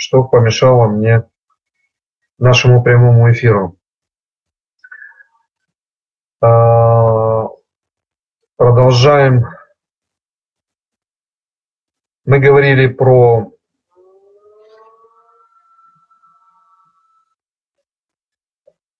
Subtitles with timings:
[0.00, 1.24] что помешало мне
[2.38, 3.76] нашему прямому эфиру.
[6.40, 7.48] А,
[8.56, 9.44] продолжаем.
[12.24, 13.52] Мы говорили про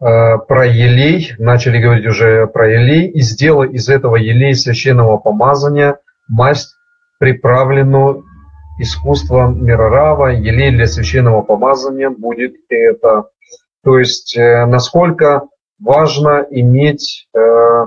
[0.00, 5.98] а, про елей, начали говорить уже про елей, и сделай из этого елей священного помазания
[6.28, 6.74] масть,
[7.18, 8.26] приправленную
[8.80, 13.30] искусством Мирарава, елей для священного помазания будет это.
[13.82, 17.86] То есть, э, насколько важно иметь э,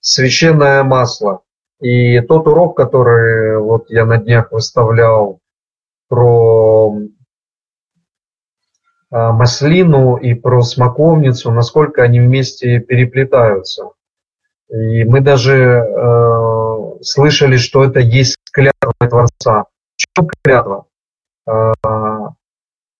[0.00, 1.42] священное масло.
[1.80, 5.40] И тот урок, который вот я на днях выставлял
[6.08, 6.94] про
[9.10, 13.90] э, маслину и про смоковницу, насколько они вместе переплетаются.
[14.68, 19.66] И мы даже э, слышали, что это есть клятва Творца.
[20.14, 20.86] Чем клятва?
[21.46, 21.72] Э,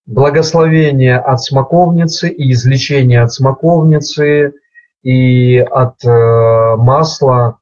[0.07, 4.55] благословение от смоковницы и излечение от смоковницы
[5.03, 7.59] и от э, масла,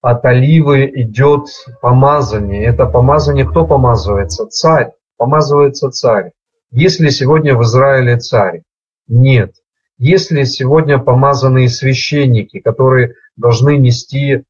[0.00, 1.46] от оливы идет
[1.80, 2.64] помазание.
[2.64, 4.46] Это помазание кто помазывается?
[4.46, 4.92] Царь.
[5.16, 6.32] Помазывается царь.
[6.70, 8.62] Есть ли сегодня в Израиле царь?
[9.06, 9.54] Нет.
[9.96, 14.42] Есть ли сегодня помазанные священники, которые должны нести э,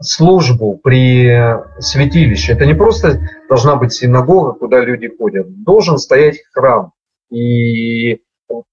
[0.00, 2.52] службу при святилище.
[2.52, 5.46] Это не просто должна быть синагога, куда люди ходят.
[5.62, 6.92] Должен стоять храм.
[7.30, 8.20] И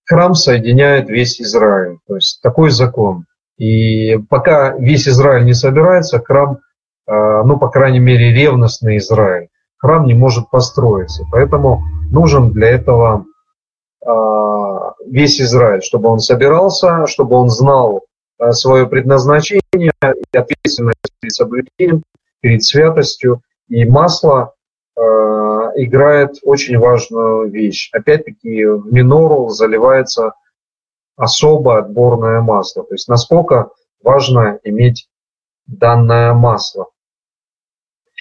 [0.05, 2.00] храм соединяет весь Израиль.
[2.08, 3.25] То есть такой закон.
[3.58, 6.59] И пока весь Израиль не собирается, храм,
[7.08, 7.11] э,
[7.44, 11.23] ну, по крайней мере, ревностный Израиль, храм не может построиться.
[11.31, 13.25] Поэтому нужен для этого
[14.05, 14.09] э,
[15.08, 18.06] весь Израиль, чтобы он собирался, чтобы он знал Э,
[18.52, 22.03] свое предназначение и ответственность перед соблюдением,
[22.41, 23.41] перед святостью.
[23.67, 24.53] И масло
[24.95, 27.89] э, играет очень важную вещь.
[27.93, 30.33] Опять-таки в минору заливается
[31.15, 32.83] особо отборное масло.
[32.83, 33.70] То есть насколько
[34.02, 35.09] важно иметь
[35.65, 36.87] данное масло.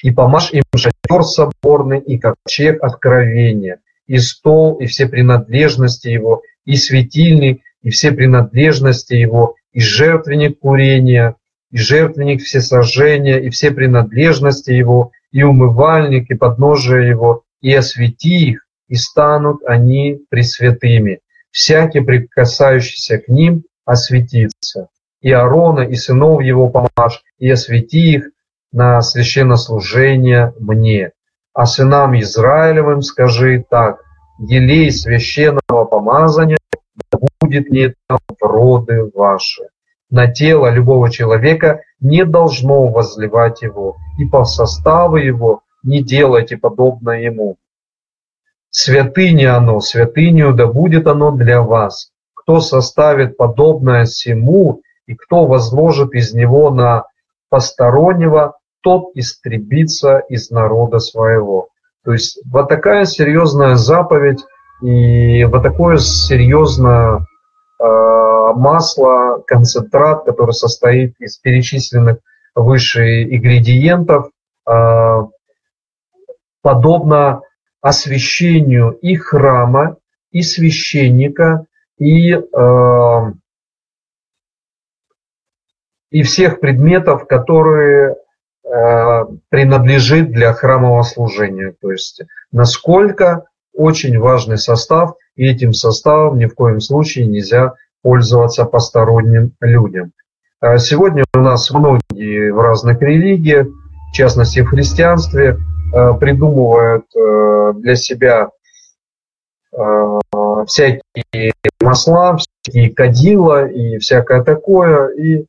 [0.02, 6.76] И помажь им шатер соборный, и ковчег откровения, и стол, и все принадлежности его, и
[6.76, 11.36] светильник, и все принадлежности его, и жертвенник курения,
[11.70, 18.66] и жертвенник всесожжения, и все принадлежности его, и умывальник, и подножие его, и освети их,
[18.88, 21.20] и станут они пресвятыми.
[21.50, 24.88] Всякий, прикасающийся к ним, осветится.
[25.20, 28.30] И Аарона, и сынов его помажь, и освети их
[28.72, 31.10] на священнослужение мне.
[31.52, 34.00] А сынам Израилевым скажи так,
[34.38, 36.56] елей священного помазания
[37.40, 39.68] будет не там роды ваши.
[40.10, 47.10] На тело любого человека не должно возливать его, и по составу его не делайте подобно
[47.10, 47.56] ему.
[48.70, 52.10] Святыня оно, святыню да будет оно для вас.
[52.34, 57.04] Кто составит подобное всему, и кто возложит из него на
[57.48, 61.68] постороннего, тот истребится из народа своего.
[62.04, 64.44] То есть вот такая серьезная заповедь
[64.82, 67.26] и вот такое серьезное
[67.78, 72.18] Э, масло, концентрат, который состоит из перечисленных
[72.54, 74.30] выше ингредиентов,
[74.68, 75.22] э,
[76.62, 77.42] подобно
[77.82, 79.96] освящению и храма,
[80.30, 81.66] и священника,
[81.98, 83.32] и, э,
[86.10, 88.16] и всех предметов, которые
[89.48, 91.76] принадлежит для храмового служения.
[91.80, 98.64] То есть насколько очень важный состав, и этим составом ни в коем случае нельзя пользоваться
[98.64, 100.12] посторонним людям.
[100.60, 103.66] А сегодня у нас многие в разных религиях,
[104.10, 105.58] в частности в христианстве,
[105.94, 108.48] э, придумывают э, для себя
[109.72, 110.18] э,
[110.66, 115.46] всякие масла, всякие кадила и всякое такое, и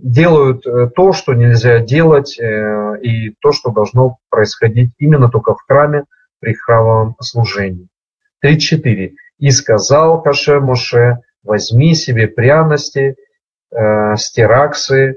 [0.00, 0.64] делают
[0.94, 6.04] то, что нельзя делать, и то, что должно происходить именно только в храме
[6.40, 7.88] при храмовом служении.
[8.44, 9.12] 3.4.
[9.38, 13.16] «И сказал Хаше Моше, возьми себе пряности,
[13.70, 15.16] э, стираксы,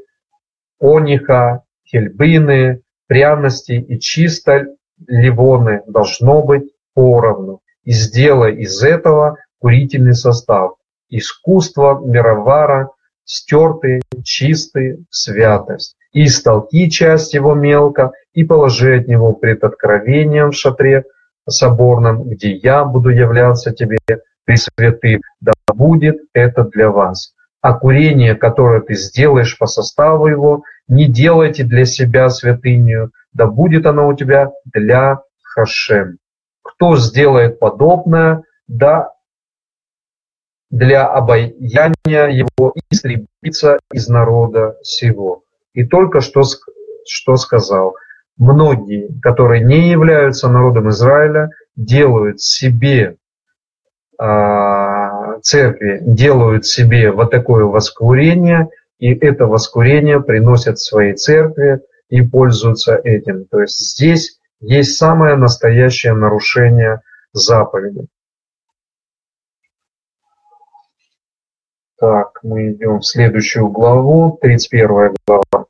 [0.79, 4.67] ониха, хельбины, пряности и чисто
[5.07, 10.73] ливоны должно быть поровну, и сделай из этого курительный состав,
[11.09, 12.91] искусство мировара,
[13.25, 15.95] стертый, чистый, святость.
[16.11, 21.03] И столки часть его мелко, и положи от него пред откровением в шатре
[21.47, 23.97] соборном, где я буду являться тебе
[24.45, 27.33] пресвятым, да будет это для вас.
[27.61, 33.85] А курение, которое ты сделаешь по составу его, не делайте для себя святыню, да будет
[33.85, 36.17] оно у тебя для Хашем.
[36.63, 39.11] Кто сделает подобное, да
[40.69, 45.43] для обаяния его истребиться из народа сего.
[45.73, 46.43] И только что,
[47.05, 47.95] что сказал.
[48.39, 53.17] Многие, которые не являются народом Израиля, делают себе
[54.17, 62.95] а, церкви, делают себе вот такое воскурение, и это воскурение приносят своей церкви и пользуются
[62.95, 63.43] этим.
[63.45, 67.01] То есть здесь есть самое настоящее нарушение
[67.33, 68.07] заповеди.
[71.97, 75.65] Так, мы идем в следующую главу, 31 глава.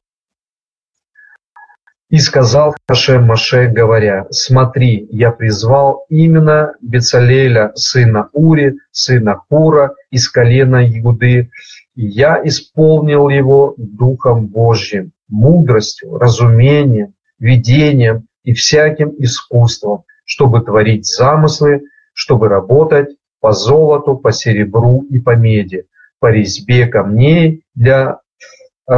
[2.09, 10.27] «И сказал Хашем Маше, говоря, «Смотри, я призвал именно Бецалеля, сына Ури, сына Хура, из
[10.27, 11.51] колена Иуды,
[11.95, 21.83] и я исполнил его Духом Божьим, мудростью, разумением, видением и всяким искусством, чтобы творить замыслы,
[22.13, 23.09] чтобы работать
[23.39, 25.85] по золоту, по серебру и по меди,
[26.19, 28.19] по резьбе камней для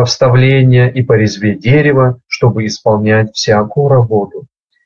[0.06, 4.46] вставления и по резьбе дерева, чтобы исполнять всякую работу.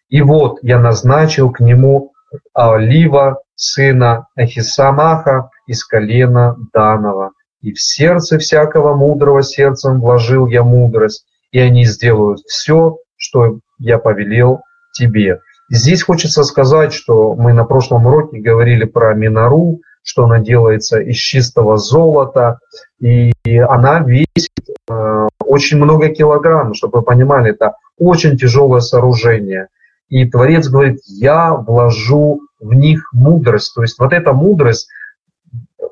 [0.09, 2.11] И вот я назначил к нему
[2.53, 7.31] Олива, сына Ахисамаха из колена Данова.
[7.61, 13.97] И в сердце всякого мудрого сердцем вложил я мудрость, и они сделают все, что я
[13.97, 14.61] повелел
[14.93, 15.39] тебе.
[15.69, 21.15] Здесь хочется сказать, что мы на прошлом уроке говорили про Минару, что она делается из
[21.15, 22.59] чистого золота,
[22.99, 24.51] и она весит
[24.89, 29.67] э, очень много килограмм, чтобы вы понимали, это очень тяжелое сооружение.
[30.09, 33.73] И Творец говорит, я вложу в них мудрость.
[33.75, 34.87] То есть вот эта мудрость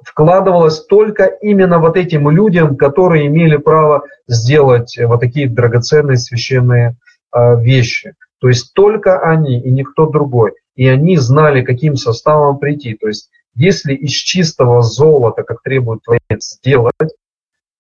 [0.04, 6.96] вкладывалась только именно вот этим людям, которые имели право сделать вот такие драгоценные священные
[7.36, 8.14] э, вещи.
[8.40, 10.54] То есть только они и никто другой.
[10.76, 12.96] И они знали, каким составом прийти.
[12.96, 16.96] То есть если из чистого золота, как требует Творец, сделать,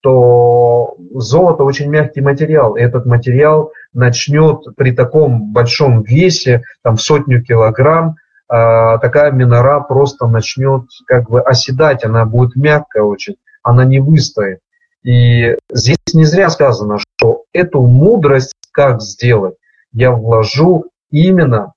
[0.01, 2.75] то золото очень мягкий материал.
[2.75, 8.15] И этот материал начнет при таком большом весе, там в сотню килограмм,
[8.49, 14.59] а, такая минора просто начнет как бы оседать, она будет мягкая очень, она не выстоит.
[15.03, 19.55] И здесь не зря сказано, что эту мудрость, как сделать,
[19.93, 21.73] я вложу именно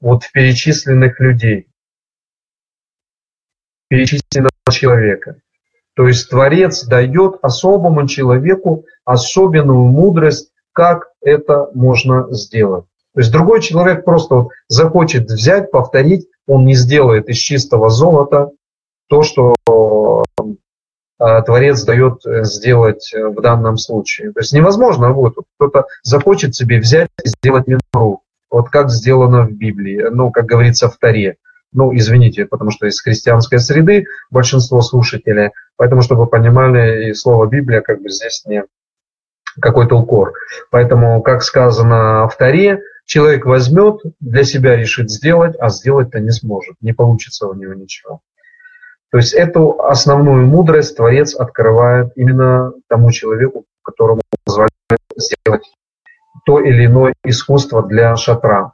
[0.00, 1.68] вот в перечисленных людей
[3.88, 5.36] перечисленного человека.
[5.94, 12.84] То есть Творец дает особому человеку особенную мудрость, как это можно сделать.
[13.14, 18.50] То есть другой человек просто вот захочет взять, повторить, он не сделает из чистого золота
[19.08, 19.54] то, что
[21.20, 24.32] э, Творец дает э, сделать э, в данном случае.
[24.32, 25.34] То есть невозможно будет.
[25.56, 28.22] Кто-то захочет себе взять и сделать минору.
[28.50, 31.36] Вот как сделано в Библии, ну, как говорится в Таре
[31.74, 37.80] ну, извините, потому что из христианской среды большинство слушателей, поэтому, чтобы понимали, и слово Библия
[37.80, 38.64] как бы здесь не
[39.60, 40.34] какой-то укор.
[40.70, 46.76] Поэтому, как сказано в Таре, человек возьмет, для себя решит сделать, а сделать-то не сможет,
[46.80, 48.20] не получится у него ничего.
[49.10, 54.70] То есть эту основную мудрость Творец открывает именно тому человеку, которому позволяет
[55.16, 55.62] сделать
[56.46, 58.73] то или иное искусство для шатра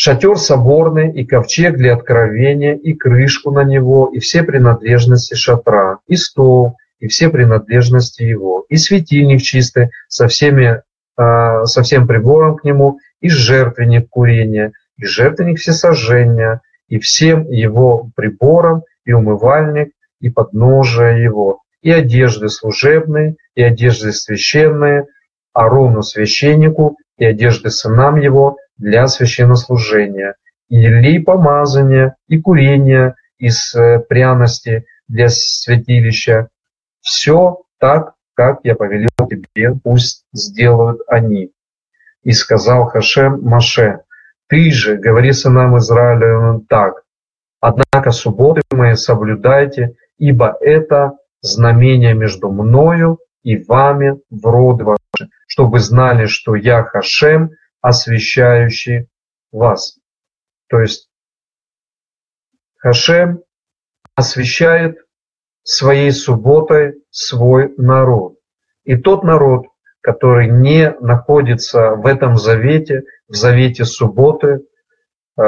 [0.00, 6.14] шатер соборный и ковчег для откровения, и крышку на него, и все принадлежности шатра, и
[6.14, 10.82] стол, и все принадлежности его, и светильник чистый со, всеми,
[11.18, 18.08] э, со всем прибором к нему, и жертвенник курения, и жертвенник всесожжения, и всем его
[18.14, 19.88] прибором, и умывальник,
[20.20, 25.06] и подножие его, и одежды служебные, и одежды священные,
[25.52, 30.36] Арону священнику, и одежды сынам его, для священнослужения,
[30.68, 36.48] и лей помазания, и курения из э, пряности для святилища.
[37.00, 41.50] Все так, как я повелел тебе, пусть сделают они.
[42.22, 44.00] И сказал Хашем Маше,
[44.48, 47.02] ты же, говори сынам Израиля так,
[47.60, 54.98] однако субботы мои соблюдайте, ибо это знамение между мною и вами в род ваш,
[55.48, 57.50] чтобы знали, что я Хашем,
[57.80, 59.08] освящающий
[59.50, 59.98] вас.
[60.68, 61.10] То есть
[62.76, 63.42] Хашем
[64.14, 64.98] освящает
[65.62, 68.36] своей субботой свой народ.
[68.84, 69.66] И тот народ,
[70.02, 74.60] который не находится в этом завете, в завете субботы,
[75.38, 75.42] э,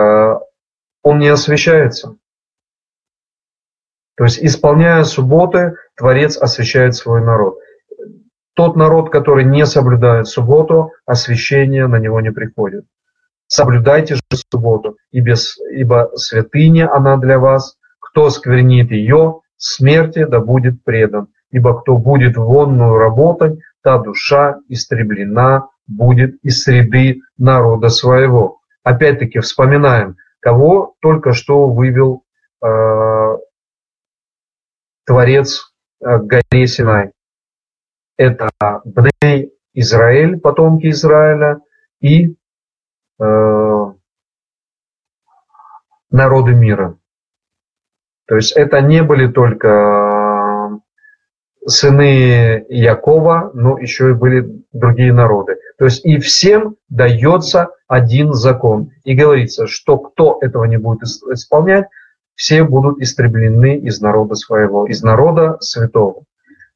[1.02, 2.16] он не освящается.
[4.16, 7.59] То есть, исполняя субботы, Творец освящает свой народ.
[8.54, 12.84] Тот народ, который не соблюдает субботу, освящение на него не приходит.
[13.46, 15.34] Соблюдайте же субботу, ибо,
[15.72, 17.76] ибо святыня она для вас.
[17.98, 21.28] Кто сквернит ее, смерти да будет предан.
[21.50, 28.58] Ибо кто будет вонную работать, та душа истреблена будет из среды народа своего.
[28.82, 32.22] Опять-таки вспоминаем, кого только что вывел
[32.64, 33.36] э,
[35.06, 37.10] Творец э, горе Синай.
[38.20, 38.50] Это
[38.84, 41.60] Бней Израиль, потомки Израиля,
[42.02, 42.36] и
[43.18, 43.86] э,
[46.10, 46.98] народы мира.
[48.26, 50.80] То есть это не были только
[51.64, 55.56] сыны Якова, но еще и были другие народы.
[55.78, 58.90] То есть и всем дается один закон.
[59.04, 61.86] И говорится, что кто этого не будет исполнять,
[62.34, 66.24] все будут истреблены из народа своего, из народа святого.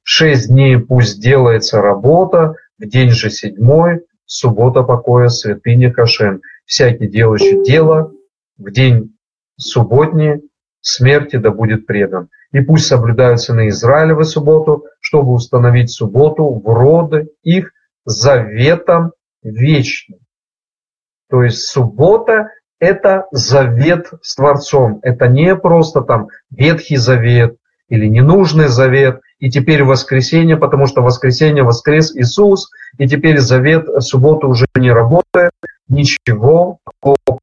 [0.04, 6.42] Шесть дней пусть делается работа, в день же седьмой, суббота покоя, святыня Хашем.
[6.66, 8.12] Всякий делающий дело
[8.58, 9.16] в день
[9.56, 10.42] субботний
[10.82, 12.28] смерти да будет предан.
[12.52, 17.72] И пусть соблюдаются на Израилевы субботу, чтобы установить субботу в роды их
[18.04, 20.20] заветом вечным.
[21.30, 24.98] То есть суббота– это завет с Творцом.
[25.02, 27.56] Это не просто там Ветхий Завет
[27.88, 34.46] или ненужный завет, и теперь воскресенье, потому что воскресенье воскрес Иисус, и теперь завет субботы
[34.46, 35.52] уже не работает,
[35.86, 36.78] ничего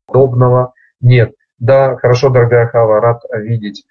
[0.07, 1.35] подобного нет.
[1.59, 3.85] Да, хорошо, дорогая Хава, рад видеть.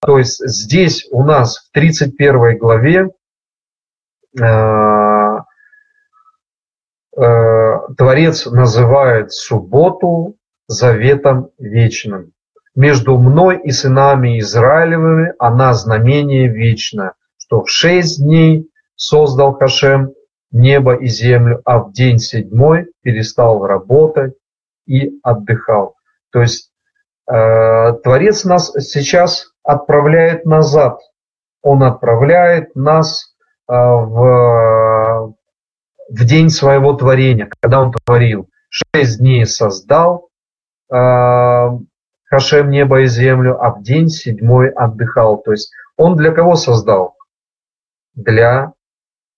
[0.00, 3.10] То есть здесь у нас в 31 главе
[4.40, 5.36] э,
[7.14, 12.32] э, Творец называет субботу заветом вечным.
[12.74, 17.12] Между мной и сынами Израилевыми она знамение вечное,
[17.48, 20.12] что в шесть дней создал Хашем
[20.52, 24.34] небо и землю, а в день седьмой перестал работать
[24.86, 25.96] и отдыхал.
[26.30, 26.70] То есть
[27.30, 30.98] Э, Творец нас сейчас отправляет назад.
[31.62, 33.34] Он отправляет нас
[33.68, 35.34] э, в,
[36.08, 38.48] в день своего творения, когда он творил.
[38.70, 40.28] Шесть дней создал
[40.92, 41.68] э,
[42.30, 45.38] Хашем небо и землю, а в день седьмой отдыхал.
[45.38, 47.14] То есть он для кого создал?
[48.18, 48.72] Для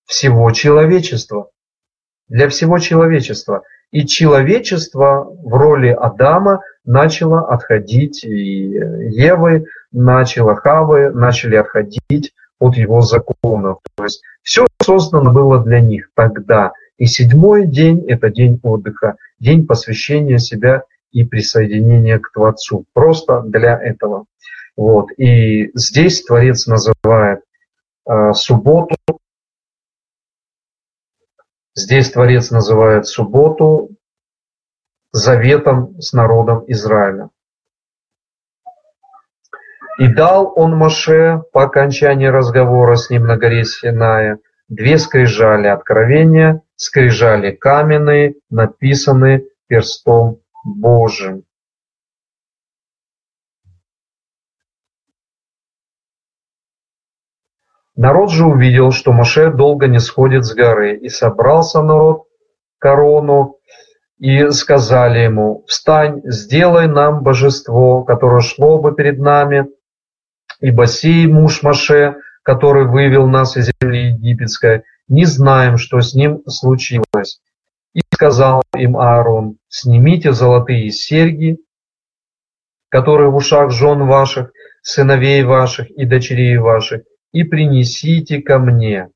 [0.07, 1.51] всего человечества.
[2.29, 3.63] Для всего человечества.
[3.91, 13.03] И человечество в роли Адама начало отходить, и Евы начало, Хавы начали отходить от его
[13.03, 13.81] законов.
[13.97, 16.73] То есть все создано было для них тогда.
[16.97, 22.87] И седьмой день– это день отдыха, день посвящения себя и присоединения к Творцу.
[22.95, 24.25] Просто для этого.
[24.75, 25.09] Вот.
[25.19, 27.41] И здесь Творец называет
[28.33, 28.97] субботу
[31.75, 33.91] Здесь Творец называет субботу
[35.13, 37.31] заветом с народом Израиля.
[39.99, 44.39] И дал он Моше по окончании разговора с ним на горе Синая
[44.69, 51.45] две скрижали откровения, скрижали каменные, написанные перстом Божьим.
[58.01, 62.23] Народ же увидел, что Моше долго не сходит с горы, и собрался народ
[62.79, 63.59] корону,
[64.19, 69.67] и сказали ему, «Встань, сделай нам божество, которое шло бы перед нами,
[70.63, 76.41] ибо сей муж Моше, который вывел нас из земли египетской, не знаем, что с ним
[76.47, 77.43] случилось».
[77.93, 81.59] И сказал им Аарон, «Снимите золотые серьги,
[82.89, 87.03] которые в ушах жен ваших, сыновей ваших и дочерей ваших,
[87.33, 89.09] и принесите ко мне.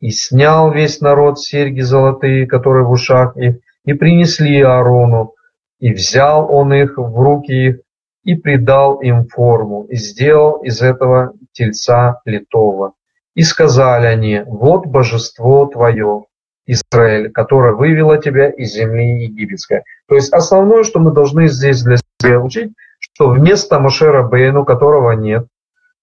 [0.00, 5.34] И снял весь народ серьги золотые, которые в ушах их, и принесли Аарону,
[5.78, 7.76] и взял он их в руки их,
[8.22, 12.94] и придал им форму, и сделал из этого тельца литого.
[13.34, 16.24] И сказали они, вот божество твое,
[16.66, 19.82] Израиль, которое вывело тебя из земли египетской.
[20.08, 25.12] То есть основное, что мы должны здесь для себя учить, что вместо Мошера Бейну, которого
[25.12, 25.46] нет,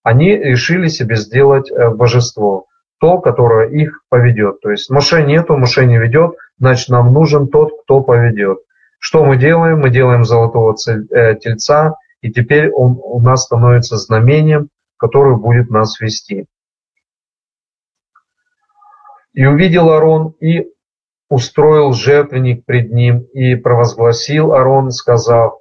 [0.08, 4.62] они решили себе сделать э, божество, то, которое их поведет.
[4.62, 8.60] То есть Моше нету, Моше не ведет, значит нам нужен тот, кто поведет.
[9.00, 9.82] Что мы делаем?
[9.82, 16.00] Мы делаем золотого э, тельца, и теперь он у нас становится знамением, которое будет нас
[16.00, 16.46] вести.
[19.34, 20.68] И увидел Арон, и
[21.30, 25.56] устроил жертвенник пред ним, и провозгласил Арон, сказав,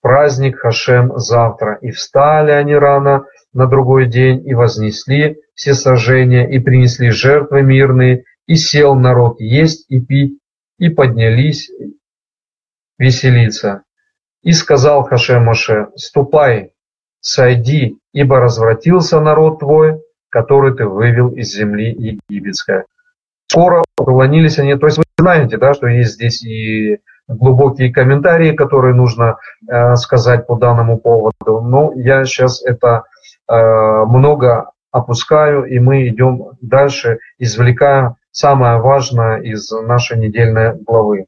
[0.00, 1.78] праздник Хашем завтра.
[1.82, 8.24] И встали они рано, на другой день и вознесли все сожжения, и принесли жертвы мирные,
[8.46, 10.38] и сел народ есть и пить,
[10.78, 11.70] и поднялись
[12.98, 13.82] веселиться.
[14.42, 16.72] И сказал Хашем Моше, ступай,
[17.20, 22.84] сойди, ибо развратился народ твой, который ты вывел из земли египетской.
[23.48, 28.94] Скоро уклонились они, то есть вы знаете, да, что есть здесь и глубокие комментарии, которые
[28.94, 29.38] нужно
[29.68, 31.60] э, сказать по данному поводу.
[31.60, 33.04] Но я сейчас это
[33.50, 41.26] много опускаю, и мы идем дальше, извлекая самое важное из нашей недельной главы.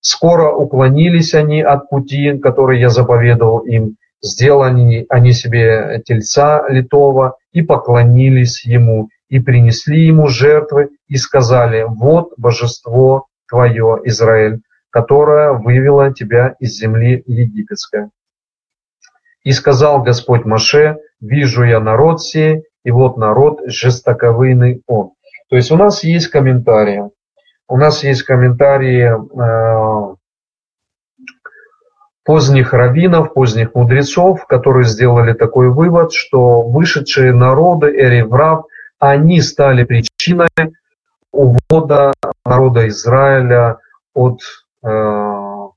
[0.00, 7.62] Скоро уклонились они от пути, который я заповедовал им, сделали они себе тельца литого и
[7.62, 16.54] поклонились ему, и принесли ему жертвы, и сказали, вот божество твое, Израиль, которое вывело тебя
[16.58, 18.10] из земли египетской.
[19.44, 25.12] И сказал Господь Маше, вижу я народ сей, и вот народ жестоковыйный он.
[25.48, 27.10] То есть у нас есть комментарии.
[27.68, 30.14] У нас есть комментарии э,
[32.24, 38.64] поздних раввинов, поздних мудрецов, которые сделали такой вывод, что вышедшие народы Эреврав,
[38.98, 40.48] они стали причиной
[41.32, 42.12] увода
[42.44, 43.78] народа Израиля
[44.14, 44.40] от,
[44.82, 45.68] э,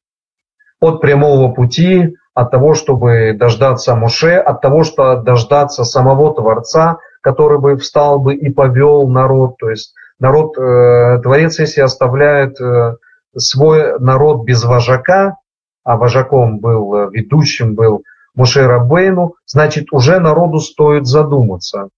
[0.80, 7.58] от прямого пути, от того, чтобы дождаться Моше, от того, что дождаться самого Творца, который
[7.58, 9.58] бы встал бы и повел народ.
[9.58, 12.98] То есть народ, э, Творец, если оставляет э,
[13.36, 15.38] свой народ без вожака,
[15.84, 18.04] а вожаком был, э, ведущим был
[18.36, 21.90] Муше Рабейну, значит, уже народу стоит задуматься,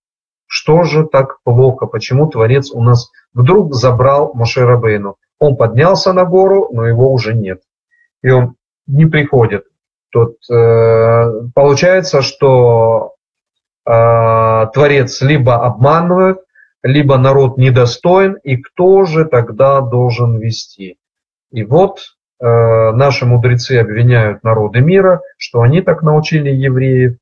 [0.47, 5.17] что же так плохо, почему Творец у нас вдруг забрал Муше Рабейну.
[5.37, 7.59] Он поднялся на гору, но его уже нет.
[8.23, 8.55] И он
[8.87, 9.65] не приходит.
[10.11, 13.13] Тут э, получается, что
[13.85, 16.39] э, Творец либо обманывает,
[16.83, 20.97] либо народ недостоин, и кто же тогда должен вести?
[21.51, 21.99] И вот
[22.41, 27.17] Э, наши мудрецы обвиняют народы мира, что они так научили евреев,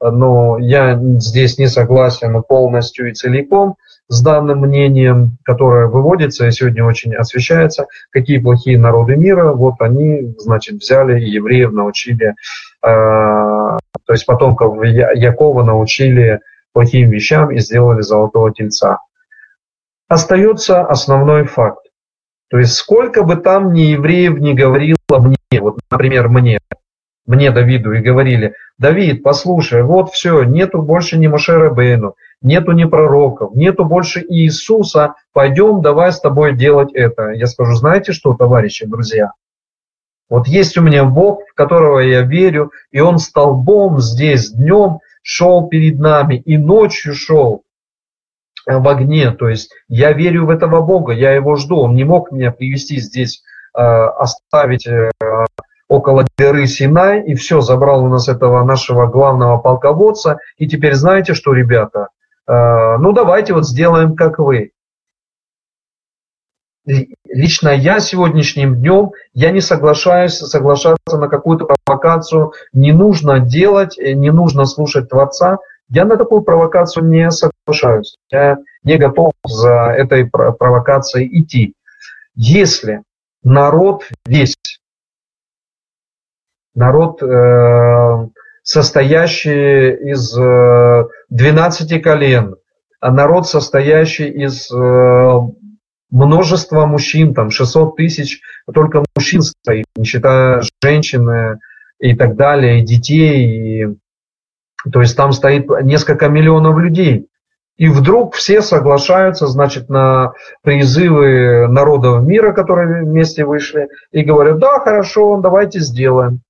[0.00, 3.76] но я здесь не согласен полностью и целиком
[4.08, 10.34] с данным мнением, которое выводится и сегодня очень освещается, какие плохие народы мира, вот они,
[10.38, 12.34] значит, взяли евреев, научили, э,
[12.82, 16.40] то есть потомков Якова научили
[16.72, 18.98] плохим вещам и сделали золотого тельца.
[20.08, 21.84] Остается основной факт.
[22.50, 26.60] То есть сколько бы там ни евреев не говорило мне, вот, например, мне,
[27.28, 32.84] мне, Давиду, и говорили, Давид, послушай, вот все, нету больше ни Машера Бейну, нету ни
[32.84, 37.30] пророков, нету больше Иисуса, пойдем, давай с тобой делать это.
[37.30, 39.32] Я скажу, знаете что, товарищи, друзья?
[40.30, 45.68] Вот есть у меня Бог, в которого я верю, и Он столбом здесь днем шел
[45.68, 47.62] перед нами, и ночью шел
[48.66, 49.32] в огне.
[49.32, 51.80] То есть я верю в этого Бога, я его жду.
[51.80, 53.42] Он не мог меня привести здесь,
[53.76, 55.10] э, оставить э,
[55.88, 60.38] около горы Синай, и все, забрал у нас этого нашего главного полководца.
[60.58, 62.08] И теперь знаете что, ребята,
[62.46, 64.72] э, ну давайте вот сделаем как вы.
[67.26, 72.52] Лично я сегодняшним днем, я не соглашаюсь соглашаться на какую-то провокацию.
[72.72, 75.58] Не нужно делать, не нужно слушать Творца.
[75.90, 78.16] Я на такую провокацию не соглашаюсь.
[78.30, 81.74] Я не готов за этой провокацией идти.
[82.34, 83.02] Если
[83.42, 84.54] народ весь,
[86.74, 88.28] народ, э,
[88.62, 90.32] состоящий из
[91.30, 92.56] 12 э, колен,
[93.00, 95.38] а народ, состоящий из э,
[96.10, 98.40] множества мужчин, там 600 тысяч,
[98.72, 101.58] только мужчин стоит, не считая женщин
[101.98, 103.96] и так далее, и детей, и
[104.92, 107.28] то есть там стоит несколько миллионов людей.
[107.76, 114.80] И вдруг все соглашаются, значит, на призывы народов мира, которые вместе вышли, и говорят, да,
[114.80, 116.40] хорошо, давайте сделаем.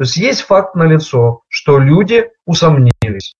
[0.00, 3.34] То есть есть факт на лицо, что люди усомнились.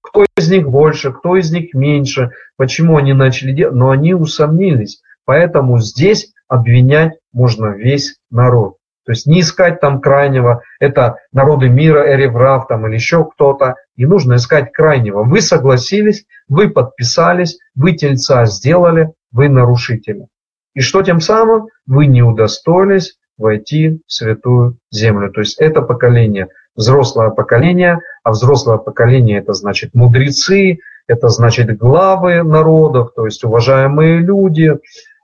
[0.00, 5.02] Кто из них больше, кто из них меньше, почему они начали делать, но они усомнились.
[5.26, 8.76] Поэтому здесь обвинять можно весь народ.
[9.04, 13.74] То есть не искать там крайнего, это народы мира, Эреврав там или еще кто-то.
[13.98, 15.22] Не нужно искать крайнего.
[15.22, 20.28] Вы согласились, вы подписались, вы тельца сделали, вы нарушители.
[20.74, 21.66] И что тем самым?
[21.84, 25.30] Вы не удостоились войти в святую землю.
[25.32, 32.42] То есть это поколение, взрослое поколение, а взрослое поколение это значит мудрецы, это значит главы
[32.42, 34.76] народов, то есть уважаемые люди,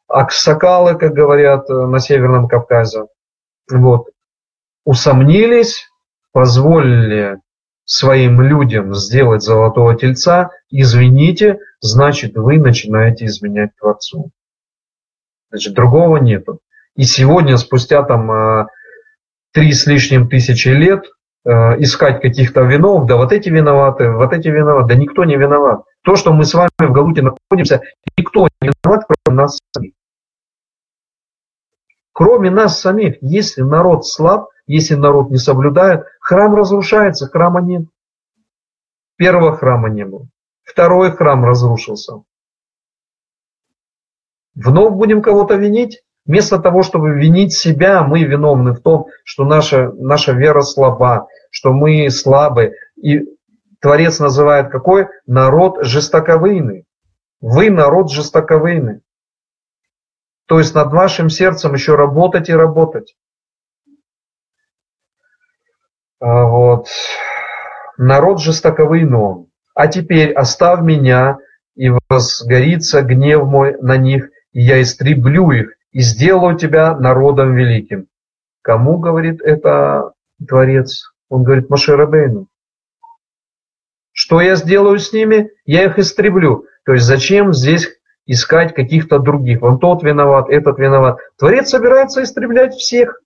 [0.09, 3.07] аксакалы, как говорят э, на Северном Кавказе,
[3.70, 4.09] вот,
[4.85, 5.88] усомнились,
[6.33, 7.38] позволили
[7.85, 14.31] своим людям сделать золотого тельца, извините, значит вы начинаете изменять Творцу.
[15.51, 16.61] Значит, другого нету.
[16.97, 18.67] И сегодня, спустя там
[19.53, 21.05] три с лишним тысячи лет
[21.45, 21.51] э,
[21.81, 25.85] искать каких-то винов, да вот эти виноваты, вот эти виноваты, да никто не виноват.
[26.03, 27.83] То, что мы с вами в Галуте находимся,
[28.17, 29.93] никто не виноват, кроме нас самих.
[32.13, 37.85] Кроме нас самих, если народ слаб, если народ не соблюдает, храм разрушается, храма нет.
[39.17, 40.29] Первого храма не было.
[40.63, 42.23] Второй храм разрушился.
[44.55, 46.03] Вновь будем кого-то винить?
[46.25, 51.73] Вместо того, чтобы винить себя, мы виновны в том, что наша, наша вера слаба, что
[51.73, 52.75] мы слабы.
[52.97, 53.23] И
[53.81, 55.09] Творец называет какой?
[55.27, 56.87] Народ жестоковыйный.
[57.41, 59.01] Вы народ жестоковыйный.
[60.47, 63.17] То есть над вашим сердцем еще работать и работать.
[66.21, 66.87] А вот.
[67.99, 69.49] Народ жестоковый он.
[69.75, 71.39] А теперь оставь меня,
[71.75, 78.09] и возгорится гнев мой на них, и я истреблю их, и сделаю тебя народом великим.
[78.63, 80.13] Кому говорит это
[80.47, 81.13] Творец?
[81.29, 82.49] Он говорит Маше Рабейну.
[84.13, 85.51] Что я сделаю с ними?
[85.65, 86.67] Я их истреблю.
[86.85, 87.89] То есть зачем здесь
[88.27, 89.63] искать каких-то других?
[89.63, 91.19] Вон тот виноват, этот виноват.
[91.39, 93.21] Творец собирается истреблять всех.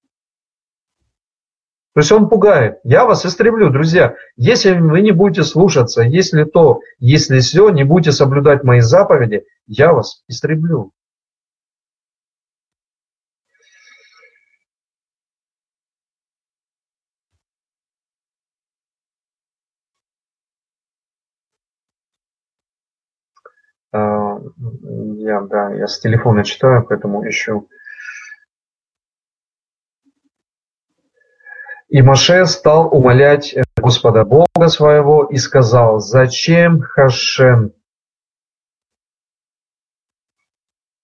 [1.95, 2.79] То есть он пугает.
[2.85, 4.17] Я вас истреблю, друзья.
[4.37, 9.93] Если вы не будете слушаться, если то, если все, не будете соблюдать мои заповеди, я
[9.95, 10.93] вас истреблю.
[25.19, 27.69] Я, да, я с телефона читаю, поэтому ищу.
[31.89, 37.73] И Маше стал умолять Господа Бога своего и сказал, «Зачем, Хашем,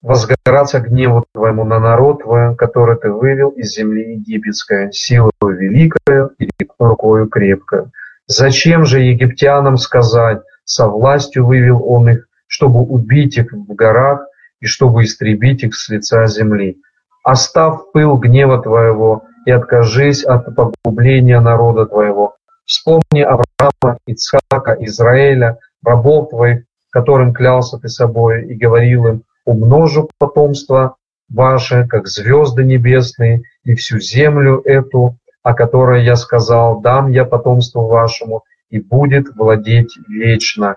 [0.00, 6.50] возгораться гневу твоему на народ твой, который ты вывел из земли египетской, силою великою и
[6.78, 7.92] рукою крепкою?
[8.26, 14.26] Зачем же египтянам сказать, со властью вывел он их, чтобы убить их в горах
[14.60, 16.76] и чтобы истребить их с лица земли.
[17.24, 22.36] Оставь пыл гнева твоего и откажись от погубления народа твоего.
[22.66, 30.96] Вспомни Авраама, Ицхака, Израиля, рабов твоих, которым клялся ты собой, и говорил им, умножу потомство
[31.30, 37.86] ваше, как звезды небесные, и всю землю эту, о которой я сказал, дам я потомству
[37.86, 40.76] вашему, и будет владеть вечно.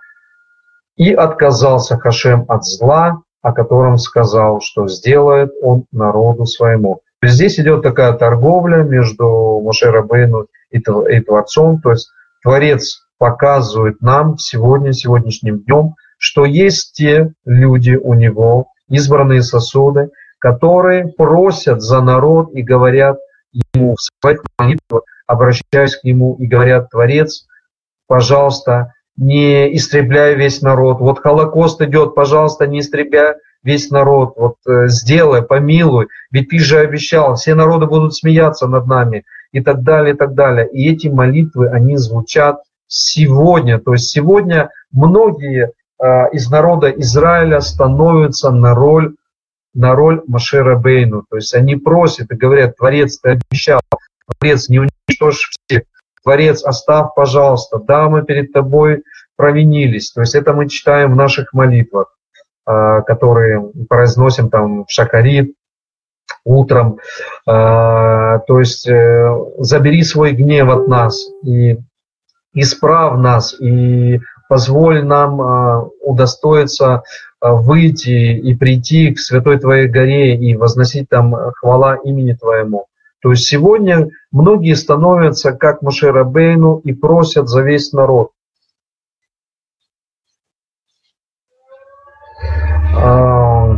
[0.97, 7.01] И отказался Хашем от зла, о котором сказал, что сделает он народу своему.
[7.21, 12.09] Здесь идет такая торговля между Моше Рабейну и Творцом, то есть
[12.43, 21.07] Творец показывает нам сегодня, сегодняшним днем, что есть те люди у него, избранные сосуды, которые
[21.07, 23.17] просят за народ и говорят
[23.51, 27.47] ему в своих молитвах, обращаясь к нему и говорят, Творец,
[28.07, 30.99] пожалуйста, не истребляй весь народ.
[30.99, 34.33] Вот Холокост идет, пожалуйста, не истребляй весь народ.
[34.37, 39.61] Вот э, сделай, помилуй, ведь ты же обещал, все народы будут смеяться над нами и
[39.61, 40.67] так далее, и так далее.
[40.67, 43.79] И эти молитвы, они звучат сегодня.
[43.79, 49.15] То есть сегодня многие э, из народа Израиля становятся на роль
[49.73, 51.25] на роль Машера Бейну.
[51.29, 53.81] То есть они просят и говорят, Творец, ты обещал,
[54.39, 55.83] Творец, не уничтожь всех,
[56.25, 59.03] Творец, оставь, пожалуйста, да, мы перед тобой
[59.37, 60.11] провинились.
[60.11, 62.07] То есть это мы читаем в наших молитвах,
[62.65, 65.53] а, которые произносим там в Шакарит,
[66.43, 66.97] утром.
[67.47, 71.77] А, то есть э, забери свой гнев от нас и
[72.55, 77.03] исправ нас, и позволь нам а, удостоиться
[77.39, 82.87] выйти и прийти к Святой Твоей горе и возносить там хвала имени Твоему.
[83.25, 88.29] То есть сегодня многие становятся как Моше Бейну и просят за весь народ.
[92.95, 93.77] А,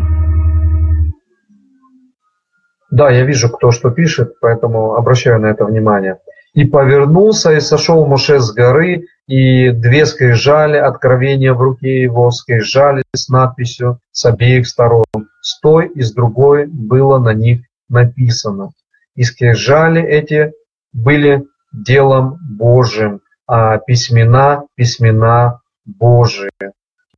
[2.92, 6.20] да, я вижу, кто что пишет, поэтому обращаю на это внимание.
[6.54, 13.04] «И повернулся, и сошел Моше с горы, и две скрижали, откровения в руке его, скрижали
[13.16, 15.06] с надписью с обеих сторон.
[15.40, 18.72] С той и с другой было на них написано
[19.18, 20.54] и скрижали эти
[20.94, 26.50] были делом Божьим, а письмена– письмена Божии,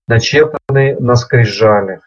[0.07, 1.99] начертанные на скрижали.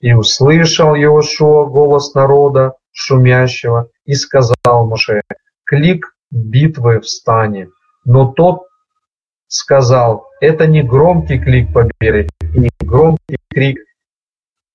[0.00, 5.22] И услышал Иошуа голос народа, шумящего, и сказал Моше,
[5.64, 7.68] клик битвы встане.
[8.04, 8.66] Но тот
[9.48, 13.78] сказал, это не громкий клик победы, не громкий крик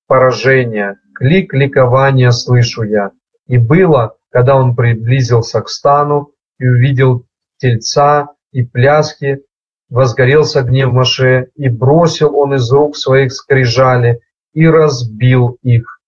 [0.08, 3.12] поражения, клик ликования слышу я,
[3.48, 7.26] И было, когда он приблизился к стану и увидел
[7.58, 9.44] тельца и пляски,
[9.90, 14.22] возгорелся гнев Маше, и бросил он из рук своих скрижали,
[14.54, 16.00] и разбил их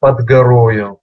[0.00, 1.00] под горою.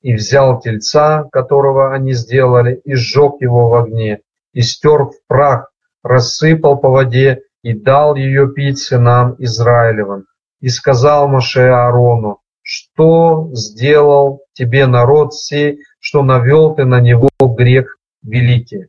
[0.00, 4.20] И взял тельца, которого они сделали, и сжег его в огне,
[4.52, 5.70] и стер в прах,
[6.02, 10.24] рассыпал по воде, и дал ее пить сынам Израилевым.
[10.60, 17.98] И сказал Маше Аарону, что сделал тебе народ сей, что навел ты на него грех
[18.22, 18.88] великий.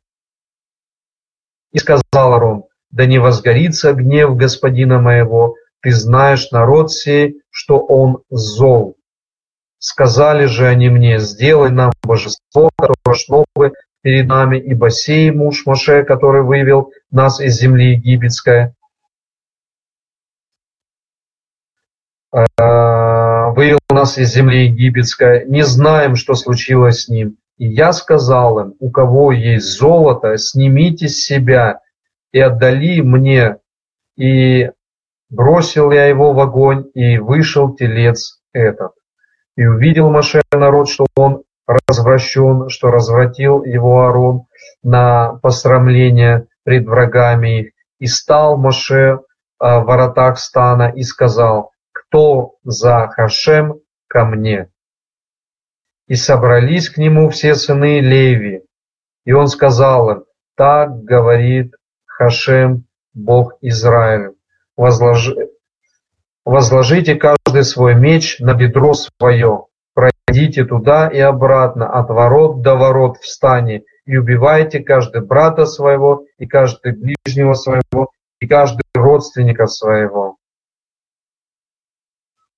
[1.71, 8.23] И сказал Аарон, да не возгорится гнев господина моего, ты знаешь народ сей, что он
[8.29, 8.95] зол.
[9.79, 15.65] Сказали же они мне, сделай нам божество, которое шло бы перед нами, ибо сей муж
[15.65, 18.73] Моше, который вывел нас из земли египетской,
[22.31, 22.92] а,
[24.03, 27.37] нас из земли египетской, не знаем, что случилось с ним.
[27.57, 31.79] И я сказал им, у кого есть золото, снимите с себя
[32.33, 33.59] и отдали мне.
[34.17, 34.69] И
[35.29, 38.91] бросил я его в огонь, и вышел телец этот.
[39.55, 44.47] И увидел Маше народ, что он развращен, что развратил его Аарон
[44.83, 47.73] на посрамление пред врагами их.
[47.99, 49.19] И стал Маше
[49.59, 53.79] а, в воротах стана и сказал, кто за Хашем
[54.13, 54.69] ко мне?
[56.07, 58.61] И собрались к нему все сыны Леви.
[59.25, 60.23] И он сказал им,
[60.55, 61.73] так говорит
[62.05, 64.33] Хашем, Бог Израиля,
[64.77, 65.49] возложи,
[66.45, 73.17] возложите каждый свой меч на бедро свое, пройдите туда и обратно, от ворот до ворот
[73.17, 80.37] в стане, и убивайте каждый брата своего, и каждый ближнего своего, и каждый родственника своего.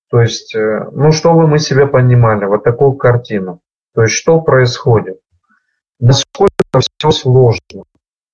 [0.10, 3.62] То есть, э, ну, чтобы мы себе понимали, вот такую картину.
[3.94, 5.20] То есть, что происходит?
[6.00, 7.84] Насколько все сложно,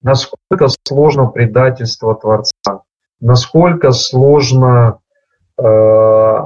[0.01, 2.81] насколько сложно предательство Творца,
[3.19, 4.99] насколько сложно
[5.57, 6.37] э,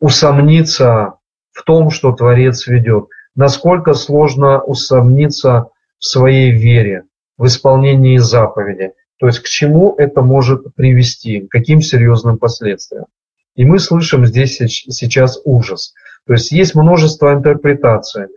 [0.00, 1.14] усомниться
[1.52, 7.04] в том, что Творец ведет, насколько сложно усомниться в своей вере,
[7.38, 8.92] в исполнении заповеди.
[9.18, 13.06] То есть к чему это может привести, к каким серьезным последствиям.
[13.54, 15.94] И мы слышим здесь сейчас ужас.
[16.26, 18.28] То есть есть множество интерпретаций.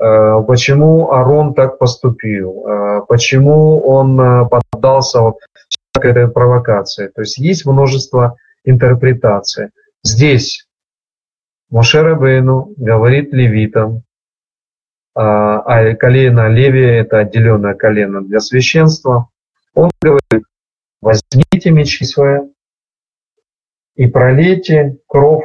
[0.00, 2.66] Э, почему Арон так поступил?
[2.66, 5.36] Э, почему он э, поддался вот
[6.00, 7.08] этой провокации?
[7.08, 9.68] То есть есть множество интерпретаций.
[10.02, 10.66] Здесь
[11.70, 14.02] Моше Рабейну говорит левитам,
[15.14, 19.28] а колено Леви– это отделенное колено для священства.
[19.74, 20.46] Он говорит,
[21.00, 22.40] возьмите мечи свои,
[23.96, 25.44] и пролейте кровь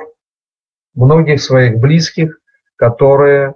[0.94, 2.40] многих своих близких,
[2.76, 3.54] которые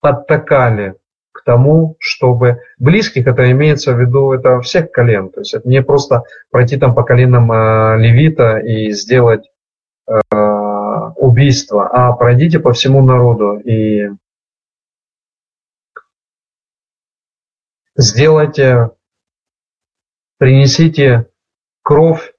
[0.00, 0.96] подтакали
[1.32, 5.82] к тому, чтобы близких, это имеется в виду, это всех колен, то есть это не
[5.82, 9.50] просто пройти там по коленам э, левита и сделать
[10.06, 10.20] э,
[11.16, 14.10] убийство, а пройдите по всему народу и
[17.96, 18.90] сделайте,
[20.38, 21.26] принесите
[21.82, 22.33] кровь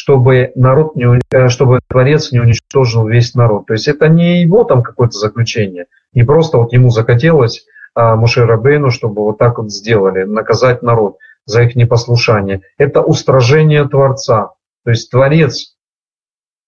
[0.00, 3.66] чтобы народ не, э, чтобы Творец не уничтожил весь народ.
[3.66, 8.46] То есть это не его там какое-то заключение, не просто вот ему захотелось а, Муше
[8.46, 12.62] Рабейну, чтобы вот так вот сделали, наказать народ за их непослушание.
[12.78, 14.52] Это устражение Творца.
[14.84, 15.76] То есть Творец,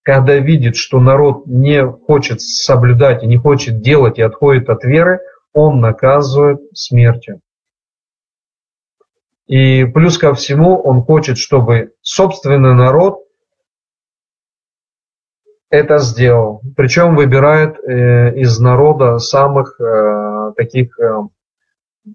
[0.03, 5.21] когда видит, что народ не хочет соблюдать и не хочет делать и отходит от веры,
[5.55, 7.41] он наказывает смертью.
[9.47, 13.22] И плюс ко всему он хочет, чтобы собственный народ
[15.73, 16.61] это сделал.
[16.77, 21.23] Причем выбирает э, из народа самых э, таких, э,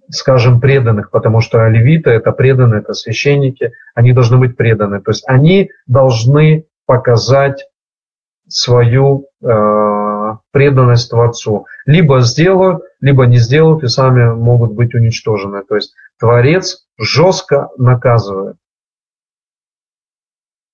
[0.09, 5.01] скажем, преданных, потому что левиты это преданные, это священники, они должны быть преданы.
[5.01, 7.67] То есть они должны показать
[8.47, 9.27] свою
[10.51, 11.65] преданность Творцу.
[11.85, 15.63] Либо сделают, либо не сделают и сами могут быть уничтожены.
[15.67, 18.55] То есть Творец жестко наказывает.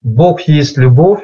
[0.02, 1.24] Бог есть любовь,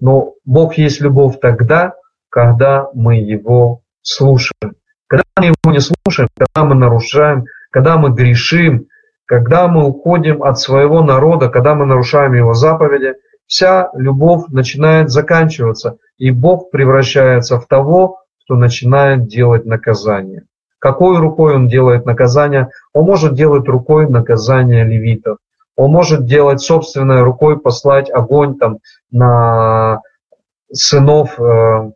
[0.00, 1.94] но Бог есть любовь тогда,
[2.30, 4.74] когда мы Его слушаем.
[5.06, 8.86] Когда мы Его не слушаем, когда мы нарушаем, когда мы грешим,
[9.26, 13.14] когда мы уходим от своего народа, когда мы нарушаем Его заповеди,
[13.46, 20.44] вся любовь начинает заканчиваться, и Бог превращается в того, кто начинает делать наказание.
[20.78, 22.70] Какой рукой он делает наказание?
[22.94, 25.36] Он может делать рукой наказание левитов.
[25.80, 30.02] Он может делать собственной рукой, послать огонь там на
[30.70, 31.90] сынов э,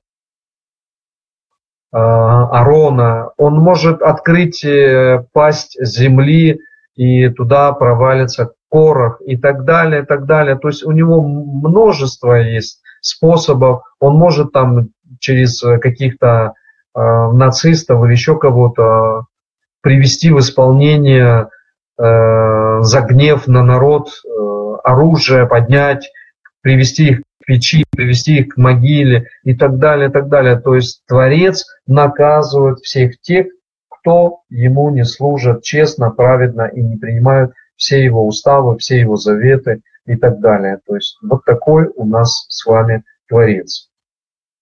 [1.93, 6.61] Арона, он может открыть э, пасть земли,
[6.95, 10.57] и туда провалится корох и так далее, и так далее.
[10.57, 13.83] То есть у него множество есть способов.
[14.01, 14.89] Он может там
[15.21, 16.55] через каких-то
[16.97, 17.01] э,
[17.33, 19.27] нацистов или еще кого-то
[19.83, 21.47] привести в исполнение э,
[21.97, 26.11] за гнев на народ э, оружие, поднять,
[26.61, 30.59] привести их к печи, привести их к могиле и так далее, и так далее.
[30.59, 33.47] То есть Творец наказывает всех тех,
[33.89, 39.81] кто ему не служат честно, праведно и не принимают все его уставы, все его заветы
[40.07, 40.79] и так далее.
[40.87, 43.89] То есть вот такой у нас с вами Творец.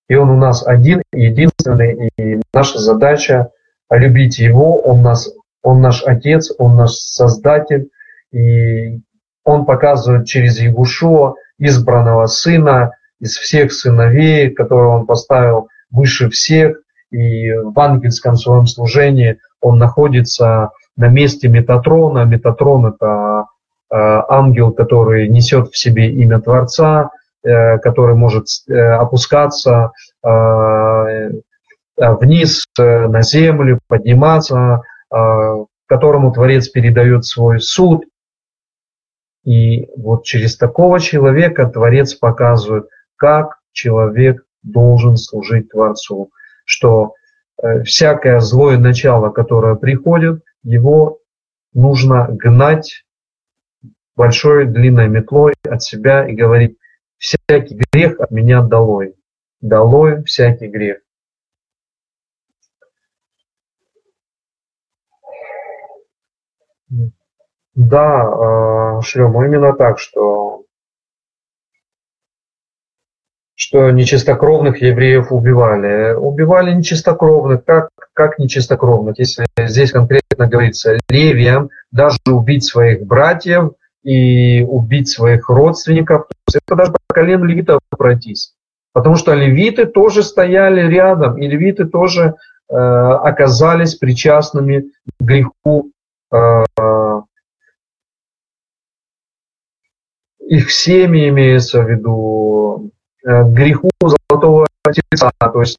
[0.08, 3.50] И он у нас один, единственный, и наша задача
[3.90, 5.30] любить его, он, нас,
[5.62, 7.88] он наш Отец, он наш Создатель,
[8.32, 9.00] и
[9.44, 16.78] он показывает через Ягушуа, избранного сына, из всех сыновей, которого он поставил выше всех,
[17.12, 22.24] и в ангельском своем служении он находится на месте Метатрона.
[22.24, 23.46] Метатрон– это
[23.90, 23.96] э,
[24.28, 27.10] ангел, который несет в себе имя Творца,
[27.44, 29.92] э, который может э, опускаться
[31.96, 34.82] вниз на землю, подниматься,
[35.86, 38.04] которому Творец передает свой суд.
[39.44, 46.30] И вот через такого человека Творец показывает, как человек должен служить Творцу
[46.64, 47.14] что
[47.62, 51.18] э, всякое злое начало, которое приходит, его
[51.74, 53.04] нужно гнать
[54.16, 56.76] большой длинной метлой от себя и говорить,
[57.18, 59.14] всякий грех от меня долой,
[59.60, 60.98] долой всякий грех.
[67.74, 70.64] Да, э, Шлема, именно так, что
[73.54, 76.14] что нечистокровных евреев убивали.
[76.14, 77.64] Убивали нечистокровных.
[77.64, 79.18] Как, как нечистокровных?
[79.18, 86.64] Если здесь конкретно говорится левиям, даже убить своих братьев и убить своих родственников, то есть
[86.66, 88.52] это даже по колену левитов пройтись.
[88.92, 92.34] Потому что левиты тоже стояли рядом, и левиты тоже
[92.68, 95.92] э, оказались причастными к греху
[100.40, 102.92] их семьи имеется в виду,
[103.24, 105.30] Э, греху золотого тельца.
[105.40, 105.78] То есть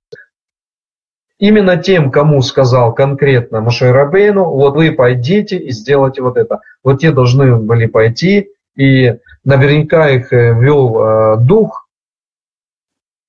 [1.39, 6.62] именно тем, кому сказал конкретно Маше Рабейну, вот вы пойдите и сделайте вот это.
[6.84, 11.83] Вот те должны были пойти, и наверняка их э, вел э, дух,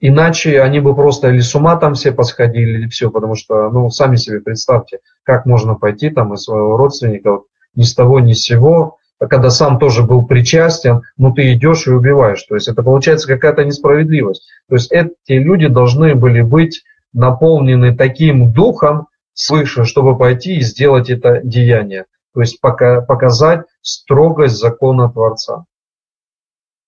[0.01, 3.91] иначе они бы просто или с ума там все посходили, или все, потому что, ну,
[3.91, 7.41] сами себе представьте, как можно пойти там из своего родственника
[7.75, 11.87] ни с того, ни с сего, а когда сам тоже был причастен, ну ты идешь
[11.87, 12.43] и убиваешь.
[12.43, 14.47] То есть это получается какая-то несправедливость.
[14.69, 21.11] То есть эти люди должны были быть наполнены таким духом свыше, чтобы пойти и сделать
[21.11, 22.07] это деяние.
[22.35, 25.65] То есть пока, показать строгость закона Творца.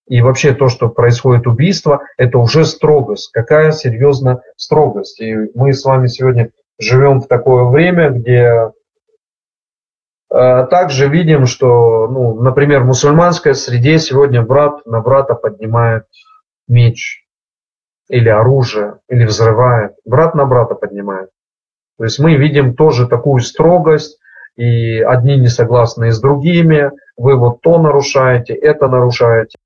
[0.09, 3.31] И вообще то, что происходит убийство, это уже строгость.
[3.33, 5.21] Какая серьезная строгость.
[5.21, 8.71] И мы с вами сегодня живем в такое время, где
[10.31, 16.05] Э, также видим, что, ну, например, в мусульманской среде сегодня брат на брата поднимает
[16.69, 17.25] меч
[18.09, 19.93] или оружие, или взрывает.
[20.05, 21.31] Брат на брата поднимает.
[21.99, 24.19] То есть мы видим тоже такую строгость,
[24.57, 29.57] и одни не согласны с другими, вы вот то нарушаете, это нарушаете.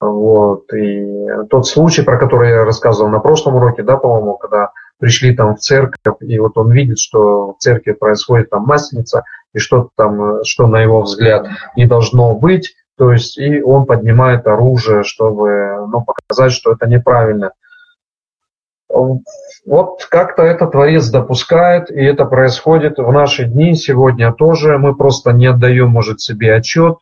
[0.00, 0.72] Вот.
[0.72, 5.56] И тот случай, про который я рассказывал на прошлом уроке, да, по-моему, когда пришли там
[5.56, 10.44] в церковь, и вот он видит, что в церкви происходит там масленица, и что там,
[10.44, 16.04] что на его взгляд не должно быть, то есть и он поднимает оружие, чтобы ну,
[16.04, 17.52] показать, что это неправильно.
[18.88, 24.78] Вот как-то это Творец допускает, и это происходит в наши дни сегодня тоже.
[24.78, 26.98] Мы просто не отдаем, может, себе отчет,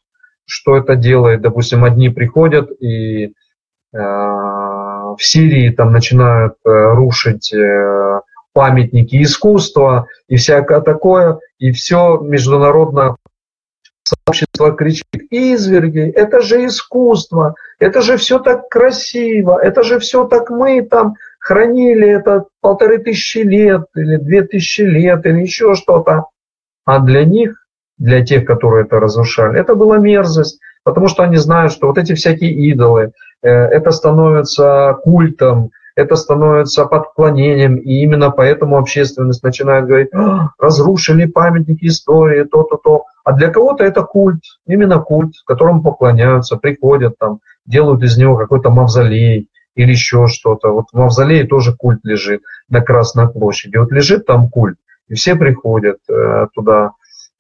[0.47, 1.43] что это делает.
[1.43, 3.33] Допустим, одни приходят и э,
[3.93, 8.21] в Сирии там начинают э, рушить э,
[8.53, 13.17] памятники искусства и всякое такое, и все международное
[14.03, 20.49] сообщество кричит, изверги, это же искусство, это же все так красиво, это же все так
[20.51, 26.27] мы там хранили это полторы тысячи лет или две тысячи лет или еще что-то.
[26.85, 27.66] А для них,
[27.99, 32.15] для тех, которые это разрушали, это была мерзость, потому что они знают, что вот эти
[32.15, 40.11] всякие идолы, э, это становится культом, это становится подклонением, и именно поэтому общественность начинает говорить,
[40.13, 43.05] «А, разрушили памятники истории, то-то, то.
[43.25, 48.71] А для кого-то это культ, именно культ, которому поклоняются, приходят там, делают из него какой-то
[48.71, 50.73] мавзолей или еще что-то.
[50.73, 53.77] Вот в Мавзолее тоже культ лежит на Красной площади.
[53.77, 54.79] Вот лежит там культ,
[55.09, 56.93] и все приходят э, туда.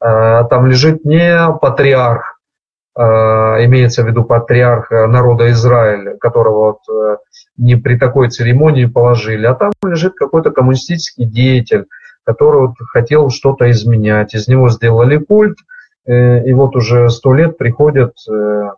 [0.03, 2.39] Э, там лежит не патриарх,
[2.97, 7.17] э, имеется в виду патриарх народа Израиля, которого вот, э,
[7.57, 11.87] не при такой церемонии положили, а там лежит какой-то коммунистический деятель,
[12.25, 14.35] который вот хотел что-то изменять.
[14.35, 15.57] Из него сделали культ,
[16.07, 18.71] э, и вот уже сто лет приходят э,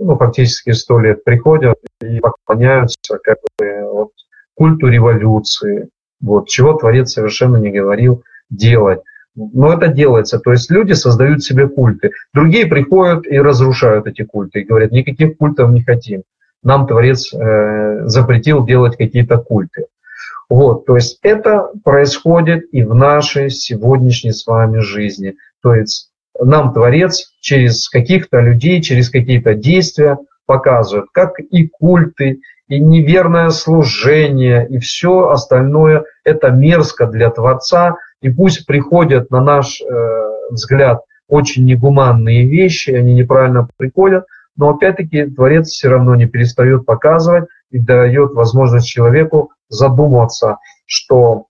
[0.00, 4.10] ну, фактически сто лет приходят и поклоняются как бы вот,
[4.54, 5.90] культу революции,
[6.20, 9.00] вот, чего Творец совершенно не говорил делать.
[9.52, 12.10] Но это делается, то есть люди создают себе культы.
[12.34, 16.22] Другие приходят и разрушают эти культы и говорят, никаких культов не хотим.
[16.62, 19.86] Нам Творец э, запретил делать какие-то культы.
[20.50, 25.36] Вот, то есть это происходит и в нашей сегодняшней с вами жизни.
[25.62, 32.78] То есть нам Творец через каких-то людей, через какие-то действия показывает, как и культы, и
[32.78, 39.84] неверное служение, и все остальное– это мерзко для Творца, и пусть приходят на наш э,
[40.50, 44.24] взгляд очень негуманные вещи, они неправильно приходят,
[44.56, 51.46] но опять-таки Творец все равно не перестает показывать и дает возможность человеку задуматься, что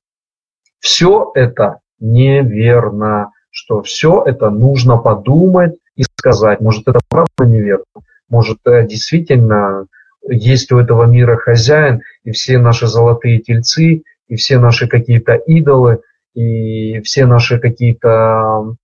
[0.78, 6.60] все это неверно, что все это нужно подумать и сказать.
[6.60, 7.84] Может, это правда неверно,
[8.28, 9.86] может, э, действительно
[10.28, 16.02] есть у этого мира хозяин, и все наши золотые тельцы, и все наши какие-то идолы,
[16.34, 18.74] и все наши какие-то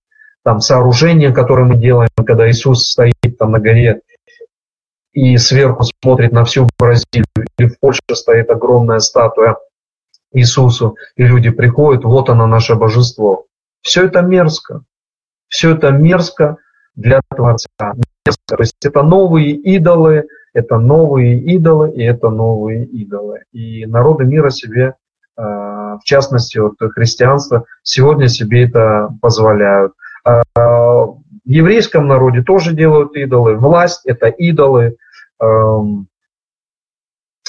[0.43, 4.01] там сооружения, которые мы делаем, когда Иисус стоит там на горе
[5.17, 7.25] и сверху смотрит на всю Бразилию,
[7.57, 9.57] или в Польше стоит огромная статуя
[10.31, 13.45] Иисусу, и люди приходят, вот оно наше божество.
[13.81, 14.83] Все это мерзко.
[15.47, 16.57] Все это мерзко
[16.95, 17.67] для Творца.
[17.79, 18.43] Мерзко.
[18.45, 23.43] То есть это новые идолы, это новые идолы, и это новые идолы.
[23.51, 24.95] И народы мира себе,
[25.37, 29.93] в частности, вот христианство, сегодня себе это позволяют.
[30.23, 30.41] А,
[31.47, 33.55] в еврейском народе тоже делают идолы.
[33.55, 34.97] Власть– это идолы.
[35.39, 36.07] Эм,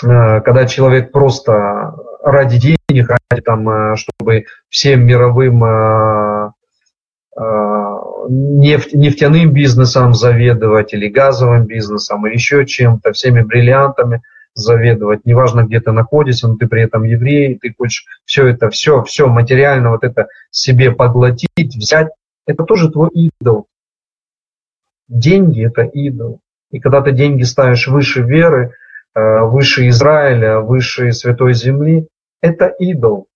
[0.05, 6.51] э, когда человек просто ради денег, ради там, э, чтобы всем мировым э,
[7.37, 7.97] э,
[8.29, 14.23] нефть, нефтяным бизнесом заведовать или газовым бизнесом, или еще чем-то, всеми бриллиантами
[14.59, 19.03] заведовать, неважно, где ты находишься, но ты при этом еврей, ты хочешь все это, все,
[19.05, 22.09] все материально вот это себе поглотить, взять,
[22.47, 23.67] это тоже твой идол.
[25.09, 26.41] Деньги– это идол.
[26.71, 28.75] И когда ты деньги ставишь выше веры,
[29.15, 32.07] выше Израиля, выше Святой Земли,
[32.41, 33.27] это идол.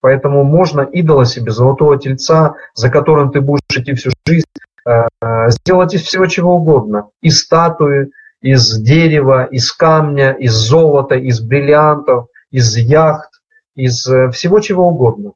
[0.00, 4.46] Поэтому можно идола себе, золотого тельца, за которым ты будешь идти всю жизнь,
[4.86, 5.06] э,
[5.48, 7.08] сделать из всего чего угодно.
[7.20, 8.10] Из статуи,
[8.40, 13.30] из дерева, из камня, из золота, из бриллиантов, из яхт,
[13.74, 15.32] из э, всего чего угодно.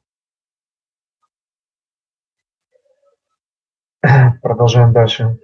[4.41, 5.37] Продолжаем дальше.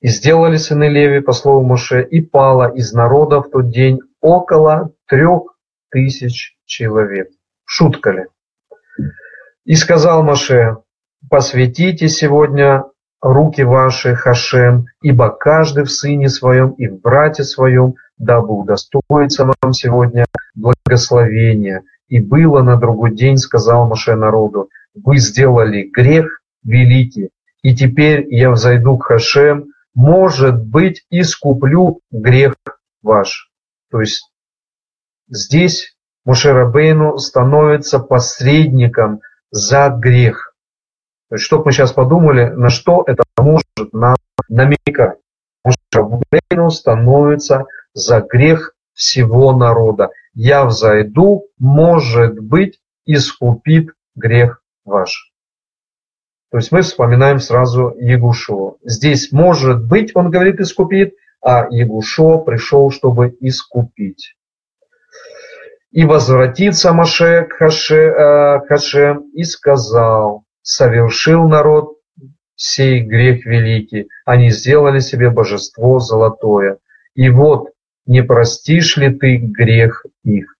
[0.00, 4.92] И сделали сыны Леви по слову Моше, и пало из народа в тот день около
[5.06, 5.58] трех
[5.90, 7.30] тысяч человек.
[7.64, 8.26] Шутка ли?
[9.64, 10.76] И сказал Моше,
[11.28, 12.84] посвятите сегодня
[13.20, 19.72] руки ваши Хашем, ибо каждый в сыне своем и в брате своем, дабы удостоиться вам
[19.72, 21.82] сегодня благословения.
[22.08, 27.30] И было на другой день, сказал Моше народу, вы сделали грех великий,
[27.62, 32.54] и теперь я взойду к Хашем, может быть, искуплю грех
[33.02, 33.50] ваш.
[33.90, 34.30] То есть
[35.28, 35.94] здесь
[36.24, 40.47] Мушерабейну становится посредником за грех.
[41.28, 44.16] То есть, чтобы мы сейчас подумали, на что это может нам
[44.48, 45.18] намекать.
[45.64, 50.10] Мушерабейну становится за грех всего народа.
[50.32, 55.32] Я взойду, может быть, искупит грех ваш.
[56.50, 58.76] То есть мы вспоминаем сразу Ягушо.
[58.82, 64.34] Здесь, может быть, он говорит, искупит, а Ягушо пришел, чтобы искупить.
[65.90, 71.96] И возвратится Маше к Хаше, э, Хаше и сказал, совершил народ
[72.54, 76.76] сей грех великий, они сделали себе божество золотое.
[77.14, 77.70] И вот,
[78.06, 80.56] не простишь ли ты грех их?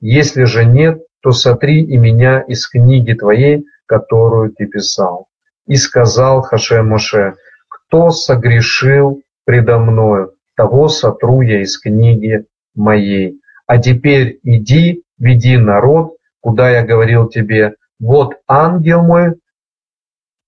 [0.00, 5.28] Если же нет, то сотри и меня из книги твоей, которую ты писал.
[5.68, 7.34] И сказал Хаше Моше,
[7.68, 12.44] кто согрешил предо мною, того сотру я из книги
[12.74, 13.40] моей.
[13.68, 19.36] А теперь иди, веди народ, куда я говорил тебе, вот ангел мой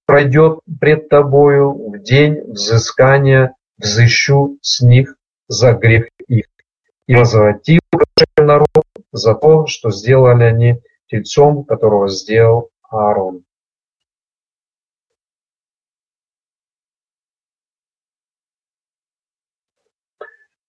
[0.07, 5.17] пройдет пред тобою в день взыскания, взыщу с них
[5.49, 6.47] за грех их.
[7.07, 7.81] И возвратил
[8.37, 8.69] народ
[9.13, 13.45] за то, что сделали они тельцом, которого сделал Аарон.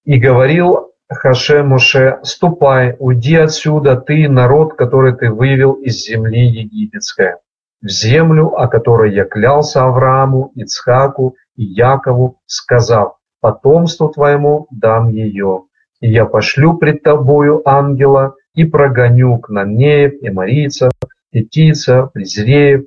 [0.04, 7.38] И говорил Хаше Моше, ступай, уйди отсюда, ты, народ, который ты вывел из земли египетской,
[7.86, 15.66] в землю, о которой я клялся Аврааму, Ицхаку и Якову, сказав, потомству твоему дам ее.
[16.02, 20.94] И я пошлю пред тобою ангела и прогоню кнанеев, и марийцев,
[21.32, 22.86] итийцев, презреев,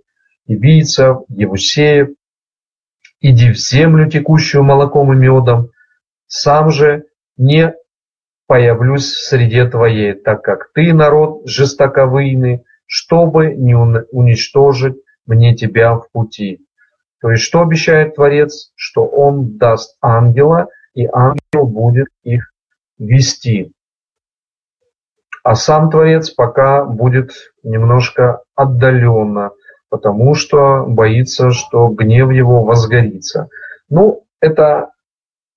[0.49, 2.09] ибийцев, евусеев,
[3.21, 5.71] иди в землю, текущую молоком и медом,
[6.27, 7.05] сам же
[7.37, 7.73] не
[8.49, 16.11] появлюсь в среде твоей, так как ты, народ жестоковыйный, чтобы не уничтожить мне тебя в
[16.11, 16.61] пути.
[17.21, 18.73] То есть что обещает Творец?
[18.75, 22.51] Что Он даст ангела, и ангел будет их
[22.99, 23.73] вести.
[25.45, 27.33] А сам Творец пока будет
[27.63, 29.53] немножко отдаленно,
[29.91, 33.49] потому что боится, что гнев его возгорится.
[33.89, 34.91] Ну, это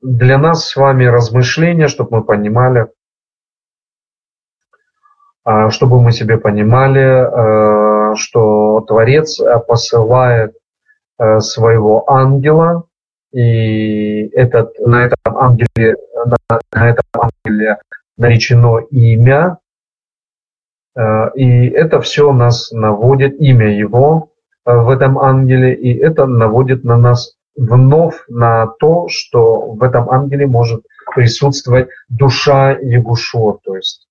[0.02, 2.88] для нас с вами размышления, чтобы мы понимали,
[5.70, 10.54] чтобы мы себе понимали, э, что Творец посылает
[11.18, 12.84] э, своего ангела,
[13.34, 17.78] и этот, на этом ангеле, на, на этом ангеле
[18.18, 19.58] наречено имя,
[20.96, 24.30] э, и это все нас наводит, имя его
[24.64, 30.46] в этом ангеле, и это наводит на нас вновь на то, что в этом ангеле
[30.46, 30.84] может
[31.16, 34.08] присутствовать душа Ягушо, то есть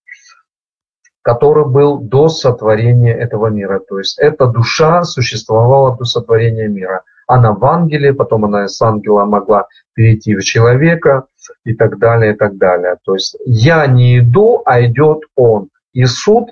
[1.23, 3.81] который был до сотворения этого мира.
[3.81, 7.03] То есть эта душа существовала до сотворения мира.
[7.27, 11.27] Она в ангеле, потом она с ангела могла перейти в человека
[11.65, 12.97] и так далее, и так далее.
[13.05, 15.69] То есть я не иду, а идет он.
[15.93, 16.51] И суд,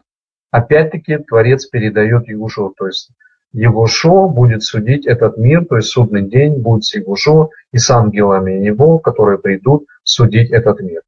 [0.50, 2.72] опять-таки, Творец передает Ягушу.
[2.76, 3.10] То есть
[3.52, 8.64] Егошо будет судить этот мир, то есть судный день будет с Егошо и с ангелами
[8.64, 11.02] его, которые придут судить этот мир.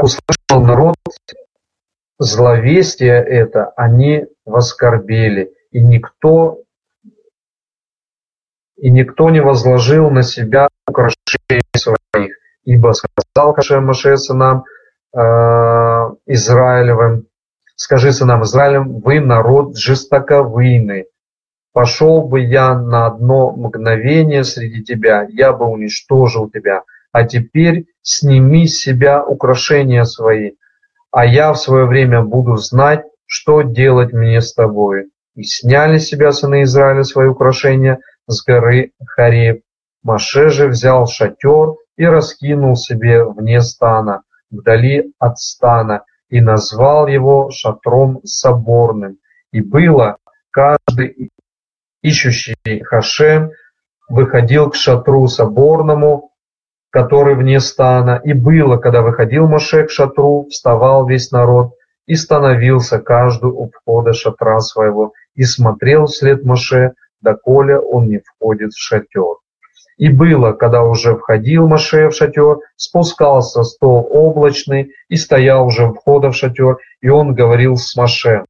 [0.00, 0.96] Услышал народ
[2.18, 6.62] зловестие это, они воскорбели, и никто
[8.76, 14.64] и никто не возложил на себя украшений своих, ибо сказал Хашем Маше сынам,
[15.14, 17.26] Э, Израилевым,
[17.76, 21.06] скажи сынам Израилем, вы народ жестоковыйный.
[21.72, 26.82] Пошел бы я на одно мгновение среди тебя, я бы уничтожил тебя.
[27.12, 30.52] А теперь сними с себя украшения свои,
[31.10, 35.10] а я в свое время буду знать, что делать мне с тобой.
[35.34, 39.62] И сняли с себя сыны Израиля свои украшения с горы Хареб.
[40.02, 47.50] Маше же взял шатер и раскинул себе вне стана, вдали от стана, и назвал его
[47.50, 49.18] шатром соборным.
[49.50, 50.16] И было,
[50.50, 51.30] каждый
[52.02, 53.50] ищущий Хашем
[54.08, 56.30] выходил к шатру соборному,
[56.90, 58.20] который вне стана.
[58.24, 61.72] И было, когда выходил Моше к шатру, вставал весь народ
[62.06, 68.72] и становился каждый у входа шатра своего и смотрел вслед Моше, доколе он не входит
[68.72, 69.36] в шатер.
[69.98, 75.94] И было, когда уже входил Маше в шатер, спускался стол облачный и стоял уже у
[75.94, 78.44] входа в шатер, и он говорил с Маше.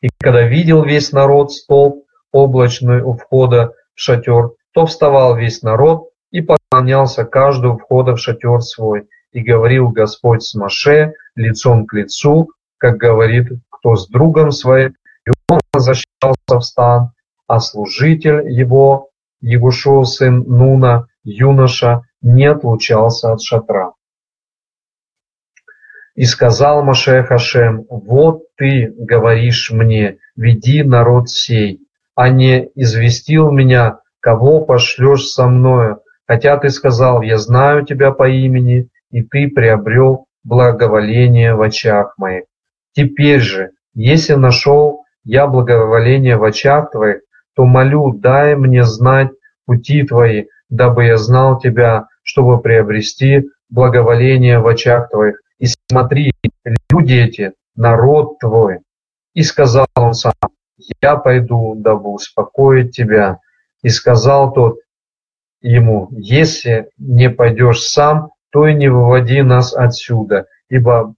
[0.00, 6.08] И когда видел весь народ стол облачный у входа в шатер, то вставал весь народ
[6.30, 6.40] и
[6.78, 9.08] поклонялся каждому входа в шатер свой.
[9.32, 14.94] И говорил Господь с Маше лицом к лицу, как говорит кто с другом своим,
[15.26, 17.10] и он возвращался в стан,
[17.46, 19.08] а служитель его
[19.40, 23.92] Егушев сын Нуна, юноша, не отлучался от шатра.
[26.14, 31.80] И сказал Маше Хашем, вот ты говоришь мне, веди народ сей,
[32.14, 38.28] а не известил меня, кого пошлешь со мною, хотя ты сказал, я знаю тебя по
[38.28, 42.44] имени, и ты приобрел благоволение в очах моих.
[42.92, 47.20] Теперь же, если нашел я благоволение в очах твоих,
[47.54, 49.30] то молю, дай мне знать
[49.66, 55.40] пути Твои, дабы я знал Тебя, чтобы приобрести благоволение в очах Твоих.
[55.58, 56.32] И смотри,
[56.90, 58.78] люди эти, народ Твой.
[59.34, 60.32] И сказал он сам,
[61.02, 63.38] я пойду, дабы успокоить тебя.
[63.82, 64.78] И сказал тот
[65.60, 71.14] ему, если не пойдешь сам, то и не выводи нас отсюда, ибо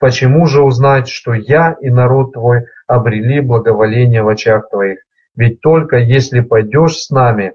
[0.00, 5.00] Почему же узнать, что я и народ твой обрели благоволение в очах твоих?
[5.36, 7.52] Ведь только если пойдешь с нами,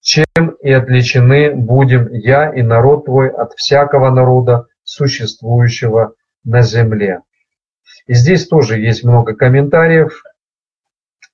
[0.00, 0.24] чем
[0.60, 6.14] и отличены будем я и народ твой от всякого народа, существующего
[6.44, 7.22] на земле.
[8.06, 10.22] И здесь тоже есть много комментариев,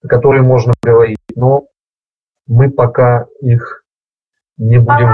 [0.09, 1.67] которые можно говорить, но
[2.49, 3.85] мы пока их
[4.57, 5.11] не будем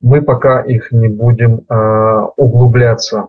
[0.00, 3.28] мы пока их не будем э, углубляться,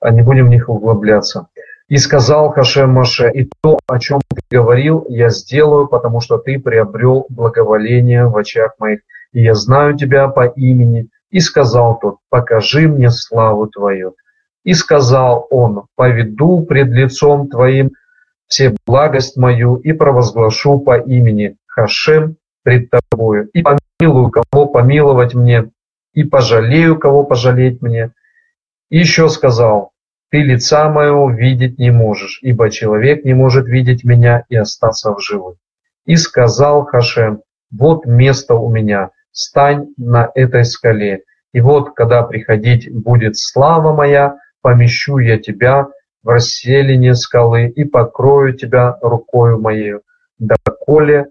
[0.00, 1.48] а не будем в них углубляться.
[1.88, 6.58] И сказал Хашем Маше, и то, о чем ты говорил, я сделаю, потому что ты
[6.58, 9.00] приобрел благоволение в очах моих,
[9.32, 11.08] и я знаю тебя по имени.
[11.30, 14.14] И сказал тот, покажи мне славу твою.
[14.64, 17.92] И сказал он, поведу пред лицом твоим
[18.46, 25.70] все благость мою и провозглашу по имени Хашем пред тобою, и помилую, кого помиловать мне,
[26.12, 28.12] и пожалею, кого пожалеть мне.
[28.90, 29.92] И еще сказал,
[30.30, 35.20] ты лица моего видеть не можешь, ибо человек не может видеть меня и остаться в
[35.20, 35.56] живых.
[36.04, 41.22] И сказал Хашем, вот место у меня, стань на этой скале.
[41.52, 45.88] И вот, когда приходить будет слава моя, помещу я тебя
[46.22, 50.02] в расселине скалы и покрою тебя рукою моею,
[50.38, 51.26] доколе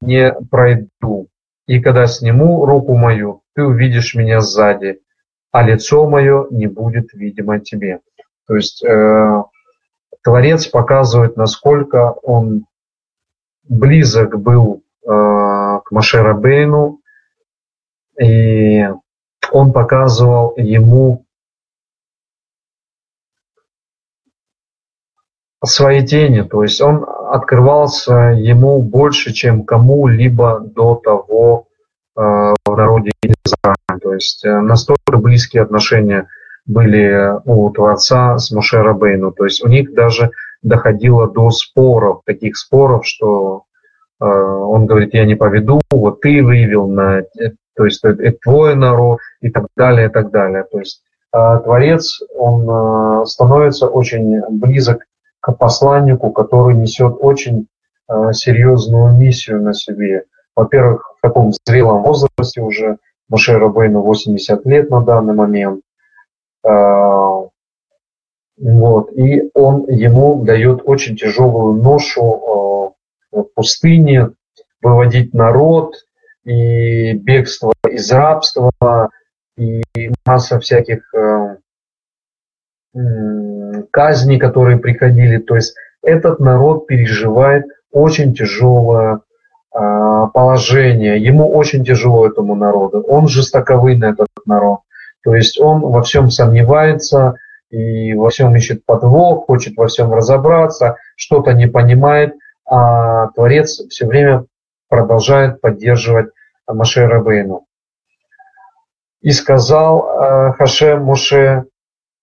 [0.00, 1.28] не пройду.
[1.66, 5.00] И когда сниму руку мою, ты увидишь меня сзади,
[5.50, 8.00] а лицо мое не будет видимо тебе.
[8.46, 9.42] То есть э,
[10.22, 12.66] Творец показывает, насколько он
[13.62, 17.00] близок был э, к Машерабейну,
[18.20, 18.86] и
[19.52, 21.23] он показывал ему
[25.64, 31.66] свои тени, то есть он открывался ему больше, чем кому-либо до того
[32.16, 34.00] э, в народе Израиля.
[34.02, 36.28] То есть э, настолько близкие отношения
[36.66, 39.32] были у Творца с Моше Рабейну.
[39.32, 40.30] То есть у них даже
[40.62, 43.64] доходило до споров, таких споров, что
[44.20, 47.22] э, он говорит, я не поведу, вот ты вывел на,
[47.76, 50.64] то есть это, это твой народ и так далее, и так далее.
[50.70, 51.02] То есть
[51.34, 55.04] э, Творец, он э, становится очень близок
[55.44, 57.66] к посланнику, который несет очень
[58.08, 60.24] э, серьезную миссию на себе.
[60.56, 62.96] Во-первых, в таком зрелом возрасте уже,
[63.28, 65.82] Моше Рабейну 80 лет на данный момент,
[66.64, 66.70] э,
[68.56, 72.94] вот, и он ему дает очень тяжелую ношу
[73.30, 74.30] э, в пустыне,
[74.80, 75.94] выводить народ,
[76.44, 79.10] и бегство из рабства,
[79.58, 79.82] и
[80.24, 81.12] масса всяких
[83.94, 85.38] казни, которые приходили.
[85.38, 89.20] То есть этот народ переживает очень тяжелое
[89.72, 89.78] э,
[90.34, 91.22] положение.
[91.22, 93.04] Ему очень тяжело этому народу.
[93.06, 94.80] Он жестоковый этот народ.
[95.22, 97.36] То есть он во всем сомневается
[97.70, 102.34] и во всем ищет подвох, хочет во всем разобраться, что-то не понимает,
[102.68, 104.44] а Творец все время
[104.88, 106.30] продолжает поддерживать
[106.66, 107.64] Маше Рабейну.
[109.20, 111.64] И сказал э, Хашем Муше,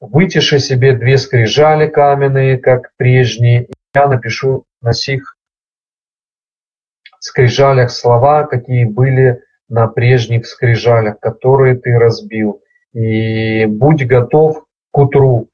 [0.02, 5.38] Вытиши себе две скрижали каменные, как прежние, и я напишу на сих
[7.20, 12.62] скрижалях слова, какие были на прежних скрижалях, которые ты разбил.
[12.94, 15.50] И будь готов к утру,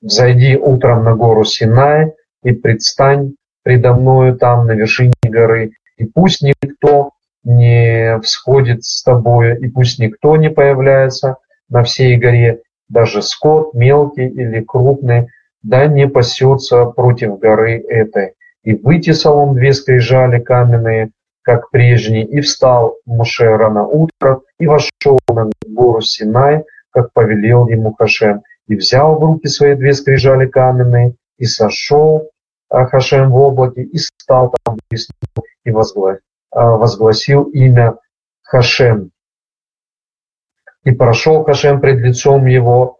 [0.00, 6.40] взойди утром на гору Синай и предстань предо мною там на вершине горы, и пусть
[6.40, 7.10] никто
[7.44, 11.36] не всходит с тобою, и пусть никто не появляется
[11.68, 15.28] на всей горе, даже скот, мелкий или крупный,
[15.62, 18.34] да не пасется против горы этой.
[18.64, 21.10] И вытесал он две скрижали каменные,
[21.42, 27.94] как прежний, и встал Муше рано утро, и вошел на гору Синай, как повелел ему
[27.94, 32.28] Хашем, и взял в руки свои две скрижали каменные, и сошел
[32.68, 34.76] Хашем в облаке, и стал там
[35.64, 35.70] и
[36.50, 37.94] возгласил имя
[38.42, 39.10] Хашем,
[40.84, 42.98] и прошел Хашем пред лицом его,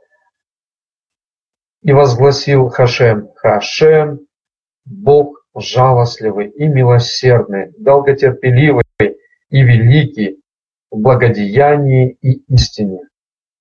[1.82, 4.20] и возгласил Хашем, Хашем,
[4.84, 10.40] Бог жалостливый и милосердный, долготерпеливый и великий
[10.90, 13.00] в благодеянии и истине,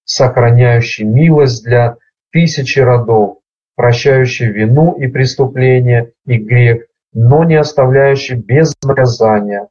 [0.04, 1.98] сохраняющий милость для
[2.32, 3.38] тысячи родов,
[3.76, 9.68] прощающий вину и преступление и грех, но не оставляющий без наказания,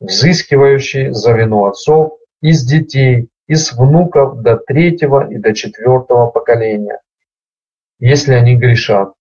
[0.00, 7.00] взыскивающий за вину отцов из детей и с внуков до третьего и до четвертого поколения,
[7.98, 9.12] если они грешат.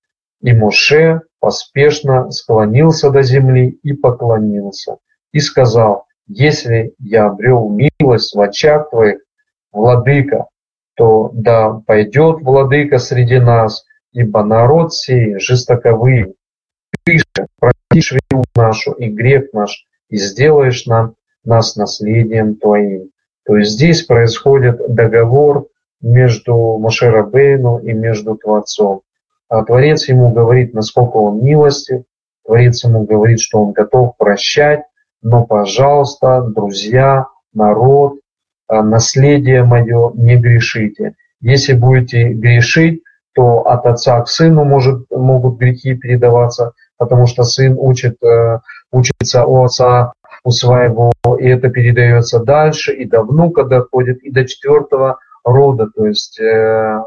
[0.41, 4.97] И Моше поспешно склонился до земли и поклонился,
[5.31, 9.19] и сказал, если я обрел милость в очах твоих,
[9.71, 10.47] владыка,
[10.95, 16.35] то да пойдет владыка среди нас, ибо народ сей жестоковый.
[17.03, 23.09] Ты же простишь вину нашу и грех наш, и сделаешь нам нас наследием твоим.
[23.45, 25.67] То есть здесь происходит договор
[26.01, 29.01] между Машерабейну и между Творцом.
[29.49, 32.03] А Творец ему говорит, насколько он милостив,
[32.45, 34.83] Творец ему говорит, что он готов прощать,
[35.21, 38.19] но, пожалуйста, друзья, народ,
[38.67, 41.15] а, наследие мое, не грешите.
[41.39, 47.75] Если будете грешить, то от отца к сыну может, могут грехи передаваться, потому что сын
[47.77, 48.59] учит, э,
[48.91, 50.13] учится у отца,
[50.43, 55.89] у своего, и это передается дальше, и до внука доходит, и до четвертого рода.
[55.95, 57.03] То есть э,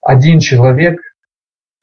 [0.00, 1.00] один человек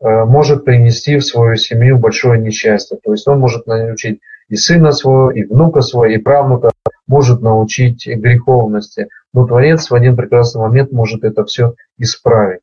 [0.01, 2.97] э, может принести в свою семью большое несчастье.
[3.03, 6.71] То есть он может научить и сына своего, и внука своего, и правнука,
[7.07, 9.07] может научить греховности.
[9.33, 12.61] Но Творец в один прекрасный момент может это все исправить.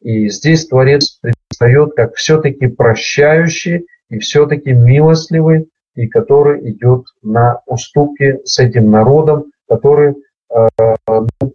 [0.00, 8.40] И здесь Творец предстает как все-таки прощающий и все-таки милостливый, и который идет на уступки
[8.44, 10.14] с этим народом, который
[10.54, 10.68] э,
[11.08, 11.52] ну,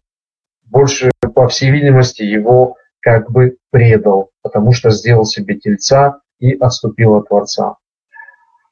[0.65, 7.15] больше, по всей видимости, его как бы предал, потому что сделал себе тельца и отступил
[7.15, 7.75] от Творца.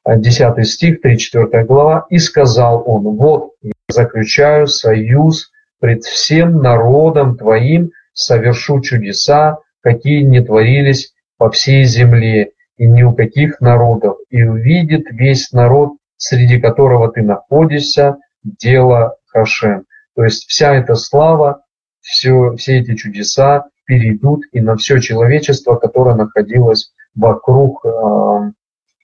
[0.06, 7.90] 10 стих, 3-4 глава, «И сказал он, вот я заключаю союз пред всем народом твоим,
[8.12, 12.50] совершу чудеса, какие не творились по всей земле,
[12.80, 19.84] и ни у каких народов, и увидит весь народ, среди которого ты находишься, дело Хашем».
[20.16, 21.62] То есть вся эта слава,
[22.00, 28.50] все, все эти чудеса перейдут и на все человечество, которое находилось вокруг э,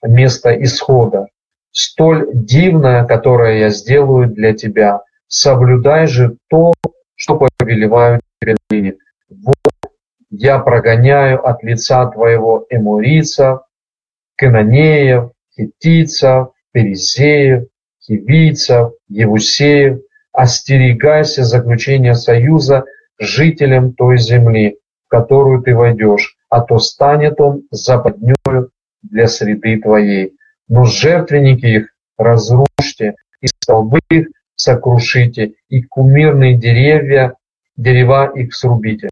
[0.07, 1.27] места исхода.
[1.69, 6.73] Столь дивное, которое я сделаю для тебя, соблюдай же то,
[7.13, 8.95] что повелеваю тебе ныне.
[9.29, 9.55] Вот
[10.31, 13.59] я прогоняю от лица твоего эмурийцев,
[14.37, 17.63] кананеев, хитийцев, перезеев,
[18.01, 19.99] хивийцев, евусеев,
[20.31, 22.85] остерегайся заключения союза
[23.19, 28.69] с жителям той земли, в которую ты войдешь, а то станет он западнёю
[29.01, 30.33] для среды твоей.
[30.69, 37.33] Но жертвенники их разрушьте, и столбы их сокрушите, и кумирные деревья,
[37.75, 39.09] дерева их срубите.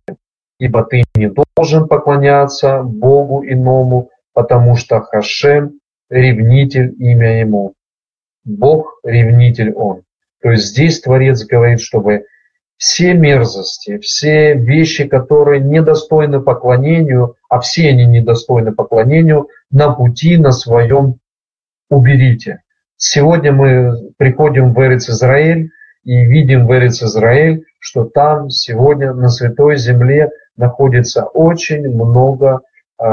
[0.59, 5.79] Ибо ты не должен поклоняться Богу иному, потому что Хашем–
[6.09, 7.73] ревнитель имя Ему.
[8.43, 10.03] Бог– ревнитель Он.
[10.41, 12.25] То есть здесь Творец говорит, чтобы
[12.77, 20.51] все мерзости, все вещи, которые недостойны поклонению, а все они недостойны поклонению, на пути на
[20.51, 21.15] своем
[21.89, 22.61] уберите.
[22.97, 25.71] Сегодня мы приходим в Эрец Израиль
[26.03, 32.61] и видим в Эрец Израиль, что там сегодня на Святой Земле находится очень много
[32.99, 33.05] э,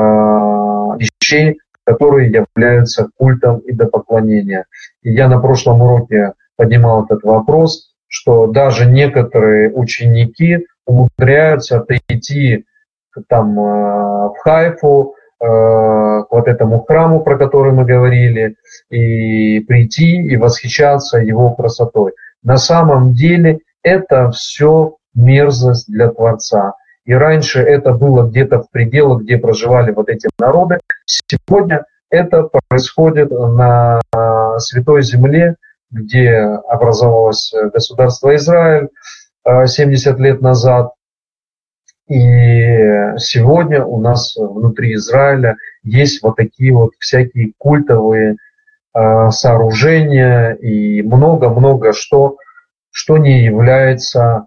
[0.97, 4.67] вещей, которые являются культом и до поклонения.
[5.03, 12.67] И я на прошлом уроке поднимал этот вопрос– что даже некоторые ученики умудряются прийти
[13.27, 18.57] там э, в Хайфу, э, к вот этому храму, про который мы говорили,
[18.91, 22.13] и прийти и восхищаться его красотой.
[22.43, 26.75] На самом деле это все мерзость для Творца.
[27.05, 30.79] И раньше это было где-то в пределах, где проживали вот эти народы.
[31.05, 34.01] Сегодня это происходит на
[34.59, 35.57] Святой Земле,
[35.91, 36.39] где
[36.69, 38.89] образовалось э, государство Израиль
[39.45, 40.93] 70 э, лет назад.
[42.09, 48.37] И сегодня у нас внутри Израиля есть вот такие вот всякие культовые
[48.95, 52.37] э, сооружения и много-много что,
[52.91, 54.47] что не является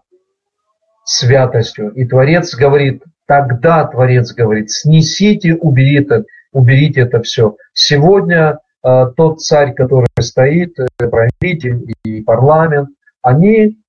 [1.06, 1.91] святостью.
[1.91, 7.56] И Творец говорит, тогда Творец говорит, снесите, уберите, уберите это все.
[7.74, 12.89] Сегодня Э, тот царь, который стоит, э, правитель и парламент,
[13.24, 13.80] они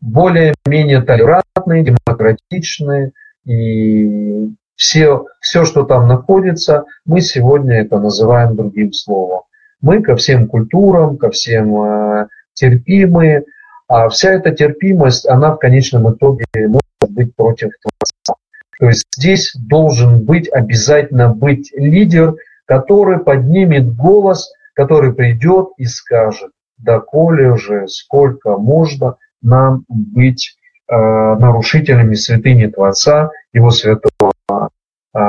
[0.00, 3.10] более-менее толерантные, демократичные,
[3.44, 9.42] и все, все, что там находится, мы сегодня это называем другим словом.
[9.80, 13.44] Мы ко всем культурам, ко всем э, терпимые,
[13.92, 18.40] а вся эта терпимость, она в конечном итоге может быть против Творца.
[18.78, 26.52] То есть здесь должен быть обязательно быть лидер, который поднимет голос, который придет и скажет,
[26.78, 30.56] да коли же, сколько можно нам быть
[30.88, 34.70] э, нарушителями святыни Творца, Его святого
[35.14, 35.20] э,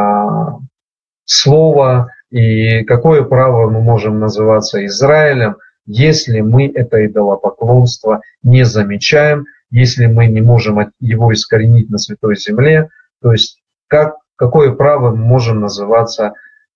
[1.26, 10.06] Слова, и какое право мы можем называться Израилем, если мы это идолопоклонство не замечаем, если
[10.06, 12.90] мы не можем его искоренить на Святой Земле,
[13.22, 16.34] то есть как, какое право мы можем называться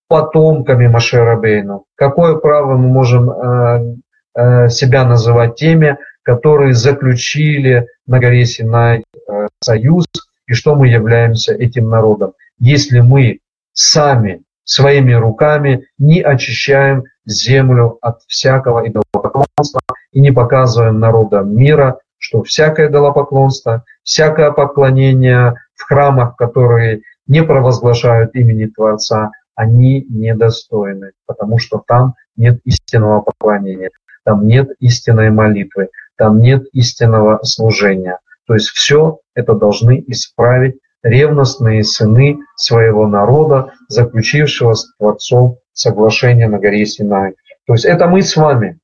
[0.08, 3.95] потомками Машера Бейну, какое право мы можем э,
[4.36, 10.05] э, себя называть теми, которые заключили на горе Синай э, союз,
[10.47, 12.34] и что мы являемся этим народом.
[12.58, 13.39] Если мы
[13.74, 22.43] сами своими руками не очищаем землю от всякого идолопоклонства и не показываем народам мира, что
[22.43, 31.82] всякое идолопоклонство, всякое поклонение в храмах, которые не провозглашают имени Творца, они недостойны, потому что
[31.86, 33.89] там нет истинного поклонения,
[34.26, 38.20] там нет истинной молитвы, там нет истинного служения.
[38.47, 46.60] То есть все это должны исправить ревностные сыны своего народа, заключившего с Творцом соглашение на
[46.60, 47.36] горе Синай.
[47.66, 48.80] То есть это мы с вами.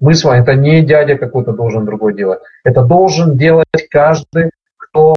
[0.00, 2.40] Мы с вами, это не дядя какой-то должен другой делать.
[2.64, 5.14] Это должен делать каждый, кто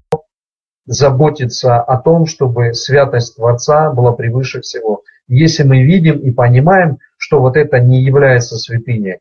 [0.86, 5.04] заботится о том, чтобы святость Творца была превыше всего.
[5.28, 9.20] Если мы видим и понимаем, что вот это не является святыней,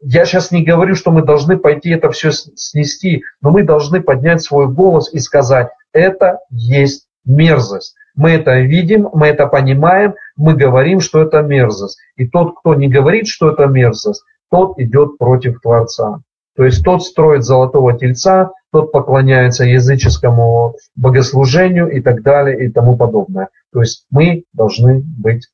[0.00, 4.42] я сейчас не говорю, что мы должны пойти это все снести, но мы должны поднять
[4.42, 7.94] свой голос и сказать, это есть мерзость.
[8.14, 11.98] Мы это видим, мы это понимаем, мы говорим, что это мерзость.
[12.16, 16.20] И тот, кто не говорит, что это мерзость, тот идет против Творца.
[16.56, 22.96] То есть тот строит золотого тельца, тот поклоняется языческому богослужению и так далее и тому
[22.96, 23.48] подобное.
[23.72, 25.48] То есть мы должны быть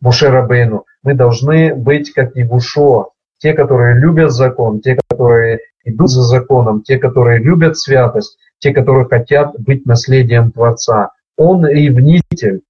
[0.00, 6.82] Мушерабейну, мы должны быть как Егушо, те, которые любят закон, те, которые идут за законом,
[6.82, 11.10] те, которые любят святость, те, которые хотят быть наследием Творца.
[11.36, 12.62] Он ревнитель,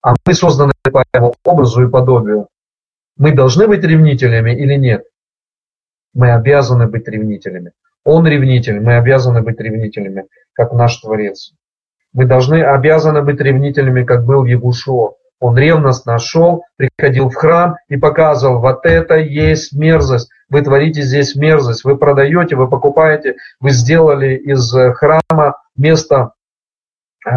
[0.00, 2.46] а мы созданы по его образу и подобию.
[3.16, 5.02] Мы должны быть ревнителями или нет?
[6.14, 7.72] Мы обязаны быть ревнителями.
[8.04, 11.52] Он ревнитель, мы обязаны быть ревнителями, как наш Творец.
[12.12, 15.16] Мы должны, обязаны быть ревнителями, как был Егушо.
[15.40, 21.36] Он ревностно шел, приходил в храм и показывал, вот это есть мерзость, вы творите здесь
[21.36, 26.32] мерзость, вы продаете, вы покупаете, вы сделали из храма место
[27.26, 27.30] э,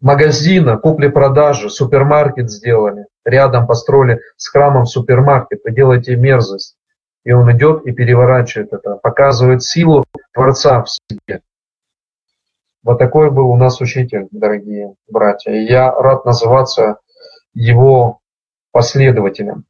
[0.00, 6.76] магазина, купли-продажи, супермаркет сделали, рядом построили с храмом супермаркет, вы делаете мерзость.
[7.24, 11.40] И он идет и переворачивает это, показывает силу Творца в себе.
[12.82, 15.52] Вот такой был у нас учитель, дорогие братья.
[15.52, 16.98] И я рад называться
[17.54, 18.20] его
[18.72, 19.64] последователем.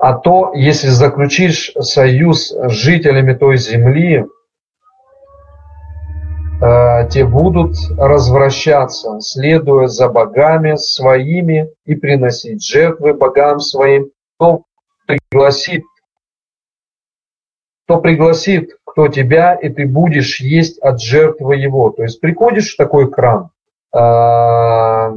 [0.00, 4.24] А то, если заключишь союз с жителями той земли,
[6.62, 14.62] э, те будут развращаться, следуя за богами своими и приносить жертвы богам своим, то
[15.06, 15.82] пригласит,
[17.86, 21.90] то пригласит кто тебя, и ты будешь есть от жертвы его.
[21.90, 23.50] То есть приходишь в такой храм,
[23.94, 25.12] а,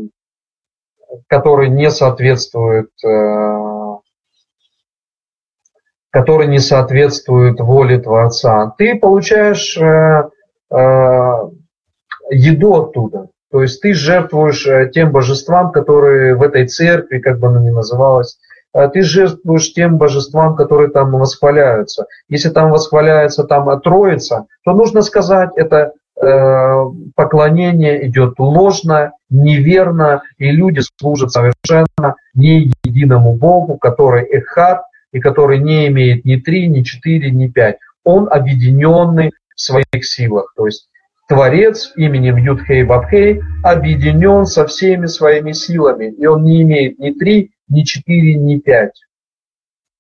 [1.27, 3.72] который не соответствует а,
[6.14, 10.30] который не соответствует воле Творца, ты получаешь э,
[10.72, 11.32] э,
[12.30, 13.30] еду оттуда.
[13.51, 17.72] То есть ты жертвуешь э, тем божествам, которые в этой церкви, как бы она ни
[17.72, 18.38] называлась,
[18.74, 22.05] а ты жертвуешь тем божествам, которые там восхваляются.
[22.30, 26.84] Если там восхваляется там Троица, то нужно сказать, это э,
[27.16, 34.84] поклонение идет ложно, неверно, и люди служат совершенно не единому Богу, который Эхат,
[35.14, 37.78] и который не имеет ни три, ни четыре, ни пять.
[38.03, 40.53] Он объединенный в своих силах.
[40.57, 40.89] То есть
[41.30, 47.51] Творец именем Юдхей Бабхей объединен со всеми своими силами, и он не имеет ни три,
[47.70, 49.01] ни четыре, ни пять.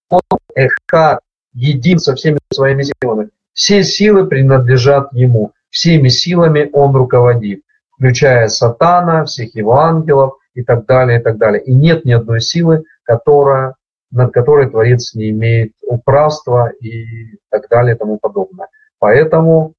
[0.09, 0.21] Он
[0.55, 1.19] Эхад,
[1.53, 3.29] един со всеми своими силами.
[3.53, 7.61] Все силы принадлежат ему, всеми силами он руководит,
[7.91, 11.63] включая сатана, всех его ангелов и так далее, и так далее.
[11.63, 13.75] И нет ни одной силы, которая,
[14.13, 18.67] над которой Творец не имеет управства и так далее и тому подобное.
[18.99, 19.73] Поэтому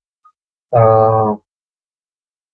[0.72, 1.36] э,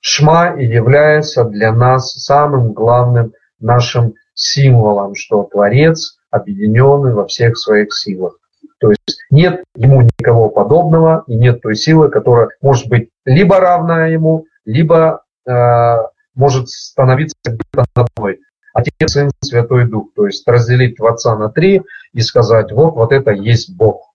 [0.00, 7.94] Шма и является для нас самым главным нашим символом, что Творец объединенный во всех своих
[7.94, 8.38] силах.
[8.78, 14.10] То есть нет ему никого подобного и нет той силы, которая может быть либо равная
[14.10, 15.96] ему, либо э,
[16.34, 18.38] может становиться где-то над мной.
[18.72, 20.08] Отец, Сын, Святой Дух.
[20.14, 24.10] То есть разделить Творца на три и сказать, вот, вот это есть Бог.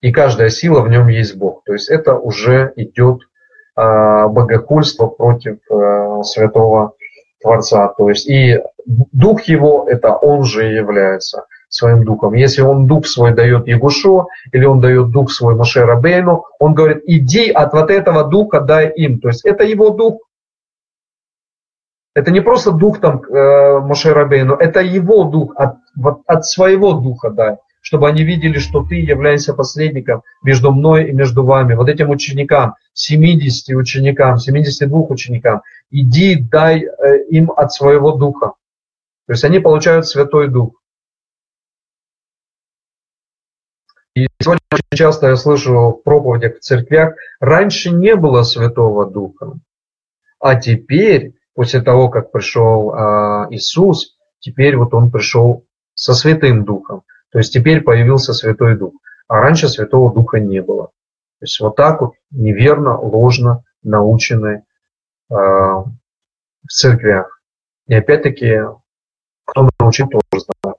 [0.00, 1.64] И каждая сила в нем есть Бог.
[1.64, 3.22] То есть это уже идет
[3.76, 6.94] э, богохульство против э, Святого
[7.40, 7.88] Творца.
[7.88, 11.44] То есть и Дух Его– это Он же является.
[11.68, 12.34] своим духом.
[12.34, 17.02] Если он дух свой дает Егушо, или он дает дух свой Моше Рабейну, он говорит,
[17.06, 19.20] иди от вот этого духа дай им.
[19.20, 20.22] То есть это его дух.
[22.14, 25.76] Это не просто дух там э, Моше Рабейну, это его дух, от,
[26.26, 31.42] от своего духа дай чтобы они видели, что ты являешься посредником между мной и между
[31.42, 31.72] вами.
[31.72, 38.52] Вот этим ученикам, 70 ученикам, 72 ученикам, иди, дай э, им от своего духа.
[39.26, 40.74] То есть они получают Святой Дух.
[44.14, 49.54] И сегодня очень часто я слышу в проповедях в церквях, раньше не было Святого Духа,
[50.40, 57.02] а теперь, после того, как пришел э, Иисус, теперь вот Он пришел со Святым Духом.
[57.32, 58.92] То есть теперь появился Святой Дух,
[59.26, 60.86] а раньше Святого Духа не было.
[60.86, 64.66] То есть вот так вот неверно, ложно научены
[65.30, 65.88] э, в
[66.70, 67.42] церквях.
[67.88, 68.60] И опять-таки,
[69.44, 70.76] кто научил, тоже знает.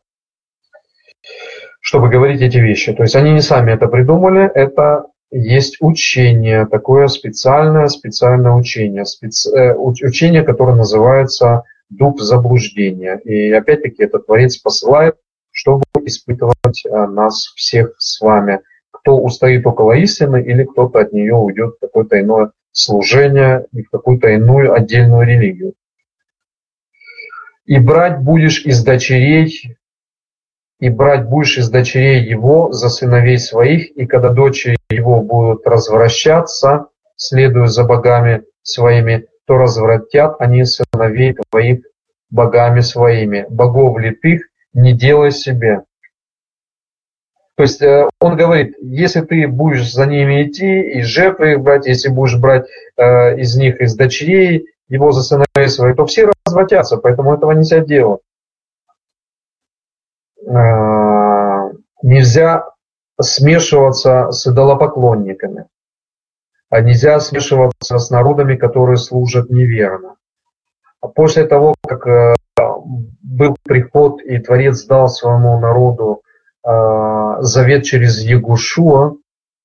[1.82, 2.94] Чтобы говорить эти вещи.
[2.94, 9.50] То есть они не сами это придумали, это есть учение, такое специальное, специальное учение, специ...
[9.50, 13.20] Э, учение, которое называется дух заблуждения.
[13.24, 15.16] И опять-таки этот Творец посылает
[15.52, 18.62] чтобы испытывать э, нас всех с вами,
[18.92, 23.90] кто устоит около истины или кто-то от нее уйдет в какое-то иное служение и в
[23.90, 25.74] какую-то иную отдельную религию.
[27.66, 29.78] И брать будешь из дочерей,
[30.80, 36.88] и брать будешь из дочерей его за сыновей своих, и когда дочери его будут развращаться,
[37.16, 41.82] следуя за богами своими, то развратят они сыновей твоих
[42.30, 45.84] богами своими, богов литых не делай себе.
[47.58, 51.88] То есть э, он говорит, если ты будешь за ними идти и жертвы их брать,
[51.88, 56.96] если будешь брать э, из них, из дочерей, его за сыновей своих, то все развратятся,
[56.98, 58.22] поэтому этого нельзя делать.
[60.50, 61.70] Э,
[62.02, 62.66] нельзя
[63.22, 65.68] смешиваться с идолопоклонниками,
[66.70, 70.16] а нельзя смешиваться с народами, которые служат неверно.
[71.02, 72.34] А после того, как э,
[73.22, 76.24] был приход, и Творец дал своему народу
[76.66, 79.18] э, завет через Егушуа,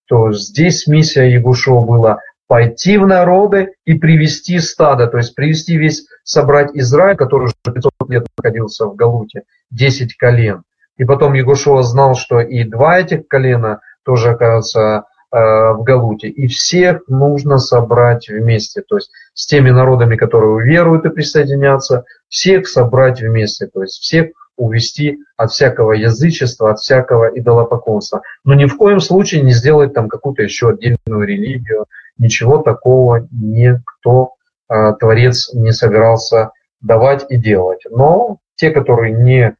[0.06, 6.06] то здесь миссия Егушуа была пойти в народы и привести стадо, то есть привести весь,
[6.24, 10.62] собрать Израиль, который уже 500 лет находился в Галуте, 10 колен.
[10.96, 16.28] И потом Егушуа знал, что и два этих колена тоже окажутся Э, в Галуте.
[16.28, 18.82] И всех нужно собрать вместе.
[18.82, 23.66] То есть с теми народами, которые уверуют и присоединятся, всех собрать вместе.
[23.66, 28.22] То есть всех увести от всякого язычества, от всякого идолопоклонства.
[28.44, 31.86] Но ни в коем случае не сделать там какую-то еще отдельную религию.
[32.16, 34.34] Ничего такого никто,
[34.70, 37.80] э, Творец, не собирался давать и делать.
[37.90, 39.56] Но те, которые не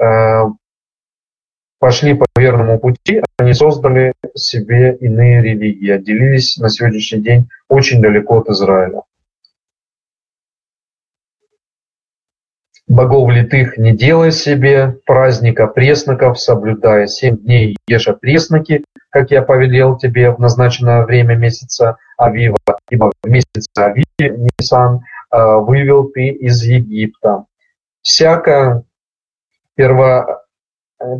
[0.00, 0.42] э,
[1.78, 8.38] пошли по верному пути, они создали себе иные религии, отделились на сегодняшний день очень далеко
[8.38, 9.02] от Израиля.
[12.88, 17.06] Богов литых не делай себе, праздника пресноков соблюдая.
[17.06, 22.56] Семь дней ешь пресноки, как я повелел тебе в назначенное время месяца Авива,
[22.88, 27.44] ибо в месяце Ави, Нисан, а, вывел ты из Египта.
[28.00, 28.84] Всякое
[29.74, 30.44] перво,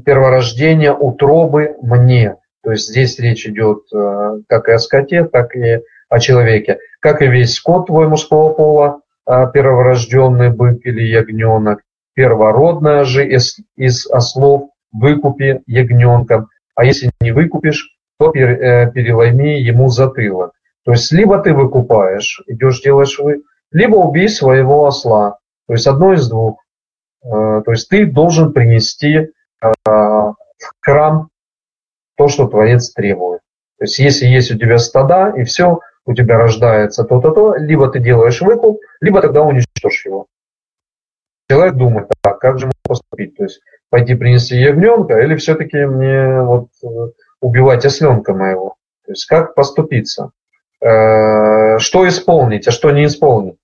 [0.05, 2.37] перворождения утробы мне.
[2.63, 6.79] То есть здесь речь идет э, как и о скоте, так и о человеке.
[7.01, 11.81] Как и весь скот твой мужского пола, э, перворожденный бык или ягненок,
[12.15, 20.53] первородная же из, из ослов выкупи ягненком, а если не выкупишь, то переломи ему затылок.
[20.85, 25.39] То есть либо ты выкупаешь, идешь делаешь вы, либо убей своего осла.
[25.69, 26.61] То есть одно из двух.
[27.23, 29.29] То есть ты должен принести
[29.61, 30.37] в
[30.81, 31.29] храм
[32.17, 33.41] то, что Творец требует.
[33.79, 37.89] То есть если есть у тебя стада и все, у тебя рождается то-то, то, либо
[37.89, 40.27] ты делаешь выкуп, либо тогда уничтожишь его.
[41.51, 43.37] Человек думает, так, как же ему поступить?
[43.37, 46.89] То есть пойти принести ягненка или все-таки мне вот э,
[47.41, 48.77] убивать осленка моего?
[49.07, 50.33] То есть как поступиться?
[50.81, 53.57] Э, что исполнить, а что не исполнить?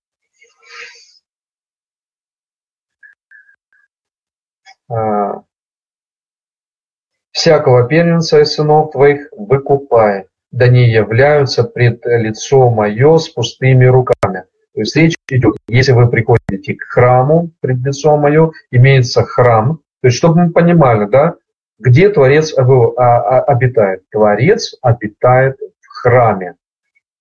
[7.35, 14.45] Всякого первенца и сынов твоих выкупай, да не являются пред лицо мое с пустыми руками.
[14.73, 20.07] То есть речь идет, если вы приходите к храму пред лицо мое, имеется храм, то
[20.07, 21.35] есть чтобы мы понимали, да,
[21.81, 24.03] где Творец а, а, обитает.
[24.13, 26.55] Творец обитает в храме.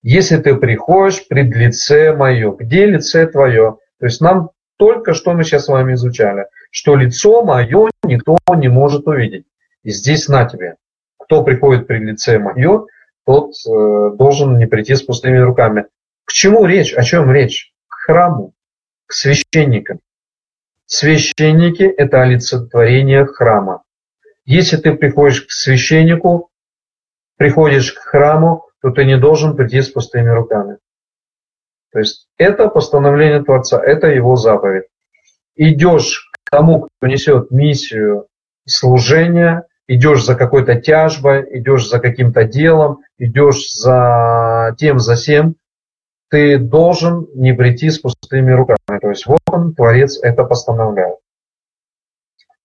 [0.03, 3.77] Если ты приходишь пред лице мое, где лице твое?
[3.99, 8.67] То есть нам только что мы сейчас с вами изучали, что лицо мое никто не
[8.67, 9.45] может увидеть.
[9.83, 10.75] И здесь на тебе.
[11.19, 12.85] Кто приходит при лице мое,
[13.25, 15.85] тот э, должен не прийти с пустыми руками.
[16.25, 16.93] К чему речь?
[16.93, 17.73] О чем речь?
[17.87, 18.53] К храму,
[19.05, 19.99] к священникам.
[20.85, 23.83] Священники– это олицетворение храма.
[24.45, 26.49] Если ты приходишь к священнику,
[27.37, 30.77] приходишь к храму, то ты не должен прийти с пустыми руками.
[31.91, 34.85] То есть это постановление Творца, это его заповедь.
[35.55, 38.27] Идешь к тому, кто несет миссию
[38.65, 45.55] служения, идешь за какой-то тяжбой, идешь за каким-то делом, идешь за тем, за всем,
[46.29, 48.99] ты должен не прийти с пустыми руками.
[49.01, 51.17] То есть вот он, Творец, это постановляет.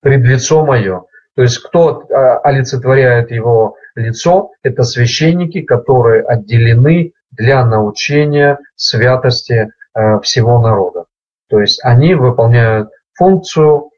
[0.00, 1.04] Пред лицо мое.
[1.34, 10.20] То есть кто а, олицетворяет его лицо, это священники, которые отделены для научения святости э,
[10.20, 11.04] всего народа.
[11.50, 13.90] То есть они выполняют функцию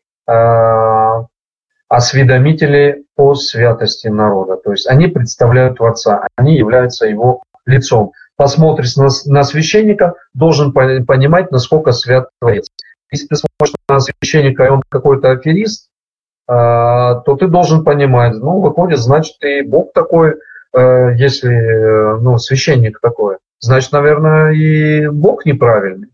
[1.91, 4.57] осведомителей по святости народа.
[4.57, 8.13] То есть они представляют Творца, они являются его лицом.
[8.37, 12.71] Посмотришь на, на священника, должен понимать, насколько свят Творец.
[13.13, 15.91] Если ты смотришь на священника, и он какой-то аферист,
[16.49, 20.37] э, то ты должен понимать, ну, выходит, значит, и Бог такой,
[20.73, 26.09] Э, если э, ну, священник такой, значит, наверное, и Бог неправильный.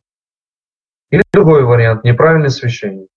[1.11, 3.09] Или другой вариант, неправильный священник.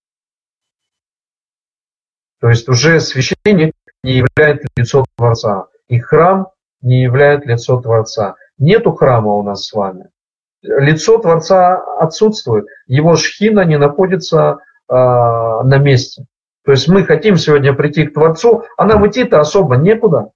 [2.39, 3.73] То есть уже священник
[4.03, 6.47] не является лицо Творца, и храм
[6.81, 8.35] не является лицо Творца.
[8.57, 10.09] Нету храма у нас с вами.
[10.61, 14.59] Лицо Творца отсутствует, его шхина не находится
[14.89, 16.25] э, на месте.
[16.65, 20.31] То есть мы хотим сегодня прийти к Творцу, а нам идти-то особо некуда.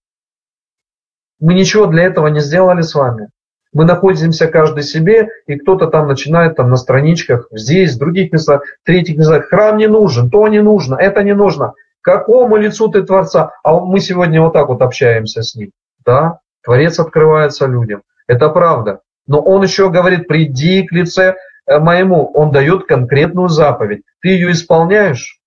[1.40, 3.30] Мы ничего для этого не сделали с вами.
[3.74, 8.64] Мы находимся каждый себе, и кто-то там начинает там на страничках, здесь, в других местах,
[8.64, 9.48] в третьих местах.
[9.48, 11.74] Храм не нужен, то не нужно, это не нужно.
[12.04, 13.54] Какому лицу ты Творца?
[13.64, 15.72] А мы сегодня вот так вот общаемся с ним.
[16.06, 18.04] Да, Творец открывается людям.
[18.28, 19.02] Это правда.
[19.26, 22.30] Но он еще говорит, приди к лице э, моему.
[22.34, 24.04] Он дает конкретную заповедь.
[24.22, 25.40] Ты ее исполняешь?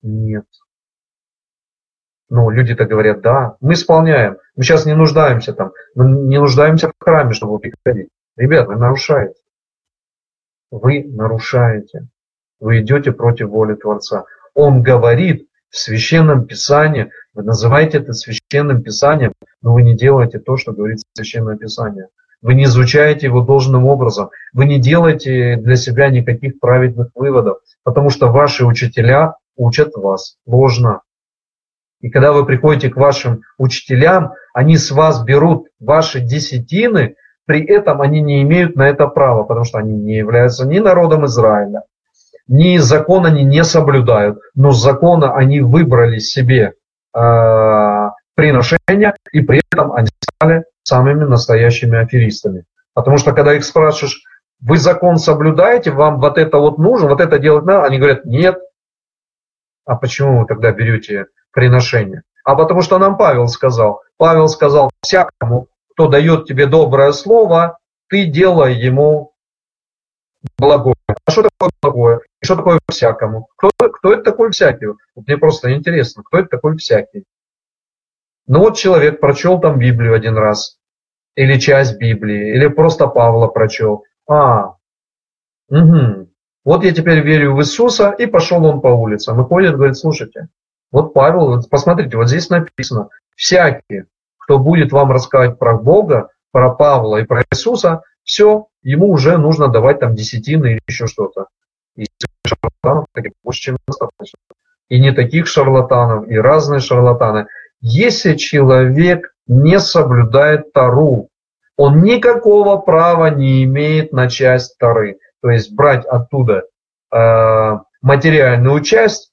[0.00, 0.46] Нет.
[2.30, 4.38] Ну, люди-то говорят, да, мы исполняем.
[4.56, 8.08] Мы сейчас не нуждаемся там, мы не нуждаемся в храме, чтобы приходить.
[8.36, 9.34] Ребят, вы нарушаете.
[10.70, 12.06] Вы нарушаете.
[12.58, 14.24] Вы идете против воли Творца.
[14.62, 19.32] Он говорит в Священном Писании, вы называете это Священным Писанием,
[19.62, 22.08] но вы не делаете то, что говорит Священное Писание.
[22.42, 24.28] Вы не изучаете его должным образом.
[24.52, 31.00] Вы не делаете для себя никаких праведных выводов, потому что ваши учителя учат вас ложно.
[32.02, 37.14] И когда вы приходите к вашим учителям, они с вас берут ваши десятины,
[37.46, 41.24] при этом они не имеют на это права, потому что они не являются ни народом
[41.24, 41.84] Израиля,
[42.50, 46.74] ни закон они не соблюдают, но закона они выбрали себе
[47.14, 52.64] э, приношения, и при этом они стали самыми настоящими аферистами.
[52.92, 54.20] Потому что когда их спрашиваешь,
[54.60, 58.58] вы закон соблюдаете, вам вот это вот нужно, вот это делать надо, они говорят, нет.
[59.86, 62.24] А почему вы тогда берете приношения.
[62.44, 64.02] А потому что нам Павел сказал.
[64.16, 67.78] Павел сказал, всякому, кто дает тебе доброе слово,
[68.08, 69.34] ты делай ему
[70.58, 70.96] благое.
[71.24, 72.20] А что такое благое?
[72.42, 73.48] И что такое всякому?
[73.56, 74.86] Кто, кто это такой всякий?
[74.86, 77.24] Вот мне просто интересно, кто это такой всякий?
[78.46, 80.78] Ну вот человек прочел там Библию один раз,
[81.36, 84.04] или часть Библии, или просто Павла прочел.
[84.28, 84.74] А,
[85.68, 86.28] угу.
[86.64, 89.40] вот я теперь верю в Иисуса, и пошел он по улицам.
[89.40, 90.48] И ходит, говорит, слушайте,
[90.90, 94.04] вот Павел, посмотрите, вот здесь написано, всякий,
[94.38, 99.68] кто будет вам рассказывать про Бога, про Павла и про Иисуса, все, ему уже нужно
[99.68, 101.46] давать там десятины или еще что-то.
[101.96, 102.06] И
[102.46, 104.38] шарлатанов таких больше, чем достаточно.
[104.88, 107.46] И не таких шарлатанов, и разные шарлатаны.
[107.80, 111.28] Если человек не соблюдает Тару,
[111.76, 115.18] он никакого права не имеет на часть Тары.
[115.42, 116.64] То есть брать оттуда
[117.12, 119.30] э, материальную часть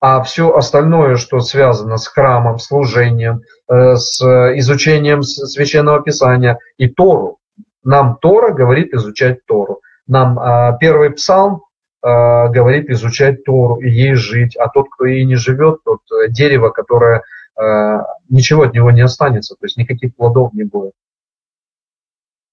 [0.00, 4.20] а все остальное, что связано с храмом, служением, э, с
[4.56, 7.38] изучением священного писания и Тору.
[7.86, 9.80] Нам Тора говорит изучать Тору.
[10.06, 11.62] Нам а, первый псалм
[12.02, 14.56] а, говорит изучать Тору и ей жить.
[14.56, 17.22] А тот, кто ей не живет, тот э, дерево, которое
[17.54, 20.92] а, ничего от него не останется, то есть никаких плодов не будет.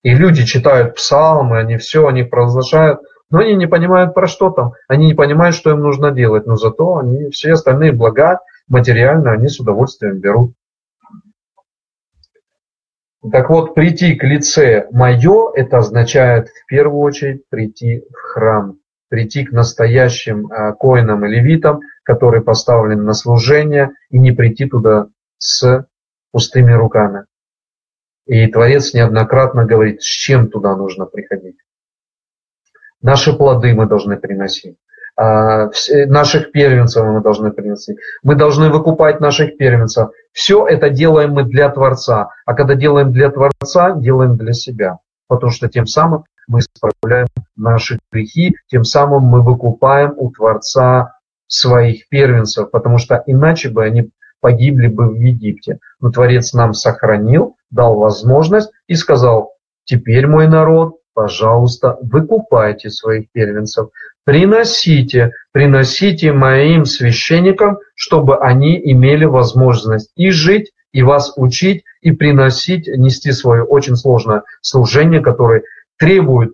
[0.03, 3.01] И люди читают псалмы, они все, они провозглашают–
[3.33, 6.55] но они не понимают про что там, они не понимают, что им нужно делать, но
[6.55, 10.53] зато они все остальные блага материально они с удовольствием берут.
[13.31, 19.45] Так вот, прийти к лице мое, это означает в первую очередь прийти в храм, прийти
[19.45, 25.87] к настоящим э, коинам и левитам, которые поставлены на служение, и не прийти туда с
[26.31, 27.25] пустыми руками.
[28.25, 31.57] И Творец неоднократно говорит, с чем туда нужно приходить.
[33.01, 34.77] Наши плоды мы должны приносить.
[35.15, 35.69] А,
[36.07, 37.97] наших первенцев мы должны приносить.
[38.23, 40.09] Мы должны выкупать наших первенцев.
[40.31, 42.29] Все это делаем мы для Творца.
[42.45, 44.99] А когда делаем для Творца, делаем для себя.
[45.27, 51.17] Потому что тем самым мы исправляем наши грехи, тем самым мы выкупаем у Творца
[51.47, 54.09] своих первенцев, потому что иначе бы они
[54.41, 55.79] погибли бы в Египте.
[56.01, 59.53] Но Творец нам сохранил, дал возможность и сказал,
[59.85, 63.89] теперь мой народ, пожалуйста, выкупайте своих первенцев,
[64.25, 72.87] приносите, приносите моим священникам, чтобы они имели возможность и жить, и вас учить, и приносить,
[72.87, 75.63] нести свое очень сложное служение, которое
[75.97, 76.53] требует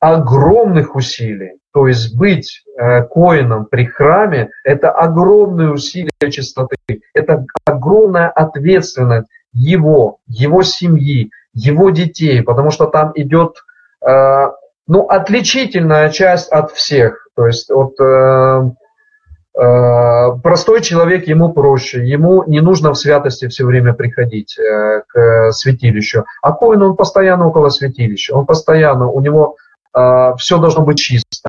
[0.00, 1.58] огромных усилий.
[1.72, 6.76] То есть быть э, коином при храме– это огромные усилия чистоты,
[7.12, 13.56] это огромная ответственность его, его семьи, его детей, потому что там идет
[14.00, 14.46] э,
[14.86, 17.28] ну, отличительная часть от всех.
[17.34, 18.70] То есть от э,
[19.58, 25.52] э, простой человек ему проще, ему не нужно в святости все время приходить э, к
[25.52, 26.24] святилищу.
[26.42, 29.56] А коин он постоянно около святилища, он постоянно, у него
[29.94, 31.48] э, все должно быть чисто,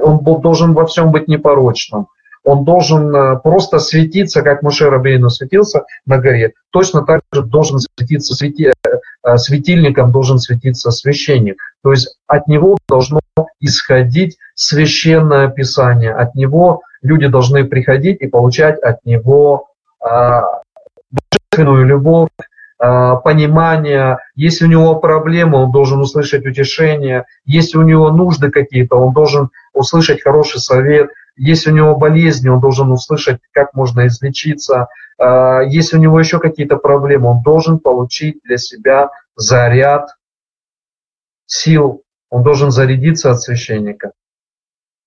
[0.00, 2.06] он должен во всем быть непорочным
[2.44, 7.78] он должен э, просто светиться, как Муше Рабейну светился на горе, точно так же должен
[7.78, 8.72] светиться свети, э,
[9.24, 11.56] э, светильником, должен светиться священник.
[11.82, 13.20] То есть от него должно
[13.60, 19.66] исходить священное писание, от него люди должны приходить и получать от него
[20.00, 22.30] божественную любовь,
[22.78, 29.12] понимание, если у него проблемы, он должен услышать утешение, если у него нужды какие-то, он
[29.12, 34.88] должен услышать хороший совет, если у него болезни, он должен услышать, как можно излечиться.
[35.18, 40.10] А, если у него еще какие-то проблемы, он должен получить для себя заряд
[41.46, 42.02] сил.
[42.28, 44.12] Он должен зарядиться от священника.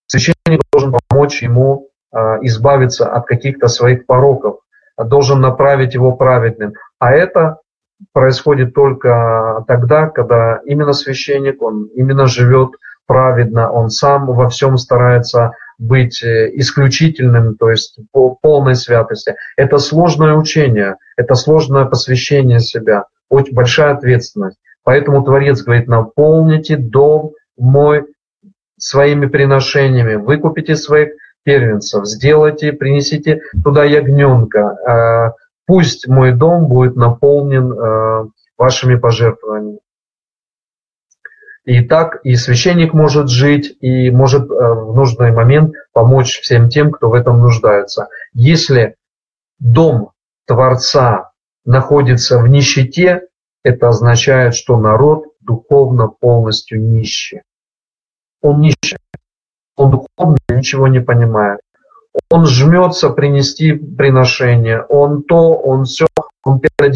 [0.07, 4.60] Священник должен помочь ему а, избавиться от каких-то своих пороков,
[4.98, 6.73] должен направить его праведным.
[6.99, 7.60] А это
[8.11, 12.72] происходит только тогда, когда именно священник, он именно живет
[13.14, 19.35] праведно, он сам во всем старается быть э, исключительным, то есть по полной святости.
[19.56, 24.57] Это сложное учение, это сложное посвящение себя, очень большая ответственность.
[24.84, 28.07] Поэтому Творец говорит, наполните дом мой
[28.80, 31.10] своими приношениями, выкупите своих
[31.44, 35.31] первенцев, сделайте, принесите туда ягненка, э,
[35.68, 38.26] пусть мой дом будет наполнен э,
[38.57, 39.77] вашими пожертвованиями.
[41.65, 46.91] И так и священник может жить, и может э, в нужный момент помочь всем тем,
[46.91, 48.10] кто в этом нуждается.
[48.34, 48.95] Если
[49.60, 50.11] дом
[50.45, 51.31] Творца
[51.64, 53.27] находится в нищете,
[53.64, 57.44] это означает, что народ духовно полностью нищий.
[58.41, 58.98] Он нищий,
[59.77, 61.61] он духовно ничего не понимает.
[62.30, 66.07] Он жмется принести приношение, он то, он все,
[66.44, 66.91] он пятое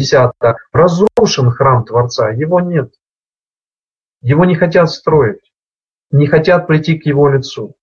[0.72, 2.92] Разрушен храм Творца, его нет.
[4.20, 5.52] Его не хотят строить,
[6.10, 7.76] не хотят прийти к его лицу.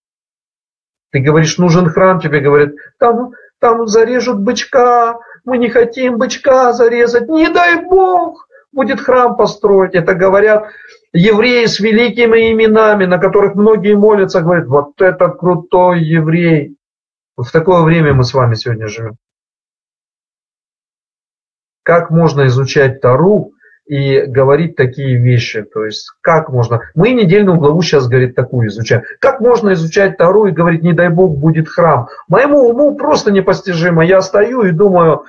[1.12, 7.30] Ты говоришь, нужен храм, тебе говорят, там, там зарежут бычка, мы не хотим бычка зарезать,
[7.30, 9.96] не дай Бог, будет храм построить.
[9.96, 10.70] Это говорят
[11.14, 16.76] евреи с великими именами, на которых многие молятся, говорят, вот это крутой еврей.
[17.38, 19.16] В такое время мы с вами сегодня живем.
[21.84, 23.54] Как можно изучать Тару,
[23.86, 25.62] и говорить такие вещи.
[25.64, 26.82] То есть как можно...
[26.96, 29.04] Мы недельную главу сейчас, говорит, такую изучаем.
[29.20, 32.08] Как можно изучать Тару и говорить, не дай Бог, будет храм?
[32.28, 34.04] Моему уму просто непостижимо.
[34.04, 35.26] Я стою и думаю,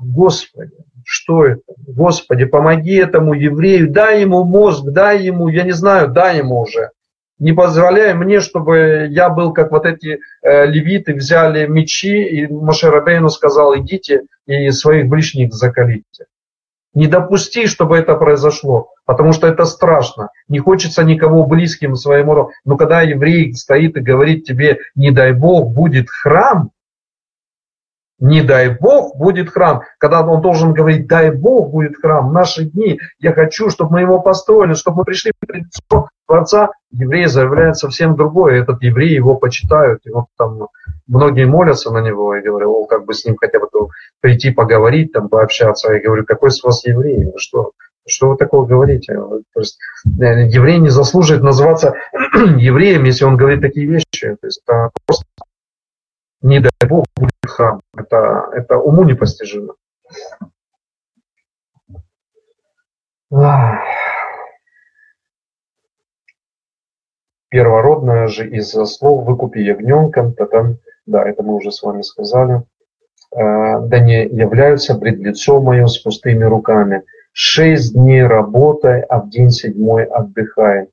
[0.00, 0.72] Господи,
[1.04, 1.62] что это?
[1.86, 6.90] Господи, помоги этому еврею, дай ему мозг, дай ему, я не знаю, дай ему уже
[7.40, 12.90] не позволяя мне, чтобы я был как вот эти э, левиты, взяли мечи, и Моше
[12.90, 16.26] Рабейну сказал, идите и своих ближних закалите.
[16.92, 20.30] Не допусти, чтобы это произошло, потому что это страшно.
[20.48, 22.50] Не хочется никого близким своему роду.
[22.64, 26.70] Но когда еврей стоит и говорит тебе, не дай Бог, будет храм,
[28.18, 32.64] не дай Бог будет храм, когда он должен говорить, дай Бог будет храм, в наши
[32.64, 37.76] дни, я хочу, чтобы мы его построили, чтобы мы пришли пред лицо Творца, евреи заявляют
[37.76, 40.68] совсем другое, этот еврей его почитают, вот там
[41.08, 43.66] многие молятся на него, и говорю, о, как бы с ним хотя бы
[44.20, 47.72] прийти поговорить, там пообщаться, я говорю, какой с вас еврей, вы что,
[48.06, 49.14] Что вы такое говорите?
[49.14, 51.94] То есть, э, еврей не заслуживает называться
[52.58, 54.36] евреем, если он говорит такие вещи.
[54.40, 55.26] То есть это просто,
[56.42, 57.80] не дай Бог, будет храм.
[57.96, 59.74] Это, это уму непостижимо.
[67.50, 72.62] Первородное же из-за слов «выкупи ягненком», то там, да, это мы уже с вами сказали,
[73.32, 77.02] э, да не являются пред лицо мое с пустыми руками.
[77.32, 80.90] Шесть дней работай, а в день седьмой отдыхай.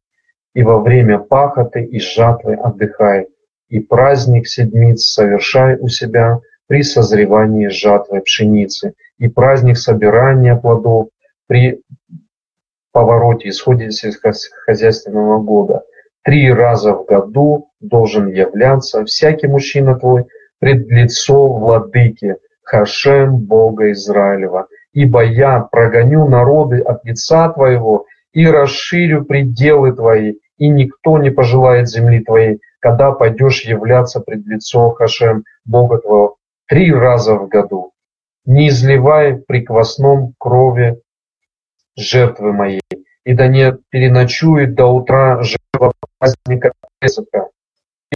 [0.55, 3.27] И во время пахоты и жатвы отдыхай.
[3.69, 8.93] И праздник седмиц совершай у себя при созревании жатвы пшеницы.
[9.19, 11.09] И праздник собирания плодов
[11.45, 11.81] при
[12.91, 15.83] повороте, исходе сельскохозяйственного года.
[16.27, 20.25] Три раза в году должен являться всякий мужчина твой
[20.59, 29.23] пред лицо владыки, Хашем Бога Израилева, ибо я прогоню народы от лица твоего и расширю
[29.23, 35.99] пределы твои, и никто не пожелает земли твоей, когда пойдешь являться пред лицо Хашем Бога
[35.99, 36.35] твоего
[36.67, 37.93] три раза в году.
[38.43, 40.99] Не изливай при квасном крови
[41.95, 42.81] жертвы моей,
[43.23, 45.56] и да не переночует до утра жертва
[46.19, 47.49] праздника Песаха.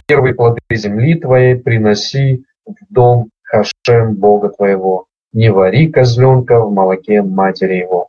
[0.06, 7.22] Первые плоды земли твоей приноси в дом Хашем Бога твоего не вари козленка в молоке
[7.22, 8.08] матери его.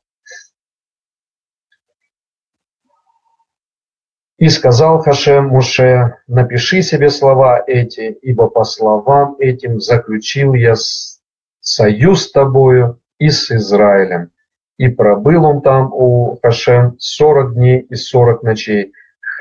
[4.38, 10.76] И сказал Хашем Муше, напиши себе слова эти, ибо по словам этим заключил я
[11.62, 14.32] союз с тобою и с Израилем.
[14.78, 18.92] И пробыл он там у Хашем сорок дней и сорок ночей,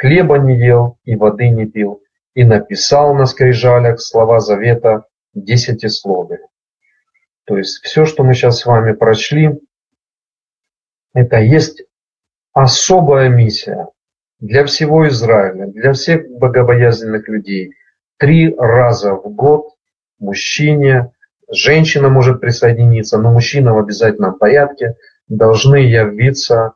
[0.02, 2.02] хлеба не ел и воды не пил,
[2.34, 6.48] и написал на скрижалях слова завета десятисловия.
[7.44, 9.60] То есть все, что мы сейчас с вами прочли,
[11.14, 11.84] это есть
[12.52, 13.88] особая миссия
[14.40, 17.74] для всего Израиля, для всех богобоязненных людей.
[18.16, 19.68] Три раза в год
[20.18, 21.12] мужчине,
[21.48, 24.96] женщина может присоединиться, но мужчина в обязательном порядке
[25.28, 26.72] должны явиться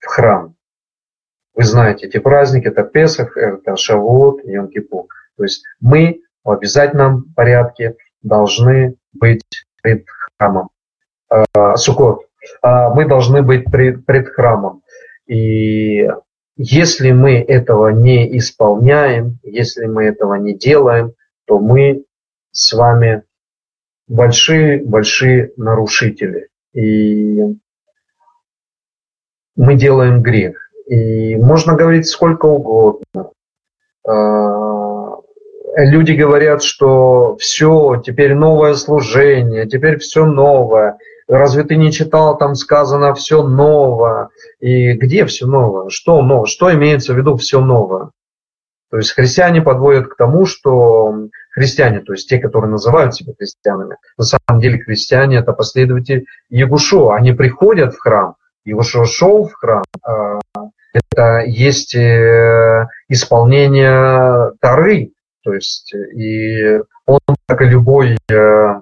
[0.00, 0.56] в храм.
[1.54, 5.06] Вы знаете эти праздники, это Песах, это Шавуот, Йом-Кипур.
[5.36, 9.42] То есть мы в обязательном порядке должны быть
[9.82, 10.04] пред
[10.38, 10.70] храмом.
[11.28, 12.26] А, Сукот.
[12.62, 14.82] А, мы должны быть пред, пред храмом.
[15.26, 16.08] И
[16.56, 21.12] если мы этого не исполняем, если мы этого не делаем,
[21.46, 22.04] то мы
[22.52, 23.22] с вами
[24.08, 26.48] большие-большие нарушители.
[26.74, 27.40] И
[29.56, 30.69] мы делаем грех.
[30.90, 33.30] И можно говорить сколько угодно.
[34.04, 35.18] А,
[35.76, 40.98] люди говорят, что все, теперь новое служение, теперь все новое.
[41.28, 44.30] Разве ты не читал, там сказано все новое?
[44.58, 45.90] И где все новое?
[45.90, 46.46] Что новое?
[46.46, 48.10] Что имеется в виду все новое?
[48.90, 53.96] То есть христиане подводят к тому, что христиане, то есть те, которые называют себя христианами,
[54.18, 57.12] на самом деле христиане это последователи Егушо.
[57.12, 58.34] Они приходят в храм,
[58.64, 60.40] Егушо шел в храм, а,
[60.92, 65.12] это есть э, исполнение Тары,
[65.42, 68.80] то есть и он, как и любой э,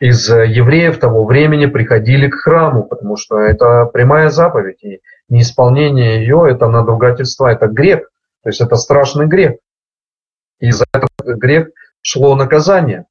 [0.00, 6.46] из евреев того времени, приходили к храму, потому что это прямая заповедь, и неисполнение ее–
[6.50, 8.10] это надругательство, это грех,
[8.42, 9.56] то есть это страшный грех.
[10.58, 11.68] И за этот грех
[12.02, 13.06] шло наказание,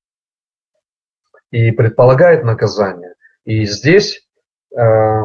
[1.51, 3.15] и предполагает наказание.
[3.43, 4.27] И здесь,
[4.75, 5.21] э,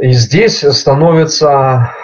[0.00, 1.94] и здесь становится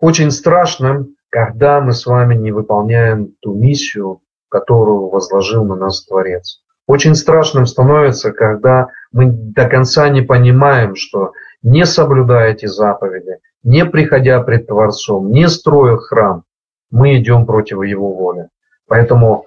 [0.00, 6.62] очень страшным когда мы с вами не выполняем ту миссию, которую возложил на нас Творец.
[6.86, 11.32] Очень страшным становится, когда мы до конца не понимаем, что
[11.64, 16.44] не соблюдая эти заповеди, не приходя пред Творцом, не строя храм,
[16.92, 18.46] мы идем против Его воли.
[18.86, 19.46] Поэтому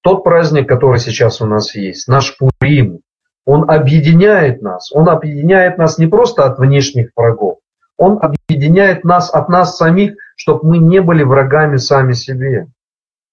[0.00, 3.02] тот праздник, который сейчас у нас есть, наш Пурим,
[3.48, 4.92] он объединяет нас.
[4.92, 7.60] Он объединяет нас не просто от внешних врагов,
[7.96, 12.66] он объединяет нас от нас самих, чтобы мы не были врагами сами себе.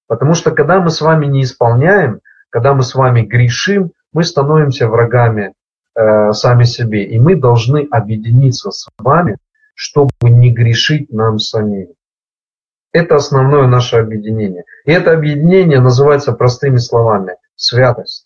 [0.08, 4.88] Потому что когда мы с вами не исполняем, когда мы с вами грешим, мы становимся
[4.88, 5.54] врагами
[5.96, 7.04] э, сами себе.
[7.04, 9.36] И мы должны объединиться с вами,
[9.74, 11.90] чтобы не грешить нам самим.
[12.94, 14.64] Это основное наше объединение.
[14.86, 18.25] И это объединение называется простыми словами– святость.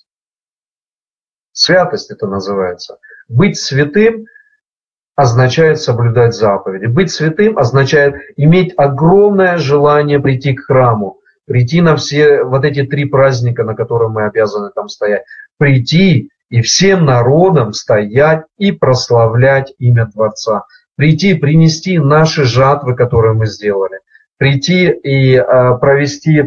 [1.52, 2.98] Святость это называется.
[3.28, 4.26] Быть святым
[5.16, 6.86] означает соблюдать заповеди.
[6.86, 13.06] Быть святым означает иметь огромное желание прийти к храму, прийти на все вот эти три
[13.06, 15.24] праздника, на которые мы обязаны там стоять,
[15.58, 20.64] прийти и всем народам стоять и прославлять имя Творца.
[20.96, 24.00] Прийти, принести наши жатвы, которые мы сделали.
[24.38, 26.46] Прийти и э, провести э,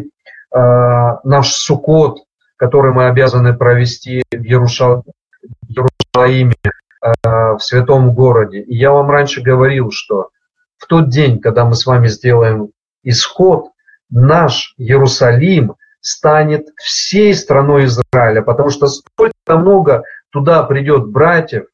[0.51, 2.23] наш сукот,
[2.63, 8.61] который мы обязаны провести в, Иерусалиме, э, в святом городе.
[8.61, 10.29] И я вам раньше говорил, что
[10.77, 12.69] в тот день, когда мы с вами сделаем
[13.03, 13.71] исход,
[14.09, 21.65] наш Иерусалим станет всей страной Израиля, потому что столько много туда придет братьев,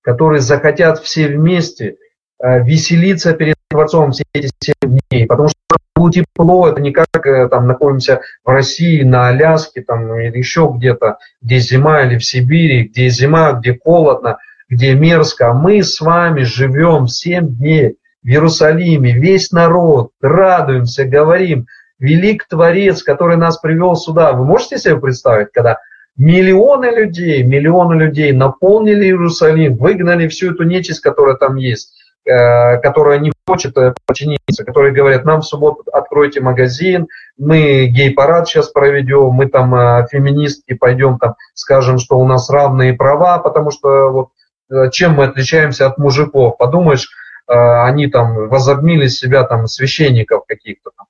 [0.00, 1.98] которые захотят все вместе
[2.42, 7.26] э, веселиться перед Творцом все эти семь дней, потому что будет тепло, это не как
[7.26, 12.24] э, там находимся в России, на Аляске там, или еще где-то, где зима, или в
[12.24, 14.38] Сибири, где зима, где холодно,
[14.68, 15.50] где мерзко.
[15.50, 21.66] А мы с вами живем семь дней в Иерусалиме, весь народ, радуемся, говорим,
[21.98, 24.32] велик Творец, который нас привел сюда.
[24.32, 25.78] Вы можете себе представить, когда
[26.16, 31.94] миллионы людей, миллионы людей наполнили Иерусалим, выгнали всю эту нечисть, которая там есть,
[32.24, 38.46] э, которая не хочет э, подчиниться, которые говорят, нам в субботу откройте магазин, мы гей-парад
[38.46, 43.70] сейчас проведем, мы там э, феминистки пойдем там скажем, что у нас равные права, потому
[43.70, 47.08] что вот чем мы отличаемся от мужиков, подумаешь,
[47.46, 51.06] они там возобнили себя там священников каких-то там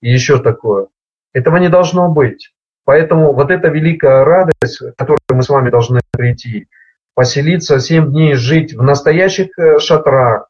[0.00, 0.86] и еще такое.
[1.32, 2.52] Этого не должно быть.
[2.84, 6.68] Поэтому вот эта великая радость, к которой мы с вами должны прийти,
[7.14, 10.48] поселиться семь дней, жить в настоящих э, шатрах,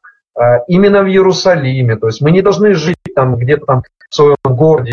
[0.67, 1.97] именно в Иерусалиме.
[1.97, 4.91] То есть мы не должны жить там где-то там в своем городе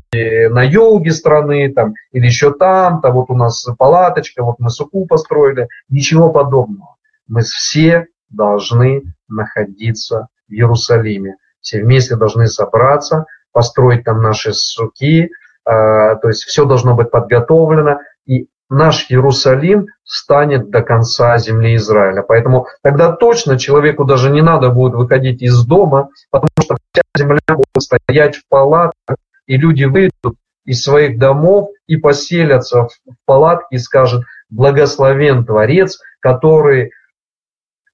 [0.51, 5.07] на юге страны там, или еще там, там вот у нас палаточка, вот мы суку
[5.07, 5.69] построили.
[5.89, 6.97] Ничего подобного.
[7.27, 11.37] Мы все должны находиться в Иерусалиме.
[11.61, 15.31] Все вместе должны собраться, построить там наши суки,
[15.65, 22.23] а, то есть все должно быть подготовлено, и наш Иерусалим станет до конца земли Израиля.
[22.23, 27.41] Поэтому тогда точно человеку даже не надо будет выходить из дома, потому что вся земля
[27.49, 29.17] будет стоять в палатках,
[29.47, 36.93] и люди выйдут из своих домов и поселятся в палатке и скажут, благословен Творец, который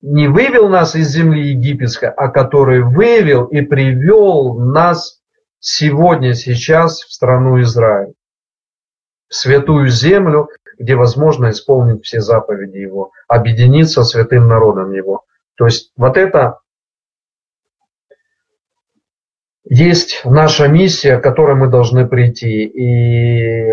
[0.02, 5.20] не вывел нас из земли египетской, а который вывел и привел нас
[5.60, 8.12] сегодня, сейчас в страну Израиль,
[9.28, 10.48] в святую землю,
[10.78, 15.24] где возможно исполнить все заповеди Его, объединиться святым народом Его.
[15.56, 16.58] То есть вот это
[19.64, 22.64] есть наша миссия, к которой мы должны прийти.
[22.64, 23.72] И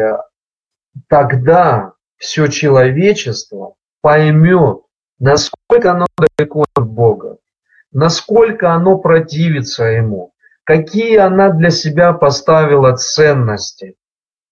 [1.08, 4.82] тогда все человечество поймет,
[5.20, 7.38] насколько оно далеко от Бога,
[7.92, 10.34] насколько оно противится Ему,
[10.64, 13.96] какие она для себя поставила ценности,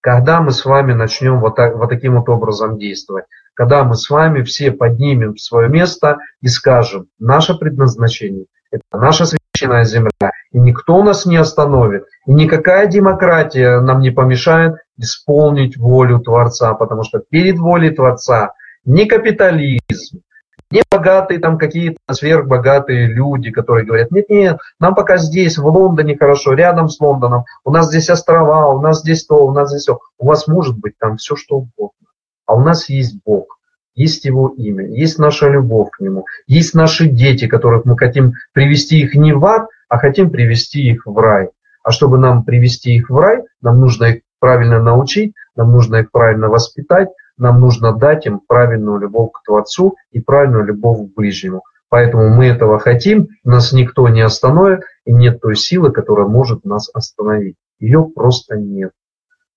[0.00, 3.24] когда мы с вами начнем вот, так, вот таким вот образом действовать,
[3.54, 9.84] когда мы с вами все поднимем свое место и скажем, наше предназначение– это наша священная
[9.84, 16.72] земля, и никто нас не остановит, и никакая демократия нам не помешает исполнить волю Творца,
[16.74, 18.54] потому что перед волей Творца
[18.84, 20.22] ни капитализм,
[20.70, 26.16] не богатые там какие-то сверхбогатые люди, которые говорят, нет, нет, нам пока здесь, в Лондоне
[26.16, 29.82] хорошо, рядом с Лондоном, у нас здесь острова, у нас здесь то, у нас здесь
[29.82, 29.98] все.
[30.18, 32.08] У вас может быть там все, что угодно.
[32.46, 33.58] А у нас есть Бог,
[33.94, 39.00] есть Его имя, есть наша любовь к Нему, есть наши дети, которых мы хотим привести
[39.00, 41.50] их не в ад, а хотим привести их в рай.
[41.82, 46.10] А чтобы нам привести их в рай, нам нужно их правильно научить, нам нужно их
[46.10, 47.08] правильно воспитать,
[47.40, 51.62] нам нужно дать им правильную любовь к Творцу и правильную любовь к ближнему.
[51.88, 56.88] Поэтому мы этого хотим, нас никто не остановит, и нет той силы, которая может нас
[56.94, 57.56] остановить.
[57.80, 58.92] Ее просто нет.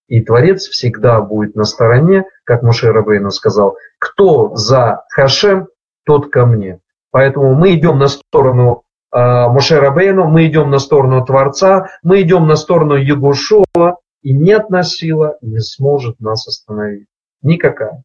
[0.07, 5.67] И Творец всегда будет на стороне, как Муше Рабейну сказал, кто за Хашем,
[6.05, 6.79] тот ко мне.
[7.11, 8.83] Поэтому мы идем на сторону
[9.13, 14.51] э, Муше Рабейну, мы идем на сторону Творца, мы идем на сторону Егушова, и ни
[14.51, 17.07] одна сила не сможет нас остановить.
[17.43, 18.03] Никакая.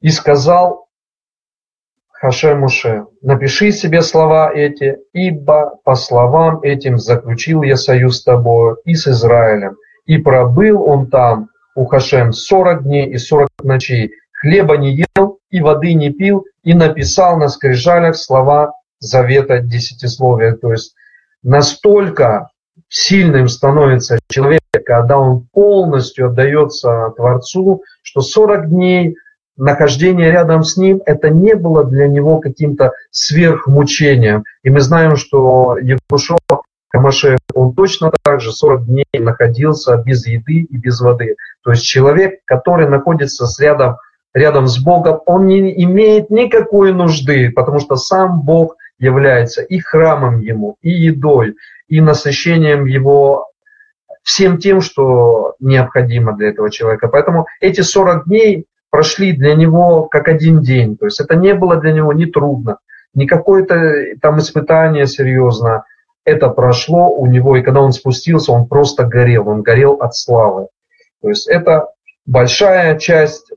[0.00, 0.88] И сказал
[2.08, 8.78] Хаше Муше, напиши себе слова эти, ибо по словам этим заключил я союз с тобою
[8.84, 9.76] и с Израилем.
[10.06, 15.60] И пробыл он там, у Хашем, сорок дней и сорок ночей, хлеба не ел и
[15.60, 20.54] воды не пил, и написал на скрижалях слова завета десятисловия.
[20.54, 20.94] То есть
[21.42, 22.48] настолько
[22.88, 29.16] сильным становится человек, когда он полностью отдается Творцу, что 40 дней
[29.56, 34.44] нахождения рядом с ним, это не было для него каким-то сверхмучением.
[34.64, 36.38] И мы знаем, что Егушо
[36.88, 41.36] Камаше, он точно так же 40 дней находился без еды и без воды.
[41.62, 43.96] То есть человек, который находится с рядом
[44.34, 50.40] рядом с Богом, он не имеет никакой нужды, потому что сам Бог является и храмом
[50.40, 51.54] ему, и едой,
[51.88, 53.48] и насыщением его
[54.22, 57.08] всем тем, что необходимо для этого человека.
[57.08, 60.96] Поэтому эти 40 дней прошли для него как один день.
[60.96, 62.78] То есть это не было для него ни трудно,
[63.14, 65.84] ни какое-то там испытание серьезно.
[66.24, 70.68] Это прошло у него, и когда он спустился, он просто горел, он горел от славы.
[71.20, 71.88] То есть это
[72.26, 73.50] большая часть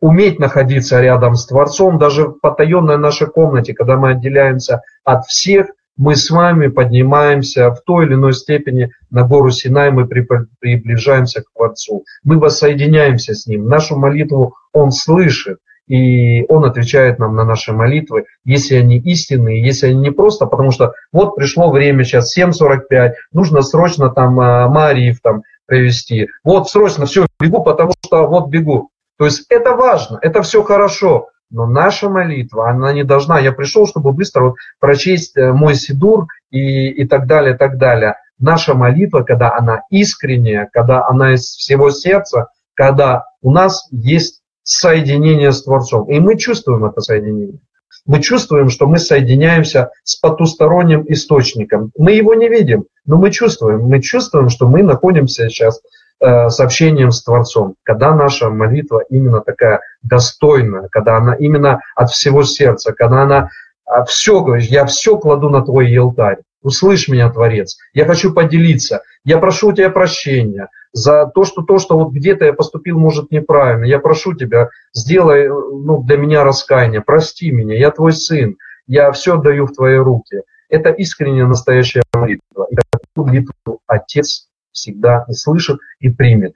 [0.00, 5.68] уметь находиться рядом с Творцом, даже в потаенной нашей комнате, когда мы отделяемся от всех,
[6.00, 11.52] мы с вами поднимаемся в той или иной степени на гору Синай, мы приближаемся к
[11.54, 12.04] Творцу.
[12.24, 13.66] Мы воссоединяемся с Ним.
[13.66, 19.88] Нашу молитву Он слышит, и Он отвечает нам на наши молитвы, если они истинные, если
[19.88, 25.20] они не просто, потому что вот пришло время сейчас 7.45, нужно срочно там а, Мариев
[25.22, 26.28] там провести.
[26.42, 28.88] Вот срочно, все, бегу, потому что вот бегу.
[29.18, 33.40] То есть это важно, это все хорошо, но наша молитва, она не должна.
[33.40, 38.16] Я пришел, чтобы быстро прочесть э, мой сидур и, и так далее, так далее.
[38.38, 45.52] Наша молитва, когда она искренняя, когда она из всего сердца, когда у нас есть соединение
[45.52, 46.08] с Творцом.
[46.10, 47.58] И мы чувствуем это соединение.
[48.06, 51.90] Мы чувствуем, что мы соединяемся с потусторонним источником.
[51.98, 53.82] Мы его не видим, но мы чувствуем.
[53.82, 55.80] Мы чувствуем, что мы находимся сейчас
[56.22, 62.10] Э, с общением с Творцом, когда наша молитва именно такая достойная, когда она именно от
[62.10, 63.48] всего сердца, когда она
[63.86, 66.40] а, все, говоришь, я все кладу на твой алтарь.
[66.62, 67.78] Услышь меня, Творец.
[67.94, 69.02] Я хочу поделиться.
[69.24, 73.30] Я прошу у тебя прощения за то, что то, что вот где-то я поступил, может,
[73.30, 73.84] неправильно.
[73.84, 77.00] Я прошу тебя, сделай ну, для меня раскаяние.
[77.00, 78.58] Прости меня, я твой сын.
[78.86, 80.42] Я все даю в твои руки.
[80.68, 82.66] Это искренняя настоящая молитва.
[82.70, 86.54] И такую молитву Отец всегда и слышит, и примет.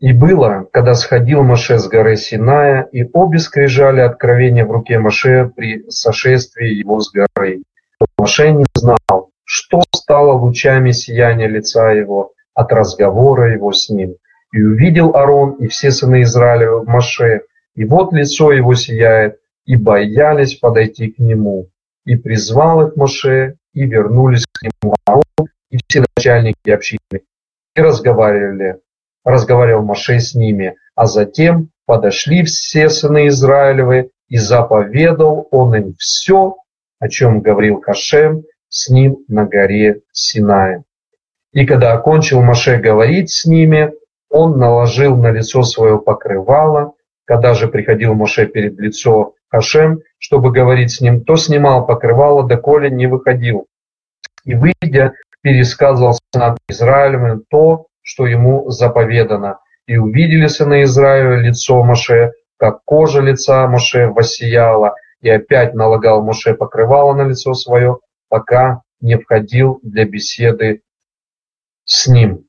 [0.00, 5.50] И было, когда сходил Маше с горы Синая, и обе скрижали откровения в руке Маше
[5.56, 7.62] при сошествии его с горы.
[8.16, 14.14] Маше не знал, что стало лучами сияния лица его от разговора его с ним.
[14.52, 17.42] И увидел Арон и все сыны Израиля в Маше,
[17.74, 21.70] и вот лицо его сияет, и боялись подойти к нему
[22.08, 27.20] и призвал их Моше, и вернулись к нему Аарон и все начальники общины,
[27.76, 28.80] и разговаривали,
[29.24, 36.56] разговаривал Моше с ними, а затем подошли все сыны Израилевы, и заповедал он им все,
[36.98, 40.84] о чем говорил Хашем с ним на горе Синае.
[41.52, 43.92] И когда окончил Моше говорить с ними,
[44.30, 46.94] он наложил на лицо свое покрывало,
[47.28, 52.90] когда же приходил Моше перед лицо Хашем, чтобы говорить с ним, то снимал покрывало, доколе
[52.90, 53.66] не выходил.
[54.44, 59.58] И, выйдя, пересказывал сынам Израилевым то, что ему заповедано.
[59.86, 66.54] И увидели сыны Израиля лицо Моше, как кожа лица Моше воссияла, и опять налагал Моше
[66.54, 67.98] покрывало на лицо свое,
[68.30, 70.80] пока не входил для беседы
[71.84, 72.46] с ним.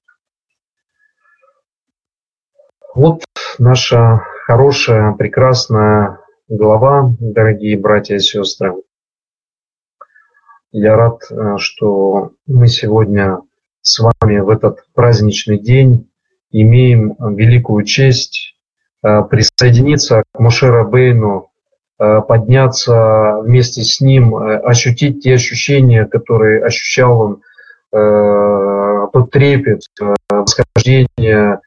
[2.96, 3.24] Вот
[3.58, 8.74] наша хорошая, прекрасная глава, дорогие братья и сестры.
[10.72, 13.42] Я рад, э, что мы сегодня
[13.84, 16.10] с вами в этот праздничный день
[16.50, 18.56] имеем великую честь
[19.04, 21.52] э, присоединиться к Мушера Бейну,
[22.00, 27.42] э, подняться вместе с ним, ощутить те ощущения, которые ощущал он,
[27.92, 29.82] тот трепет,
[30.30, 31.60] восхождение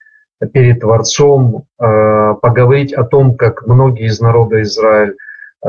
[0.47, 5.17] перед Творцом, э, поговорить о том, как многие из народа Израиль
[5.65, 5.69] э,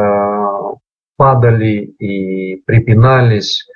[1.17, 3.67] падали и припинались,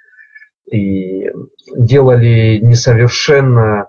[0.72, 1.32] и
[1.76, 3.88] делали несовершенно.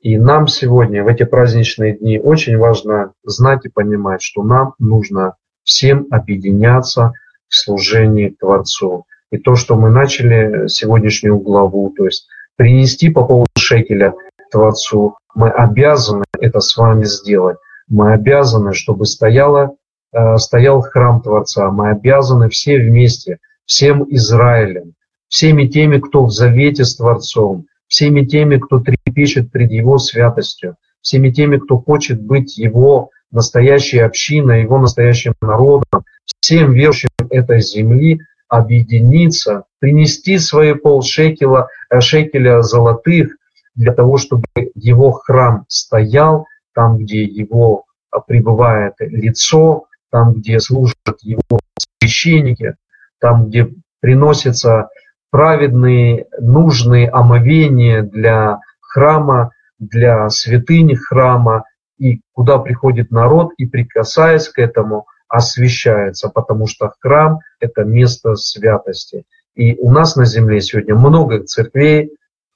[0.00, 5.34] И нам сегодня, в эти праздничные дни, очень важно знать и понимать, что нам нужно
[5.64, 7.12] всем объединяться
[7.48, 9.04] в служении Творцу.
[9.30, 14.14] И то, что мы начали сегодняшнюю главу, то есть принести по поводу шекеля
[14.50, 17.58] Творцу, мы обязаны это с вами сделать.
[17.88, 19.74] Мы обязаны, чтобы стояла,
[20.12, 21.70] э, стоял храм Творца.
[21.70, 24.94] Мы обязаны все вместе, всем Израилем,
[25.28, 31.30] всеми теми, кто в завете с Творцом, всеми теми, кто трепещет пред Его святостью, всеми
[31.30, 36.04] теми, кто хочет быть Его настоящей общиной, Его настоящим народом,
[36.40, 43.36] всем верующим этой земли объединиться, принести свои полшекеля э, шекеля золотых
[43.78, 44.44] для того, чтобы
[44.74, 51.60] его храм стоял там, где его а, пребывает лицо, там, где служат его
[52.00, 52.74] священники,
[53.20, 54.88] там, где приносятся
[55.30, 61.64] праведные, нужные омовения для храма, для святыни храма,
[61.98, 69.24] и куда приходит народ, и прикасаясь к этому, освящается, потому что храм– это место святости.
[69.54, 72.12] И у нас на земле сегодня много церквей,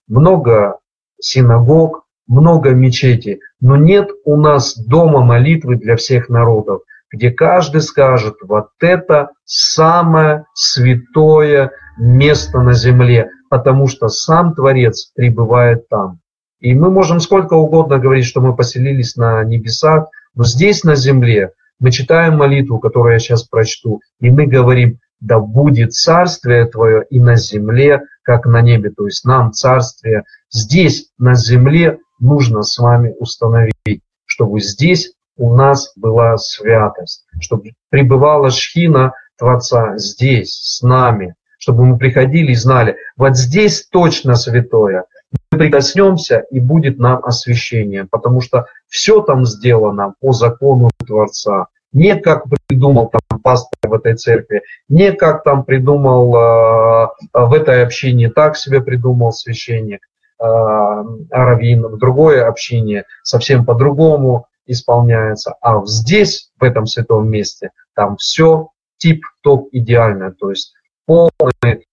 [0.09, 0.79] много
[1.23, 6.83] синагог, много мечетей, но нет у нас дома молитвы для всех народов,
[7.13, 15.89] где каждый скажет, вот это самое святое место на земле, потому что сам Творец пребывает
[15.89, 16.21] там.
[16.61, 21.51] И мы можем сколько угодно говорить, что мы поселились на небесах, но здесь на земле
[21.81, 27.21] мы читаем молитву, которую я сейчас прочту, и мы говорим, да будет царствие Твое и
[27.21, 28.91] на земле, как на небе.
[28.91, 35.93] То есть нам царствие здесь, на земле, нужно с вами установить, чтобы здесь у нас
[35.97, 43.37] была святость, чтобы пребывала шхина Творца здесь, с нами, чтобы мы приходили и знали, вот
[43.37, 45.05] здесь точно святое,
[45.51, 51.67] мы прикоснемся, и будет нам освящение, потому что все там сделано по закону Творца.
[51.93, 57.85] Не как придумал там пастор в этой церкви, не как там придумал э, в этой
[57.85, 60.01] общине, так себе придумал священник,
[60.43, 65.55] раввин, в другое общине совсем по-другому исполняется.
[65.61, 70.75] А здесь, в этом святом месте, там все тип-топ идеально, то есть
[71.07, 71.87] полный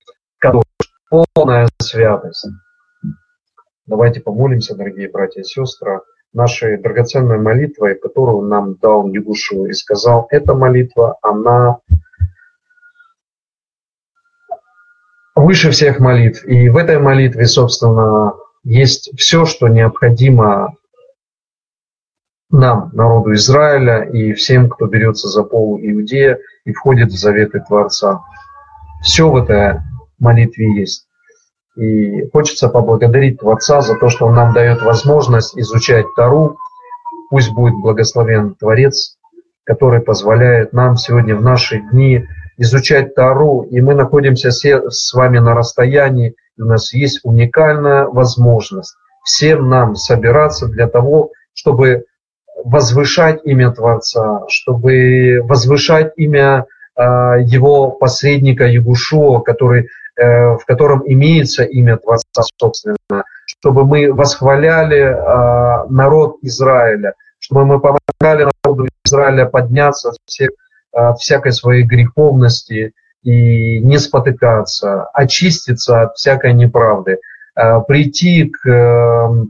[1.09, 2.47] полная святость.
[3.87, 6.01] Давайте помолимся, дорогие братья и сестры,
[6.33, 11.79] нашей драгоценной молитвой, которую нам дал Ягушу и сказал, эта молитва, она
[15.39, 16.45] выше всех молитв.
[16.45, 18.33] И в этой молитве, собственно,
[18.63, 20.75] есть все, что необходимо
[22.51, 28.21] нам, народу Израиля, и всем, кто берется за полу Иудея и входит в заветы Творца.
[29.03, 29.79] Все в этой
[30.19, 31.07] молитве есть.
[31.75, 36.57] И хочется поблагодарить Творца за то, что Он нам дает возможность изучать Тару.
[37.29, 39.17] Пусть будет благословен Творец,
[39.63, 42.27] который позволяет нам сегодня в наши дни
[42.59, 43.63] изучать Тару.
[43.63, 49.95] И мы находимся с вами на расстоянии, и у нас есть уникальная возможность всем нам
[49.95, 52.05] собираться для того, чтобы
[52.63, 56.65] возвышать имя Творца, чтобы возвышать имя
[56.95, 57.01] э,
[57.43, 59.87] его посредника Ягушуа, который
[60.19, 67.79] Э, в котором имеется имя Творца, собственно, чтобы мы восхваляли э, народ Израиля, чтобы мы
[67.79, 70.49] помогали народу Израиля подняться всех,
[70.91, 72.93] от всякой своей греховности
[73.23, 77.19] и не спотыкаться, очиститься от всякой неправды,
[77.55, 79.45] э, прийти к,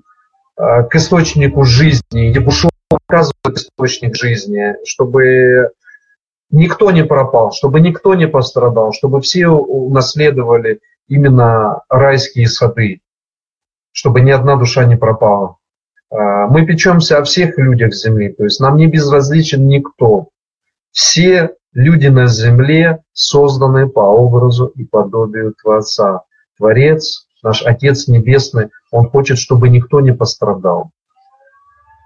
[0.56, 5.72] к источнику жизни, Ебушов показывает источник жизни, чтобы
[6.52, 13.02] никто не пропал, чтобы никто не пострадал, чтобы все унаследовали именно райские сады,
[13.92, 15.58] чтобы ни одна душа не пропала.
[16.12, 20.30] А, мы печемся о всех людях земли, то есть нам не безразличен никто.
[20.92, 26.22] Все люди на земле созданы по образу и подобию Творца.
[26.58, 30.92] Творец, наш Отец Небесный, Он хочет, чтобы никто не пострадал.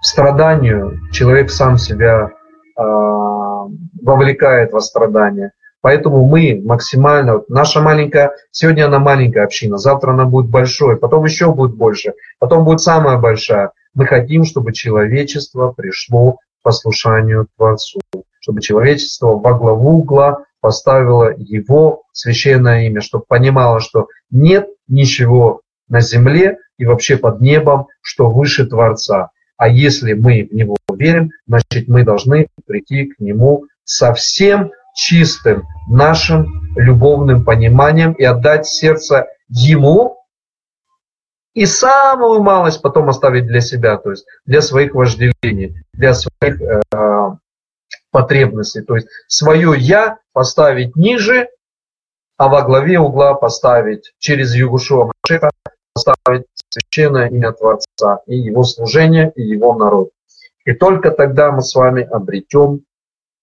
[0.02, 2.30] Страданию человек сам себя
[2.76, 3.66] а,
[4.02, 5.52] вовлекает во страдания.
[5.80, 11.52] Поэтому мы максимально, наша маленькая, сегодня она маленькая община, завтра она будет большой, потом еще
[11.52, 13.72] будет больше, потом будет самая большая.
[13.92, 18.00] Мы хотим, чтобы человечество пришло к послушанию Творцу,
[18.44, 26.02] чтобы человечество во главу угла поставило его священное имя, чтобы понимало, что нет ничего на
[26.02, 29.30] земле и вообще под небом, что выше Творца.
[29.56, 36.46] А если мы в Него верим, значит мы должны прийти к Нему совсем чистым нашим
[36.76, 40.18] любовным пониманием и отдать сердце Ему,
[41.54, 46.82] и самую малость потом оставить для себя, то есть для своих вожделений, для своих э,
[48.14, 48.82] потребностей.
[48.82, 51.48] То есть свое «я» поставить ниже,
[52.36, 55.50] а во главе угла поставить через Югушуа Машеха,
[55.94, 60.10] поставить священное имя Творца и его служение, и его народ.
[60.64, 62.82] И только тогда мы с вами обретем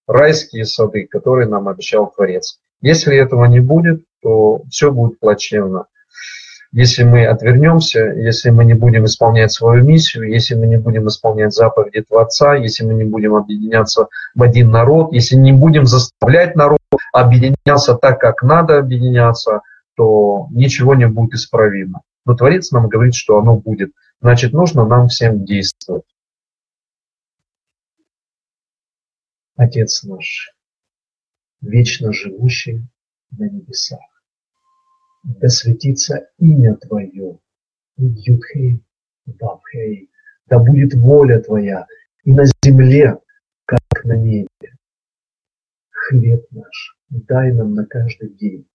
[0.08, 2.62] райские сады, которые нам обещал Творец.
[2.80, 5.88] Если этого не будет, то все будет плачевно.
[6.74, 11.54] Если мы отвернемся, если мы не будем исполнять свою миссию, если мы не будем исполнять
[11.54, 16.80] заповеди Творца, если мы не будем объединяться в один народ, если не будем заставлять народ
[17.12, 19.62] объединяться так, как надо объединяться,
[19.96, 22.04] то ничего не будет исправимо.
[22.26, 23.92] Но Творец нам говорит, что оно будет.
[24.22, 26.06] Значит, нужно нам всем действовать.
[29.58, 30.56] Отец наш,
[31.60, 32.88] вечно живущий
[33.32, 34.00] на небесах,
[35.24, 37.40] да светится имя Твое,
[37.98, 38.84] Юдхей,
[39.26, 40.10] Вавхей,
[40.48, 41.88] да будет воля Твоя
[42.24, 43.20] и на земле,
[43.66, 44.48] как на небе.
[45.90, 48.68] Хлеб наш дай нам на каждый день,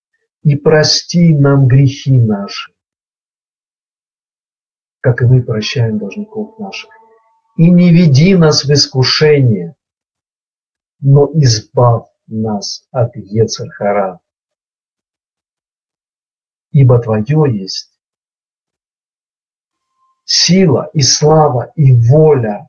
[0.43, 2.73] и прости нам грехи наши,
[5.01, 6.90] как и мы прощаем должников наших.
[7.56, 9.77] И не веди нас в искушение,
[11.01, 14.20] но избавь нас от Ецархара.
[16.77, 17.89] Ибо Твое есть
[20.27, 22.69] сила и слава и воля,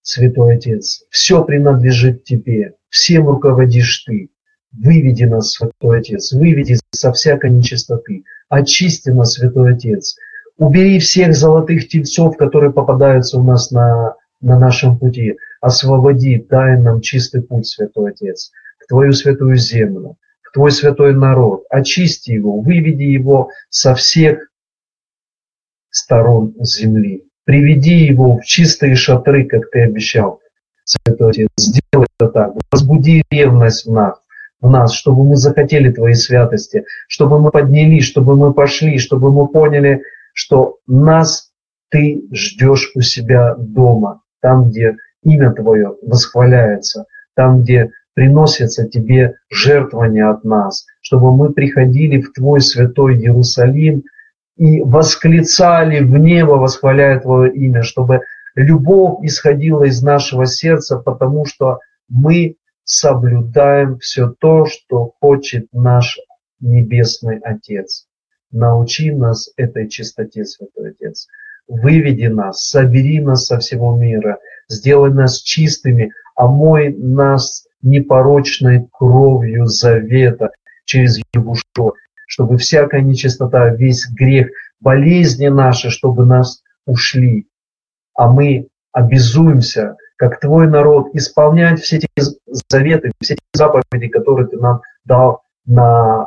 [0.00, 1.04] Святой Отец.
[1.10, 4.30] Все принадлежит Тебе, всем руководишь Ты.
[4.72, 8.24] Выведи нас, Святой Отец, выведи со всякой нечистоты.
[8.48, 10.16] Очисти нас, Святой Отец.
[10.56, 15.36] Убери всех золотых тельцов, которые попадаются у нас на, на нашем пути.
[15.60, 20.16] Освободи, дай нам чистый путь, Святой Отец, в Твою святую землю,
[20.52, 21.64] Твой святой народ.
[21.70, 24.48] Очисти его, выведи его со всех
[25.90, 27.24] сторон земли.
[27.44, 30.40] Приведи его в чистые шатры, как ты обещал,
[30.84, 31.48] Святой Отец.
[31.58, 32.52] Сделай это так.
[32.70, 34.18] Возбуди ревность в нас,
[34.60, 39.48] в нас, чтобы мы захотели Твоей святости, чтобы мы поднялись, чтобы мы пошли, чтобы мы
[39.48, 40.02] поняли,
[40.34, 41.50] что нас
[41.90, 50.28] Ты ждешь у себя дома, там, где имя Твое восхваляется, там, где приносятся Тебе жертвования
[50.28, 54.02] от нас, чтобы мы приходили в Твой святой Иерусалим–
[54.58, 58.22] и восклицали в небо, восхваляя Твое имя, чтобы
[58.56, 61.78] любовь исходила из нашего сердца, потому что
[62.08, 66.18] мы соблюдаем все то, что хочет наш
[66.60, 68.06] Небесный Отец.
[68.50, 71.28] Научи нас этой чистоте, Святой Отец.
[71.68, 74.38] Выведи нас, собери нас со всего мира,
[74.68, 80.50] сделай нас чистыми, омой нас непорочной кровью завета
[80.84, 81.94] через Егушо,
[82.26, 84.48] чтобы всякая нечистота, весь грех,
[84.80, 87.46] болезни наши, чтобы нас ушли.
[88.14, 92.08] А мы обязуемся, как твой народ, исполнять все эти
[92.70, 96.26] заветы, все эти заповеди, которые ты нам дал на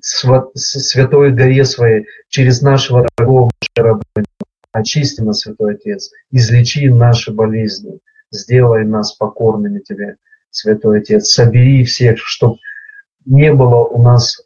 [0.00, 4.02] святой горе своей, через нашего дорогого раба.
[4.72, 8.00] Очисти нас, Святой Отец, излечи наши болезни,
[8.30, 10.16] сделай нас покорными Тебе,
[10.52, 11.30] Святой Отец.
[11.30, 12.58] Собери всех, чтобы
[13.24, 14.42] не было у нас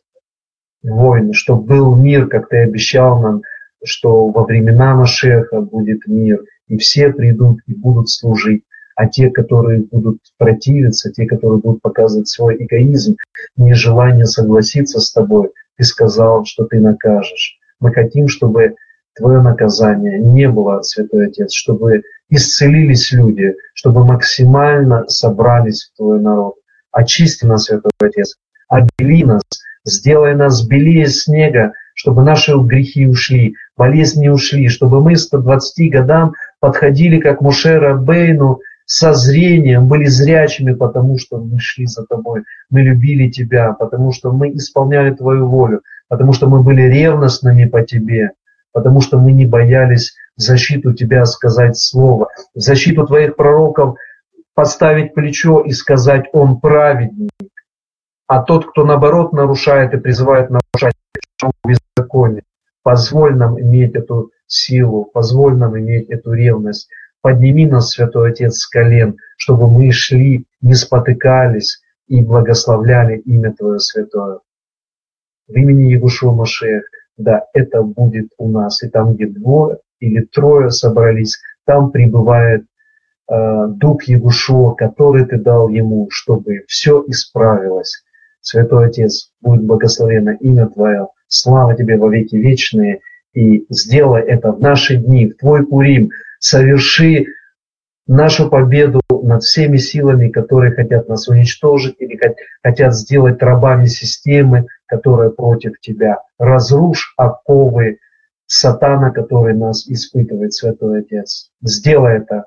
[0.83, 3.43] войны, чтобы был мир, как ты обещал нам,
[3.85, 8.63] что во времена Машеха будет мир, и все придут и будут служить.
[8.95, 13.17] А те, которые будут противиться, те, которые будут показывать свой эгоизм,
[13.57, 17.59] нежелание согласиться с тобой, ты сказал, что ты накажешь.
[17.79, 18.77] Мы хотим, чтобы
[19.17, 26.55] твое наказание не было, Святой Отец, чтобы исцелились люди, чтобы максимально собрались в твой народ.
[26.93, 28.37] Очисти нас, Святой Отец,
[28.69, 29.43] обели нас,
[29.87, 37.21] Сделай нас белее снега, чтобы наши грехи ушли, болезни ушли, чтобы мы 120 годам подходили,
[37.21, 43.31] как Мушера Бейну, со зрением, были зрячими, потому что мы шли за Тобой, мы любили
[43.31, 48.33] Тебя, потому что мы исполняли Твою волю, потому что мы были ревностными по Тебе,
[48.77, 53.97] потому что мы не боялись в защиту Тебя сказать Слово, в защиту Твоих пророков
[54.53, 57.31] поставить плечо и сказать «Он праведник».
[58.27, 60.93] А тот, кто наоборот нарушает и призывает нарушать
[61.65, 62.43] беззаконие,
[62.83, 66.91] позволь нам иметь эту силу, позволь нам иметь эту ревность.
[67.23, 73.79] Подними нас, Святой Отец, с колен, чтобы мы шли, не спотыкались и благословляли имя Твое
[73.79, 74.41] Святое.
[75.49, 76.85] В имени Егушуа Машех,
[77.17, 78.83] да, это будет у нас.
[78.83, 82.65] И там, где двое или трое собрались, там пребывает
[83.31, 88.05] э, Дух Егушуа, который Ты дал Ему, чтобы все исправилось.
[88.41, 93.01] Святой Отец, будет благословено имя Твое, слава Тебе во веки вечные,
[93.33, 97.27] и сделай это в наши дни, в Твой Пурим, соверши
[98.07, 102.19] нашу победу над всеми силами, которые хотят нас уничтожить или
[102.63, 106.23] хотят сделать рабами системы, которая против Тебя.
[106.39, 107.99] Разрушь оковы
[108.47, 111.51] сатана, который нас испытывает, Святой Отец.
[111.63, 112.47] Сделай это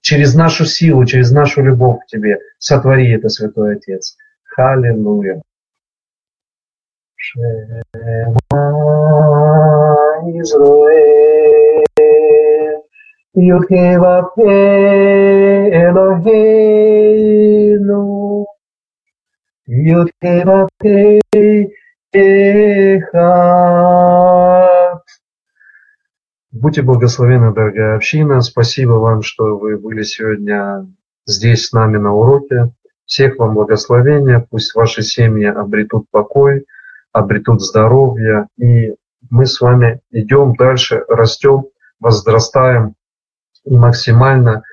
[0.00, 2.38] через нашу силу, через нашу любовь к Тебе.
[2.58, 4.16] Сотвори это, Святой Отец.
[4.44, 5.42] Халилуя.
[7.16, 7.90] Шема
[10.40, 11.86] Израиль,
[26.50, 28.40] Будьте благословены, дорогая община.
[28.40, 30.88] Спасибо вам, что вы были сегодня
[31.24, 32.72] здесь с нами на уроке.
[33.06, 36.66] Всех вам благословения, пусть ваши семьи обретут покой,
[37.12, 38.96] обретут здоровье, и
[39.30, 41.66] мы с вами идем дальше, растем,
[42.00, 42.96] возрастаем
[43.64, 44.64] и максимально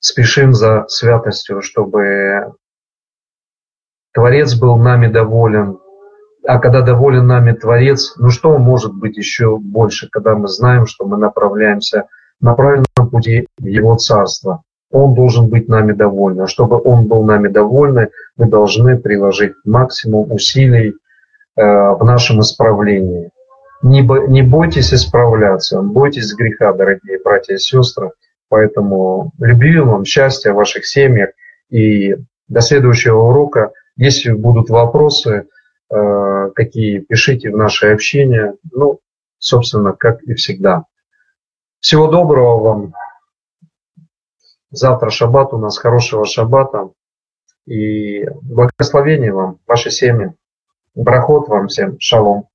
[0.00, 2.54] спешим за святостью, чтобы
[4.12, 5.78] Творец был нами доволен.
[6.46, 11.06] А когда доволен нами Творец, ну что может быть еще больше, когда мы знаем, что
[11.06, 12.06] мы направляемся
[12.40, 14.62] на правильном пути Его Царство.
[14.90, 16.42] Он должен быть нами доволен.
[16.42, 20.94] А чтобы Он был нами доволен, мы должны приложить максимум усилий
[21.56, 23.30] э, в нашем исправлении.
[23.82, 28.10] Не, не бойтесь исправляться, бойтесь греха, дорогие братья и сестры.
[28.48, 31.30] Поэтому любви вам, счастья в ваших семьях.
[31.70, 32.16] И
[32.48, 35.48] до следующего урока, если будут вопросы,
[35.90, 38.56] э, какие, пишите в наше общение.
[38.70, 39.00] Ну,
[39.38, 40.84] собственно, как и всегда.
[41.80, 42.94] Всего доброго вам.
[44.70, 46.90] Завтра шаббат у нас, хорошего шаббата.
[47.66, 50.32] И благословения вам, вашей семьи.
[50.94, 51.98] Проход вам всем.
[52.00, 52.48] Шалом.